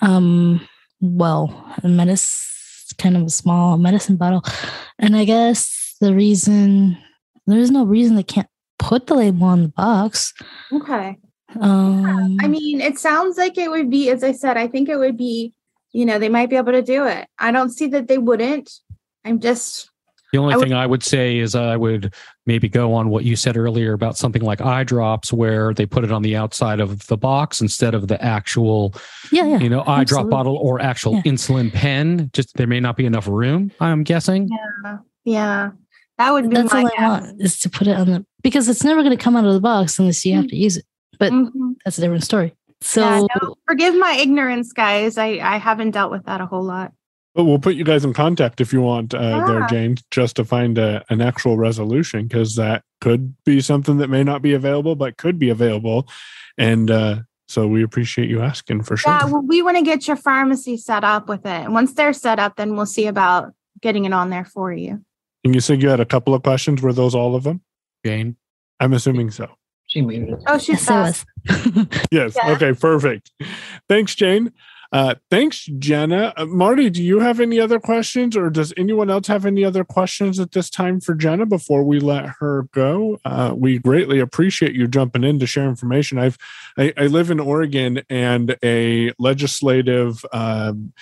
um, 0.00 0.66
well, 1.00 1.74
a 1.82 1.88
medicine 1.88 2.46
kind 2.98 3.16
of 3.16 3.22
a 3.22 3.30
small 3.30 3.78
medicine 3.78 4.16
bottle, 4.16 4.42
and 4.98 5.16
I 5.16 5.24
guess 5.24 5.96
the 6.00 6.14
reason 6.14 6.98
there's 7.46 7.70
no 7.70 7.84
reason 7.84 8.16
they 8.16 8.22
can't 8.22 8.48
put 8.78 9.06
the 9.06 9.14
label 9.14 9.44
on 9.44 9.62
the 9.62 9.68
box. 9.68 10.32
Okay. 10.72 11.16
Um, 11.60 12.36
I 12.40 12.46
mean, 12.48 12.80
it 12.80 12.98
sounds 12.98 13.36
like 13.36 13.58
it 13.58 13.70
would 13.70 13.90
be, 13.90 14.08
as 14.10 14.22
I 14.22 14.32
said, 14.32 14.56
I 14.56 14.68
think 14.68 14.88
it 14.88 14.96
would 14.96 15.16
be, 15.16 15.52
you 15.92 16.04
know, 16.06 16.18
they 16.18 16.28
might 16.28 16.48
be 16.50 16.56
able 16.56 16.72
to 16.72 16.82
do 16.82 17.06
it. 17.06 17.26
I 17.38 17.50
don't 17.50 17.70
see 17.70 17.88
that 17.88 18.06
they 18.08 18.18
wouldn't. 18.18 18.70
I'm 19.24 19.40
just, 19.40 19.90
The 20.32 20.38
only 20.38 20.54
I 20.54 20.56
would- 20.56 20.62
thing 20.64 20.74
I 20.74 20.86
would 20.86 21.02
say 21.02 21.38
is 21.38 21.54
I 21.54 21.76
would 21.76 22.14
maybe 22.50 22.68
go 22.68 22.92
on 22.94 23.10
what 23.10 23.22
you 23.24 23.36
said 23.36 23.56
earlier 23.56 23.92
about 23.92 24.16
something 24.16 24.42
like 24.42 24.60
eye 24.60 24.82
drops, 24.82 25.32
where 25.32 25.72
they 25.72 25.86
put 25.86 26.02
it 26.02 26.10
on 26.10 26.22
the 26.22 26.34
outside 26.34 26.80
of 26.80 27.06
the 27.06 27.16
box 27.16 27.60
instead 27.60 27.94
of 27.94 28.08
the 28.08 28.20
actual, 28.20 28.92
yeah, 29.30 29.46
yeah, 29.46 29.58
you 29.60 29.68
know, 29.70 29.84
eye 29.86 30.02
drop 30.02 30.28
bottle 30.28 30.56
or 30.56 30.80
actual 30.82 31.14
Yeah. 31.14 31.22
insulin 31.22 31.72
pen. 31.72 32.28
Just 32.32 32.56
there 32.56 32.66
may 32.66 32.80
not 32.80 32.96
be 32.96 33.06
enough 33.06 33.28
room. 33.28 33.70
I'm 33.78 34.02
guessing. 34.02 34.48
yeah, 34.50 34.96
yeah. 35.24 35.70
That 36.18 36.32
would 36.32 36.50
be 36.50 36.56
That's 36.56 36.74
my 36.74 36.82
all 36.82 36.90
I 36.98 37.08
want 37.08 37.40
is 37.40 37.60
to 37.60 37.70
put 37.70 37.86
it 37.86 37.96
on 37.96 38.06
the 38.08 38.26
because 38.42 38.68
it's 38.68 38.82
never 38.82 39.02
going 39.04 39.16
to 39.16 39.22
come 39.22 39.36
out 39.36 39.44
of 39.46 39.54
the 39.54 39.60
box 39.60 39.98
unless 40.00 40.26
you 40.26 40.34
have 40.34 40.48
to 40.48 40.56
use 40.56 40.76
it. 40.76 40.84
But 41.20 41.32
Mhm. 41.32 41.74
that's 41.84 41.98
a 41.98 42.00
different 42.00 42.24
story. 42.24 42.52
So 42.82 43.00
Yeah, 43.02 43.26
no, 43.42 43.54
forgive 43.68 43.94
my 43.96 44.12
ignorance, 44.20 44.72
guys. 44.72 45.16
I 45.18 45.38
I 45.40 45.58
haven't 45.58 45.92
dealt 45.92 46.10
with 46.10 46.24
that 46.24 46.40
a 46.40 46.46
whole 46.46 46.64
lot. 46.64 46.92
But 47.34 47.44
we'll 47.44 47.60
put 47.60 47.76
you 47.76 47.84
guys 47.84 48.04
in 48.04 48.12
contact 48.12 48.60
if 48.60 48.72
you 48.72 48.80
want 48.80 49.14
uh, 49.14 49.46
there, 49.46 49.60
Yeah. 49.60 49.66
Jane, 49.68 49.96
just 50.10 50.36
to 50.36 50.44
find 50.44 50.78
a, 50.78 51.04
an 51.10 51.20
actual 51.20 51.56
resolution, 51.56 52.26
because 52.26 52.56
that 52.56 52.82
could 53.00 53.34
be 53.44 53.60
something 53.60 53.98
that 53.98 54.08
may 54.08 54.24
not 54.24 54.42
be 54.42 54.52
available, 54.52 54.96
but 54.96 55.16
could 55.16 55.38
be 55.38 55.48
available. 55.48 56.08
And 56.58 56.90
uh, 56.90 57.20
so 57.48 57.68
we 57.68 57.84
appreciate 57.84 58.28
you 58.28 58.42
asking 58.42 58.82
for 58.82 58.96
sure. 58.96 59.12
Yeah, 59.12 59.26
well, 59.26 59.42
we 59.42 59.62
want 59.62 59.76
to 59.76 59.82
get 59.82 60.08
your 60.08 60.16
pharmacy 60.16 60.76
set 60.76 61.04
up 61.04 61.28
with 61.28 61.46
it. 61.46 61.64
And 61.64 61.72
once 61.72 61.94
they're 61.94 62.12
set 62.12 62.38
up, 62.40 62.56
then 62.56 62.76
we'll 62.76 62.86
see 62.86 63.06
about 63.06 63.52
getting 63.80 64.04
it 64.04 64.12
on 64.12 64.30
there 64.30 64.44
for 64.44 64.72
you. 64.72 65.04
And 65.44 65.54
you 65.54 65.60
said 65.60 65.82
you 65.82 65.88
had 65.88 66.00
a 66.00 66.04
couple 66.04 66.34
of 66.34 66.42
questions. 66.42 66.82
Were 66.82 66.92
those 66.92 67.14
all 67.14 67.34
of 67.34 67.44
them? 67.44 67.62
Jane? 68.04 68.36
I'm 68.80 68.92
assuming 68.92 69.30
so. 69.30 69.48
She 69.86 70.02
muted. 70.02 70.40
Oh, 70.46 70.58
she's 70.58 70.86
yes, 70.86 70.88
I 70.88 71.00
was. 71.02 71.86
Yes. 72.12 72.36
Yeah. 72.36 72.52
Okay. 72.52 72.72
Perfect. 72.72 73.32
Thanks, 73.88 74.14
Jane. 74.14 74.52
Uh, 74.92 75.14
thanks, 75.30 75.66
Jenna. 75.78 76.32
Uh, 76.36 76.46
Marty, 76.46 76.90
do 76.90 77.02
you 77.02 77.20
have 77.20 77.38
any 77.38 77.60
other 77.60 77.78
questions, 77.78 78.36
or 78.36 78.50
does 78.50 78.72
anyone 78.76 79.08
else 79.08 79.28
have 79.28 79.46
any 79.46 79.64
other 79.64 79.84
questions 79.84 80.40
at 80.40 80.50
this 80.50 80.68
time 80.68 81.00
for 81.00 81.14
Jenna 81.14 81.46
before 81.46 81.84
we 81.84 82.00
let 82.00 82.26
her 82.40 82.64
go? 82.72 83.20
Uh, 83.24 83.54
we 83.56 83.78
greatly 83.78 84.18
appreciate 84.18 84.74
you 84.74 84.88
jumping 84.88 85.22
in 85.22 85.38
to 85.38 85.46
share 85.46 85.68
information. 85.68 86.18
I've 86.18 86.38
I, 86.76 86.92
I 86.96 87.06
live 87.06 87.30
in 87.30 87.38
Oregon, 87.38 88.02
and 88.10 88.56
a 88.64 89.12
legislative. 89.18 90.24
Um, 90.32 90.92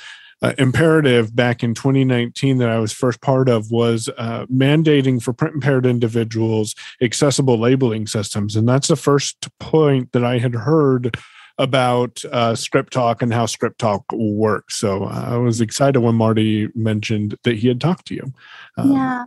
uh, 0.40 0.52
imperative 0.56 1.34
back 1.34 1.64
in 1.64 1.74
2019 1.74 2.58
that 2.58 2.68
I 2.68 2.78
was 2.78 2.92
first 2.92 3.20
part 3.20 3.48
of 3.48 3.72
was 3.72 4.08
uh, 4.18 4.46
mandating 4.46 5.20
for 5.20 5.32
print 5.32 5.56
impaired 5.56 5.84
individuals 5.84 6.76
accessible 7.02 7.58
labeling 7.58 8.06
systems. 8.06 8.54
And 8.54 8.68
that's 8.68 8.86
the 8.86 8.94
first 8.94 9.48
point 9.58 10.12
that 10.12 10.24
I 10.24 10.38
had 10.38 10.54
heard 10.54 11.16
about 11.58 12.22
uh, 12.32 12.52
ScripTalk 12.52 13.20
and 13.20 13.34
how 13.34 13.46
ScripTalk 13.46 14.04
works. 14.12 14.76
So 14.76 15.04
uh, 15.04 15.24
I 15.28 15.36
was 15.36 15.60
excited 15.60 16.00
when 16.00 16.14
Marty 16.14 16.68
mentioned 16.74 17.36
that 17.42 17.56
he 17.56 17.68
had 17.68 17.80
talked 17.80 18.06
to 18.08 18.14
you. 18.14 18.32
Um, 18.76 18.92
yeah. 18.92 19.24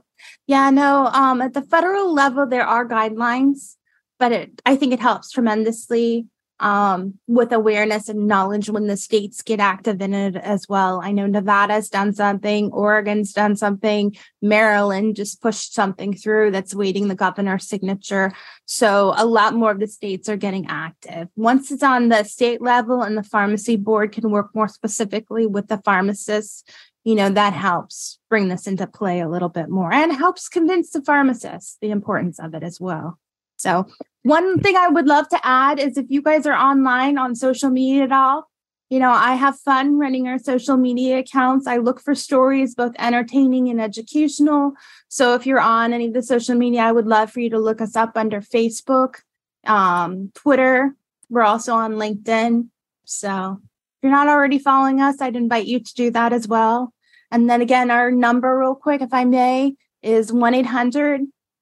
Yeah, 0.48 0.70
no, 0.70 1.08
um 1.08 1.42
at 1.42 1.54
the 1.54 1.62
federal 1.62 2.14
level 2.14 2.46
there 2.46 2.66
are 2.66 2.88
guidelines, 2.88 3.76
but 4.20 4.32
it 4.32 4.62
I 4.66 4.76
think 4.76 4.94
it 4.94 5.00
helps 5.00 5.32
tremendously 5.32 6.28
um 6.62 7.16
with 7.28 7.52
awareness 7.52 8.08
and 8.08 8.28
knowledge 8.28 8.70
when 8.70 8.88
the 8.88 8.96
states 8.96 9.42
get 9.42 9.60
active 9.60 10.02
in 10.02 10.14
it 10.14 10.36
as 10.36 10.70
well. 10.70 11.02
I 11.04 11.12
know 11.12 11.26
Nevada's 11.26 11.90
done 11.90 12.14
something, 12.14 12.72
Oregon's 12.72 13.34
done 13.34 13.56
something, 13.56 14.16
Maryland 14.42 15.16
just 15.16 15.42
pushed 15.42 15.74
something 15.74 16.14
through 16.14 16.52
that's 16.52 16.74
waiting 16.74 17.08
the 17.08 17.16
governor's 17.16 17.68
signature. 17.68 18.32
So 18.66 19.14
a 19.18 19.26
lot 19.26 19.54
more 19.56 19.72
of 19.72 19.80
the 19.80 19.88
states 19.88 20.30
are 20.30 20.38
getting 20.38 20.68
active. 20.68 21.28
Once 21.36 21.72
it's 21.72 21.84
on 21.84 22.10
the 22.10 22.24
state 22.24 22.62
level 22.62 23.02
and 23.02 23.18
the 23.18 23.24
pharmacy 23.24 23.76
board 23.76 24.12
can 24.12 24.32
work 24.32 24.52
more 24.54 24.68
specifically 24.68 25.48
with 25.48 25.68
the 25.68 25.82
pharmacists, 25.84 26.64
you 27.04 27.16
know, 27.16 27.30
that 27.30 27.54
helps 27.54 28.20
bring 28.30 28.48
this 28.48 28.68
into 28.68 28.86
play 28.86 29.20
a 29.20 29.30
little 29.30 29.50
bit 29.50 29.70
more 29.70 29.92
and 29.92 30.14
helps 30.14 30.48
convince 30.48 30.92
the 30.92 31.02
pharmacists 31.02 31.78
the 31.82 31.90
importance 31.90 32.40
of 32.40 32.54
it 32.54 32.64
as 32.64 32.80
well. 32.80 33.20
So 33.58 33.88
one 34.24 34.60
thing 34.60 34.76
I 34.76 34.88
would 34.88 35.08
love 35.08 35.28
to 35.30 35.40
add 35.44 35.80
is 35.80 35.98
if 35.98 36.06
you 36.10 36.22
guys 36.22 36.46
are 36.46 36.54
online 36.54 37.18
on 37.18 37.36
social 37.36 37.70
media 37.70 38.04
at 38.04 38.12
all, 38.12 38.50
you 38.92 39.00
know, 39.00 39.10
I 39.10 39.36
have 39.36 39.58
fun 39.58 39.98
running 39.98 40.28
our 40.28 40.38
social 40.38 40.76
media 40.76 41.20
accounts. 41.20 41.66
I 41.66 41.78
look 41.78 42.02
for 42.02 42.14
stories, 42.14 42.76
both 42.76 42.92
entertaining 43.00 43.70
and 43.70 43.82
educational. 43.82 44.74
So 45.08 45.34
if 45.34 45.46
you're 45.46 45.62
on 45.62 45.94
any 45.94 46.08
of 46.08 46.14
the 46.14 46.22
social 46.22 46.56
media, 46.56 46.82
I 46.82 46.92
would 46.92 47.08
love 47.08 47.32
for 47.32 47.40
you 47.40 47.50
to 47.52 47.58
look 47.58 47.80
us 47.80 47.96
up 47.96 48.12
under 48.16 48.42
Facebook, 48.42 49.22
um, 49.66 50.32
Twitter. 50.36 50.94
We're 51.30 51.44
also 51.44 51.74
on 51.74 51.94
LinkedIn. 51.94 52.68
So 53.06 53.62
if 53.62 54.04
you're 54.04 54.12
not 54.12 54.28
already 54.28 54.60
following 54.60 55.00
us, 55.00 55.22
I'd 55.22 55.38
invite 55.38 55.68
you 55.68 55.80
to 55.80 55.94
do 55.96 56.12
that 56.12 56.34
as 56.34 56.50
well. 56.50 56.94
And 57.32 57.50
then 57.50 57.62
again, 57.62 57.90
our 57.90 58.12
number, 58.12 58.60
real 58.60 58.76
quick, 58.76 59.02
if 59.02 59.14
I 59.14 59.24
may, 59.24 59.76
is 60.04 60.34
1 60.34 60.54
800 60.54 61.22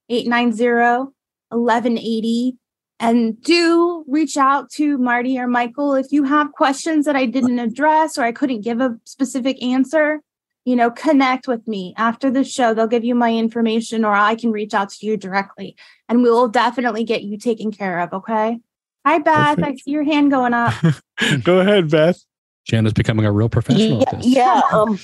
890 0.09 1.11
1180. 1.49 2.57
And 3.01 3.41
do 3.41 4.03
reach 4.07 4.35
out 4.35 4.69
to 4.71 4.97
Marty 4.97 5.39
or 5.39 5.47
Michael 5.47 5.95
if 5.95 6.07
you 6.11 6.23
have 6.25 6.51
questions 6.51 7.05
that 7.05 7.15
I 7.15 7.25
didn't 7.25 7.59
address 7.59 8.17
or 8.17 8.23
I 8.23 8.33
couldn't 8.33 8.61
give 8.61 8.81
a 8.81 8.97
specific 9.05 9.61
answer. 9.63 10.21
You 10.65 10.75
know, 10.75 10.91
connect 10.91 11.47
with 11.47 11.65
me 11.65 11.93
after 11.97 12.29
the 12.29 12.43
show. 12.43 12.73
They'll 12.73 12.87
give 12.87 13.05
you 13.05 13.15
my 13.15 13.33
information 13.33 14.03
or 14.03 14.11
I 14.11 14.35
can 14.35 14.51
reach 14.51 14.73
out 14.73 14.89
to 14.89 15.05
you 15.05 15.15
directly 15.15 15.77
and 16.09 16.23
we 16.23 16.29
will 16.29 16.49
definitely 16.49 17.05
get 17.05 17.23
you 17.23 17.37
taken 17.37 17.71
care 17.71 17.99
of. 17.99 18.11
Okay. 18.11 18.59
Hi, 19.05 19.19
Beth. 19.19 19.57
Perfect. 19.57 19.67
I 19.67 19.75
see 19.75 19.91
your 19.91 20.03
hand 20.03 20.31
going 20.31 20.53
up. 20.53 20.73
Go 21.43 21.59
ahead, 21.59 21.89
Beth. 21.89 22.21
Jenna's 22.65 22.93
becoming 22.93 23.25
a 23.25 23.31
real 23.31 23.49
professional. 23.49 24.03
Yeah. 24.19 24.61
yeah 24.61 24.61
um, 24.71 24.99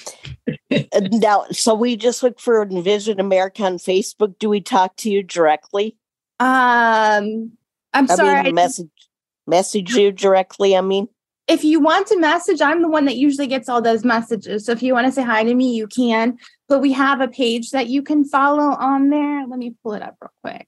now, 1.12 1.46
so 1.52 1.74
we 1.74 1.96
just 1.96 2.22
look 2.22 2.40
for 2.40 2.62
En-Vision 2.62 3.20
America 3.20 3.64
on 3.64 3.78
Facebook. 3.78 4.38
Do 4.38 4.50
we 4.50 4.62
talk 4.62 4.96
to 4.98 5.10
you 5.10 5.24
directly? 5.24 5.98
Um, 6.40 7.52
I'm 7.94 8.10
I 8.10 8.16
sorry. 8.16 8.44
Mean, 8.44 8.56
message 8.56 8.90
message 9.48 9.94
you 9.94 10.12
directly. 10.12 10.76
I 10.76 10.82
mean, 10.82 11.08
if 11.48 11.64
you 11.64 11.80
want 11.80 12.08
to 12.08 12.20
message, 12.20 12.62
I'm 12.62 12.82
the 12.82 12.90
one 12.90 13.06
that 13.06 13.18
usually 13.18 13.48
gets 13.48 13.70
all 13.70 13.82
those 13.82 14.04
messages. 14.04 14.66
So 14.66 14.72
if 14.72 14.82
you 14.82 14.94
want 14.94 15.06
to 15.08 15.12
say 15.12 15.24
hi 15.24 15.44
to 15.44 15.54
me, 15.54 15.76
you 15.76 15.88
can. 15.88 16.38
But 16.68 16.80
we 16.80 16.94
have 16.94 17.22
a 17.22 17.28
page 17.28 17.72
that 17.72 17.88
you 17.88 18.02
can 18.02 18.26
follow 18.26 18.76
on 18.76 19.10
there. 19.10 19.46
Let 19.48 19.60
me 19.60 19.76
pull 19.84 19.94
it 19.94 20.02
up 20.02 20.16
real 20.22 20.32
quick. 20.44 20.68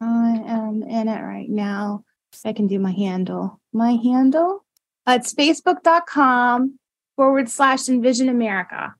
I 0.00 0.42
am 0.46 0.82
in 0.82 1.08
it 1.08 1.22
right 1.22 1.48
now. 1.48 2.04
I 2.44 2.52
can 2.52 2.66
do 2.66 2.78
my 2.78 2.92
handle. 2.92 3.60
My 3.72 3.92
handle? 3.92 4.64
Uh, 5.06 5.18
it's 5.20 5.34
facebook.com 5.34 6.78
forward 7.16 7.48
slash 7.48 7.88
envision 7.88 8.28
America. 8.28 8.94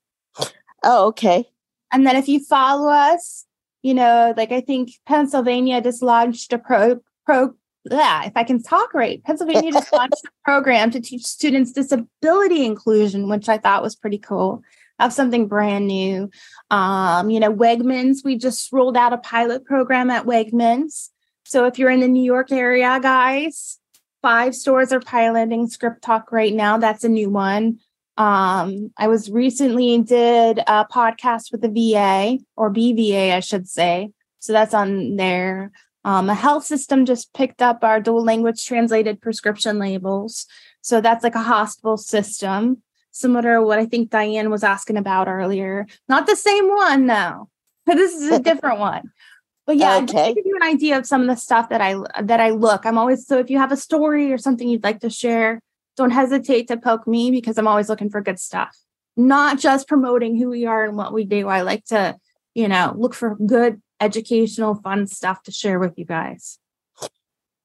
Oh, 0.85 1.07
okay. 1.09 1.49
And 1.93 2.07
then 2.07 2.17
if 2.17 2.29
you 2.29 2.41
follow 2.41 2.91
us, 2.91 3.47
you 3.83 3.95
know, 3.95 4.33
like 4.37 4.53
I 4.53 4.61
think 4.61 4.91
Pennsylvania 5.07 5.81
just 5.81 6.03
launched 6.03 6.53
a 6.53 6.59
pro 6.59 7.01
pro 7.27 7.55
yeah, 7.91 8.25
if 8.25 8.33
I 8.37 8.45
can 8.45 8.63
talk 8.63 8.95
right, 8.95 9.23
Pennsylvania 9.25 9.73
just 9.73 9.93
launched 9.93 10.25
a 10.25 10.31
program 10.45 10.91
to 10.93 11.01
teach 11.01 11.25
students 11.25 11.73
disability 11.73 12.65
inclusion, 12.65 13.29
which 13.29 13.49
I 13.49 13.59
thought 13.59 13.83
was 13.83 13.97
pretty 13.97 14.19
cool. 14.19 14.63
Have 15.01 15.13
something 15.13 15.49
brand 15.49 15.89
new. 15.89 16.31
Um, 16.71 17.29
you 17.31 17.41
know, 17.41 17.53
Wegmans, 17.53 18.25
we 18.25 18.39
just 18.39 18.73
rolled 18.73 18.97
out 18.97 19.13
a 19.13 19.19
pilot 19.19 19.65
program 19.65 20.11
at 20.11 20.27
Wegmans. 20.27 21.09
So 21.45 21.67
if 21.67 21.79
you're 21.79 21.91
in 21.91 22.01
the 22.01 22.09
New 22.09 22.23
York 22.23 22.53
area, 22.53 23.01
guys, 23.03 23.79
five 24.21 24.55
stores 24.55 24.93
are 24.93 25.01
piloting 25.01 25.69
ScripTalk 25.69 26.31
right 26.31 26.55
now. 26.55 26.79
That's 26.79 27.03
a 27.03 27.09
new 27.09 27.31
one. 27.31 27.81
Um, 28.23 28.93
I 28.97 29.09
was 29.09 29.33
recently 29.33 29.99
did 29.99 30.61
a 30.61 30.87
podcast 30.89 31.51
with 31.51 31.61
the 31.61 31.69
VA 31.69 32.39
or 32.55 32.73
BVA, 32.73 33.33
I 33.33 33.41
should 33.41 33.69
say. 33.69 34.13
So 34.39 34.53
that's 34.53 34.75
on 34.75 35.17
there. 35.17 35.73
Um, 36.05 36.31
a 36.31 36.35
health 36.35 36.65
system 36.65 37.05
just 37.05 37.35
picked 37.35 37.61
up 37.61 37.83
our 37.83 38.01
dual 38.01 38.23
language 38.23 38.65
translated 38.65 39.21
prescription 39.21 39.81
labels. 39.81 40.47
So 40.83 41.01
that's 41.01 41.25
like 41.25 41.35
a 41.35 41.43
hospital 41.43 41.97
system, 41.97 42.83
similar 43.11 43.55
to 43.55 43.63
what 43.63 43.81
I 43.81 43.87
think 43.87 44.11
Diane 44.11 44.51
was 44.51 44.63
asking 44.63 44.99
about 44.99 45.27
earlier. 45.27 45.89
Not 46.09 46.29
the 46.29 46.37
same 46.37 46.69
one, 46.69 47.07
though. 47.07 47.49
But 47.87 47.97
this 47.97 48.15
is 48.15 48.31
a 48.31 48.39
different 48.51 48.79
one. 48.79 49.11
But 49.67 49.79
yeah, 49.79 49.97
okay. 49.97 50.07
just 50.07 50.29
to 50.29 50.35
give 50.35 50.47
you 50.47 50.59
an 50.63 50.69
idea 50.69 50.97
of 50.97 51.07
some 51.07 51.23
of 51.23 51.27
the 51.27 51.35
stuff 51.35 51.71
that 51.71 51.81
I 51.81 51.97
that 52.23 52.39
I 52.39 52.51
look. 52.51 52.87
I'm 52.87 52.99
always 52.99 53.27
so 53.27 53.41
if 53.41 53.51
you 53.51 53.59
have 53.59 53.73
a 53.73 53.77
story 53.77 54.33
or 54.33 54.39
something 54.39 54.69
you'd 54.69 54.85
like 54.85 55.01
to 55.01 55.11
share, 55.11 55.61
don't 55.97 56.11
hesitate 56.11 56.69
to 56.69 56.77
poke 56.77 57.07
me 57.07 57.31
because 57.31 57.59
I'm 57.59 57.69
always 57.69 57.89
looking 57.89 58.11
for 58.11 58.21
good 58.21 58.39
stuff. 58.39 58.77
Not 59.17 59.59
just 59.59 59.89
promoting 59.89 60.37
who 60.37 60.49
we 60.49 60.65
are 60.67 60.85
and 60.85 60.97
what 60.97 61.13
we 61.13 61.25
do. 61.25 61.49
I 61.49 61.63
like 61.63 61.85
to, 61.87 62.17
you 62.55 62.69
know, 62.69 62.95
look 62.97 63.15
for 63.15 63.37
good 63.37 63.83
educational, 64.01 64.75
fun 64.77 65.07
stuff 65.07 65.43
to 65.45 65.53
share 65.53 65.79
with 65.79 65.99
you 65.99 66.05
guys. 66.05 66.59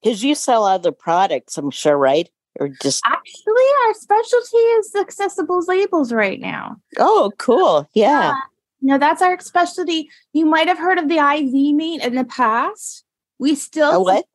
Because 0.01 0.23
you 0.23 0.35
sell 0.35 0.65
other 0.65 0.91
products, 0.91 1.57
I'm 1.57 1.71
sure, 1.71 1.97
right? 1.97 2.29
Or 2.59 2.69
just 2.69 3.03
actually, 3.05 3.63
our 3.85 3.93
specialty 3.93 4.57
is 4.57 4.95
accessible 4.95 5.63
labels 5.67 6.11
right 6.11 6.39
now. 6.39 6.77
Oh, 6.97 7.31
cool! 7.37 7.87
Yeah. 7.93 8.33
No, 8.81 8.97
that's 8.97 9.21
our 9.21 9.39
specialty. 9.39 10.09
You 10.33 10.45
might 10.45 10.67
have 10.67 10.77
heard 10.77 10.97
of 10.97 11.07
the 11.07 11.19
ID 11.19 11.73
mate 11.73 12.01
in 12.01 12.15
the 12.15 12.23
past. 12.23 13.03
We 13.39 13.55
still 13.55 13.91
a 13.91 14.01
what? 14.01 14.25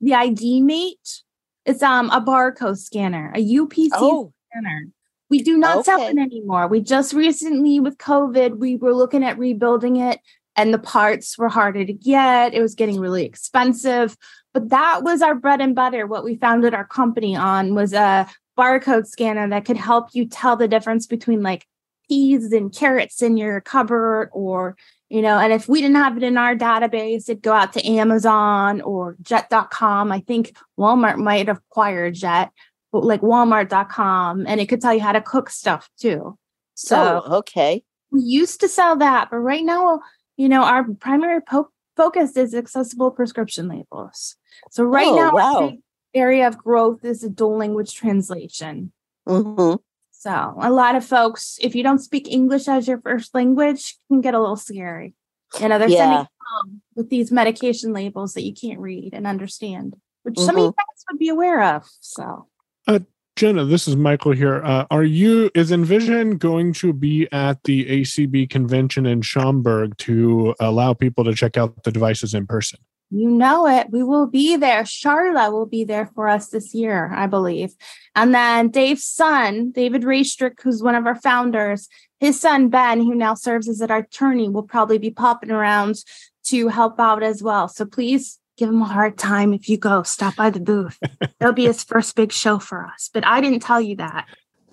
The 0.00 0.14
ID 0.14 0.62
mate. 0.62 1.22
It's 1.66 1.82
um 1.82 2.10
a 2.10 2.20
barcode 2.20 2.78
scanner, 2.78 3.32
a 3.34 3.44
UPC 3.44 3.90
oh. 3.94 4.32
scanner. 4.50 4.88
We 5.28 5.42
do 5.42 5.56
not 5.56 5.78
okay. 5.78 5.84
sell 5.84 6.02
it 6.02 6.18
anymore. 6.18 6.66
We 6.66 6.80
just 6.80 7.12
recently, 7.12 7.78
with 7.78 7.98
COVID, 7.98 8.58
we 8.58 8.76
were 8.76 8.94
looking 8.94 9.22
at 9.22 9.38
rebuilding 9.38 9.96
it, 9.96 10.18
and 10.56 10.74
the 10.74 10.78
parts 10.78 11.38
were 11.38 11.48
harder 11.48 11.84
to 11.84 11.92
get. 11.92 12.52
It 12.52 12.60
was 12.60 12.74
getting 12.74 12.98
really 12.98 13.24
expensive. 13.24 14.16
But 14.52 14.70
that 14.70 15.04
was 15.04 15.22
our 15.22 15.36
bread 15.36 15.60
and 15.60 15.74
butter. 15.74 16.06
What 16.06 16.24
we 16.24 16.34
founded 16.34 16.74
our 16.74 16.86
company 16.86 17.36
on 17.36 17.74
was 17.76 17.92
a 17.92 18.28
barcode 18.58 19.06
scanner 19.06 19.48
that 19.48 19.64
could 19.64 19.76
help 19.76 20.08
you 20.12 20.26
tell 20.26 20.56
the 20.56 20.68
difference 20.68 21.06
between 21.06 21.42
like 21.42 21.66
peas 22.10 22.52
and 22.52 22.74
carrots 22.74 23.22
in 23.22 23.36
your 23.36 23.60
cupboard 23.60 24.30
or 24.32 24.76
you 25.08 25.22
know 25.22 25.38
and 25.38 25.52
if 25.52 25.68
we 25.68 25.80
didn't 25.80 25.96
have 25.96 26.16
it 26.16 26.24
in 26.24 26.36
our 26.36 26.56
database 26.56 27.28
it'd 27.28 27.40
go 27.40 27.52
out 27.52 27.72
to 27.72 27.86
amazon 27.86 28.80
or 28.80 29.16
jet.com 29.22 30.10
i 30.10 30.18
think 30.18 30.56
walmart 30.76 31.18
might 31.18 31.46
have 31.46 31.58
acquired 31.58 32.14
jet 32.14 32.50
but 32.92 33.04
like 33.04 33.20
walmart.com 33.20 34.46
and 34.46 34.60
it 34.60 34.68
could 34.68 34.80
tell 34.80 34.94
you 34.94 35.00
how 35.00 35.12
to 35.12 35.20
cook 35.20 35.48
stuff 35.50 35.88
too. 35.98 36.36
So 36.74 37.22
oh, 37.24 37.36
okay. 37.38 37.84
we 38.10 38.20
used 38.20 38.60
to 38.60 38.68
sell 38.68 38.96
that 38.96 39.30
but 39.30 39.38
right 39.38 39.64
now 39.64 40.00
you 40.36 40.48
know 40.48 40.62
our 40.62 40.84
primary 40.94 41.40
po- 41.42 41.70
focus 41.96 42.36
is 42.36 42.54
accessible 42.54 43.10
prescription 43.10 43.68
labels. 43.68 44.36
So 44.70 44.84
right 44.84 45.08
oh, 45.08 45.16
now 45.16 45.32
wow. 45.32 45.72
area 46.14 46.48
of 46.48 46.58
growth 46.58 47.04
is 47.04 47.22
a 47.22 47.28
dual 47.28 47.58
language 47.58 47.94
translation. 47.94 48.92
Mm-hmm. 49.28 49.76
So 50.20 50.54
a 50.60 50.70
lot 50.70 50.96
of 50.96 51.04
folks, 51.04 51.56
if 51.62 51.74
you 51.74 51.82
don't 51.82 51.98
speak 51.98 52.28
English 52.28 52.68
as 52.68 52.86
your 52.86 53.00
first 53.00 53.34
language, 53.34 53.96
can 54.08 54.20
get 54.20 54.34
a 54.34 54.38
little 54.38 54.54
scary. 54.54 55.14
You 55.58 55.68
know, 55.68 55.78
they're 55.78 55.88
yeah. 55.88 55.96
sending 55.96 56.82
with 56.94 57.08
these 57.08 57.32
medication 57.32 57.94
labels 57.94 58.34
that 58.34 58.42
you 58.42 58.52
can't 58.52 58.80
read 58.80 59.14
and 59.14 59.26
understand, 59.26 59.96
which 60.24 60.34
mm-hmm. 60.34 60.44
some 60.44 60.56
of 60.56 60.62
you 60.62 60.74
guys 60.76 61.04
would 61.10 61.18
be 61.18 61.30
aware 61.30 61.62
of. 61.62 61.88
So 62.00 62.48
uh, 62.86 62.98
Jenna, 63.34 63.64
this 63.64 63.88
is 63.88 63.96
Michael 63.96 64.32
here. 64.32 64.62
Uh, 64.62 64.84
are 64.90 65.04
you 65.04 65.50
is 65.54 65.72
En-Vision 65.72 66.36
going 66.36 66.74
to 66.74 66.92
be 66.92 67.26
at 67.32 67.64
the 67.64 67.86
ACB 67.86 68.50
convention 68.50 69.06
in 69.06 69.22
Schaumburg 69.22 69.96
to 69.98 70.54
allow 70.60 70.92
people 70.92 71.24
to 71.24 71.34
check 71.34 71.56
out 71.56 71.82
the 71.84 71.92
devices 71.92 72.34
in 72.34 72.46
person? 72.46 72.78
You 73.10 73.28
know 73.28 73.66
it. 73.66 73.90
We 73.90 74.04
will 74.04 74.26
be 74.26 74.56
there. 74.56 74.84
Charla 74.84 75.50
will 75.50 75.66
be 75.66 75.82
there 75.82 76.06
for 76.14 76.28
us 76.28 76.48
this 76.48 76.74
year, 76.74 77.12
I 77.12 77.26
believe. 77.26 77.74
And 78.14 78.32
then 78.32 78.68
Dave's 78.68 79.04
son, 79.04 79.72
David 79.72 80.02
Raistrick, 80.02 80.60
who's 80.62 80.82
one 80.82 80.94
of 80.94 81.06
our 81.06 81.16
founders, 81.16 81.88
his 82.20 82.40
son 82.40 82.68
Ben, 82.68 83.00
who 83.00 83.14
now 83.14 83.34
serves 83.34 83.68
as 83.68 83.80
an 83.80 83.90
attorney, 83.90 84.48
will 84.48 84.62
probably 84.62 84.98
be 84.98 85.10
popping 85.10 85.50
around 85.50 85.96
to 86.44 86.68
help 86.68 87.00
out 87.00 87.22
as 87.22 87.42
well. 87.42 87.66
So 87.66 87.84
please 87.84 88.38
give 88.56 88.68
him 88.68 88.82
a 88.82 88.86
hard 88.86 89.18
time 89.18 89.52
if 89.54 89.68
you 89.68 89.76
go. 89.76 90.04
Stop 90.04 90.36
by 90.36 90.50
the 90.50 90.60
booth. 90.60 90.98
It'll 91.40 91.52
be 91.52 91.66
his 91.66 91.82
first 91.82 92.14
big 92.14 92.30
show 92.30 92.58
for 92.58 92.86
us. 92.86 93.10
But 93.12 93.26
I 93.26 93.40
didn't 93.40 93.60
tell 93.60 93.80
you 93.80 93.96
that. 93.96 94.26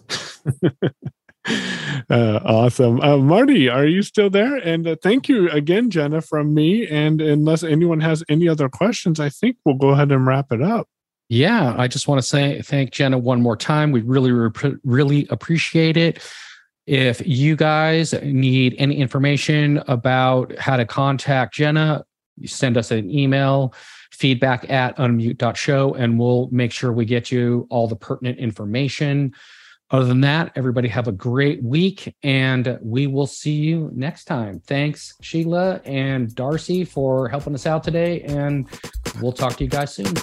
Uh, 2.10 2.39
awesome. 2.45 3.02
Uh, 3.02 3.18
Marty, 3.18 3.68
are 3.68 3.86
you 3.86 4.02
still 4.02 4.30
there? 4.30 4.56
And 4.56 4.88
uh, 4.88 4.95
thank 5.04 5.28
you 5.28 5.50
again, 5.50 5.89
Jenna, 5.89 6.22
from 6.22 6.54
me. 6.54 6.88
And 6.88 7.20
unless 7.22 7.64
anyone 7.64 8.00
has 8.00 8.24
any 8.30 8.48
other 8.48 8.70
questions, 8.70 9.20
I 9.20 9.28
think 9.28 9.58
we'll 9.66 9.76
go 9.76 9.89
ahead 9.89 10.14
and 10.14 10.26
wrap 10.26 10.54
it 10.54 10.62
up. 10.62 10.88
Yeah, 11.28 11.76
I 11.78 11.89
just 11.89 12.08
want 12.08 12.20
to 12.20 12.28
say 12.28 12.62
thank 12.62 12.91
Jenna 12.91 13.18
one 13.18 13.41
more 13.41 13.58
time. 13.58 13.91
We 13.91 14.02
really, 14.02 14.32
really 14.86 15.28
appreciate 15.30 15.98
it. 15.98 16.24
If 16.86 17.22
you 17.28 17.58
guys 17.58 18.14
need 18.24 18.76
any 18.78 18.95
information 18.95 19.84
about 19.89 20.58
how 20.58 20.78
to 20.78 20.86
contact 20.86 21.56
Jenna, 21.56 22.06
send 22.45 22.78
us 22.78 22.91
an 22.91 23.12
email 23.12 23.74
feedback 24.12 24.70
at 24.70 24.95
unmute.show 24.98 25.93
and 25.95 26.18
we'll 26.18 26.48
make 26.52 26.72
sure 26.72 26.93
we 26.93 27.06
get 27.06 27.30
you 27.30 27.68
all 27.70 27.88
the 27.88 27.95
pertinent 27.95 28.39
information. 28.39 29.34
Other 29.90 30.06
than 30.06 30.22
that, 30.22 30.52
everybody 30.56 30.90
have 30.90 31.08
a 31.08 31.14
great 31.14 31.64
week 31.64 32.14
and 32.22 32.78
we 32.82 33.08
will 33.08 33.28
see 33.28 33.54
you 33.54 33.90
next 33.94 34.26
time. 34.26 34.60
Thanks, 34.68 35.16
Sheila 35.22 35.82
and 35.86 36.34
Darcy, 36.36 36.84
for 36.84 37.30
helping 37.30 37.54
us 37.54 37.66
out 37.66 37.84
today. 37.84 38.22
And 38.22 38.68
we'll 39.22 39.32
talk 39.32 39.56
to 39.58 39.64
you 39.64 39.70
guys 39.70 39.94
soon. 39.94 40.14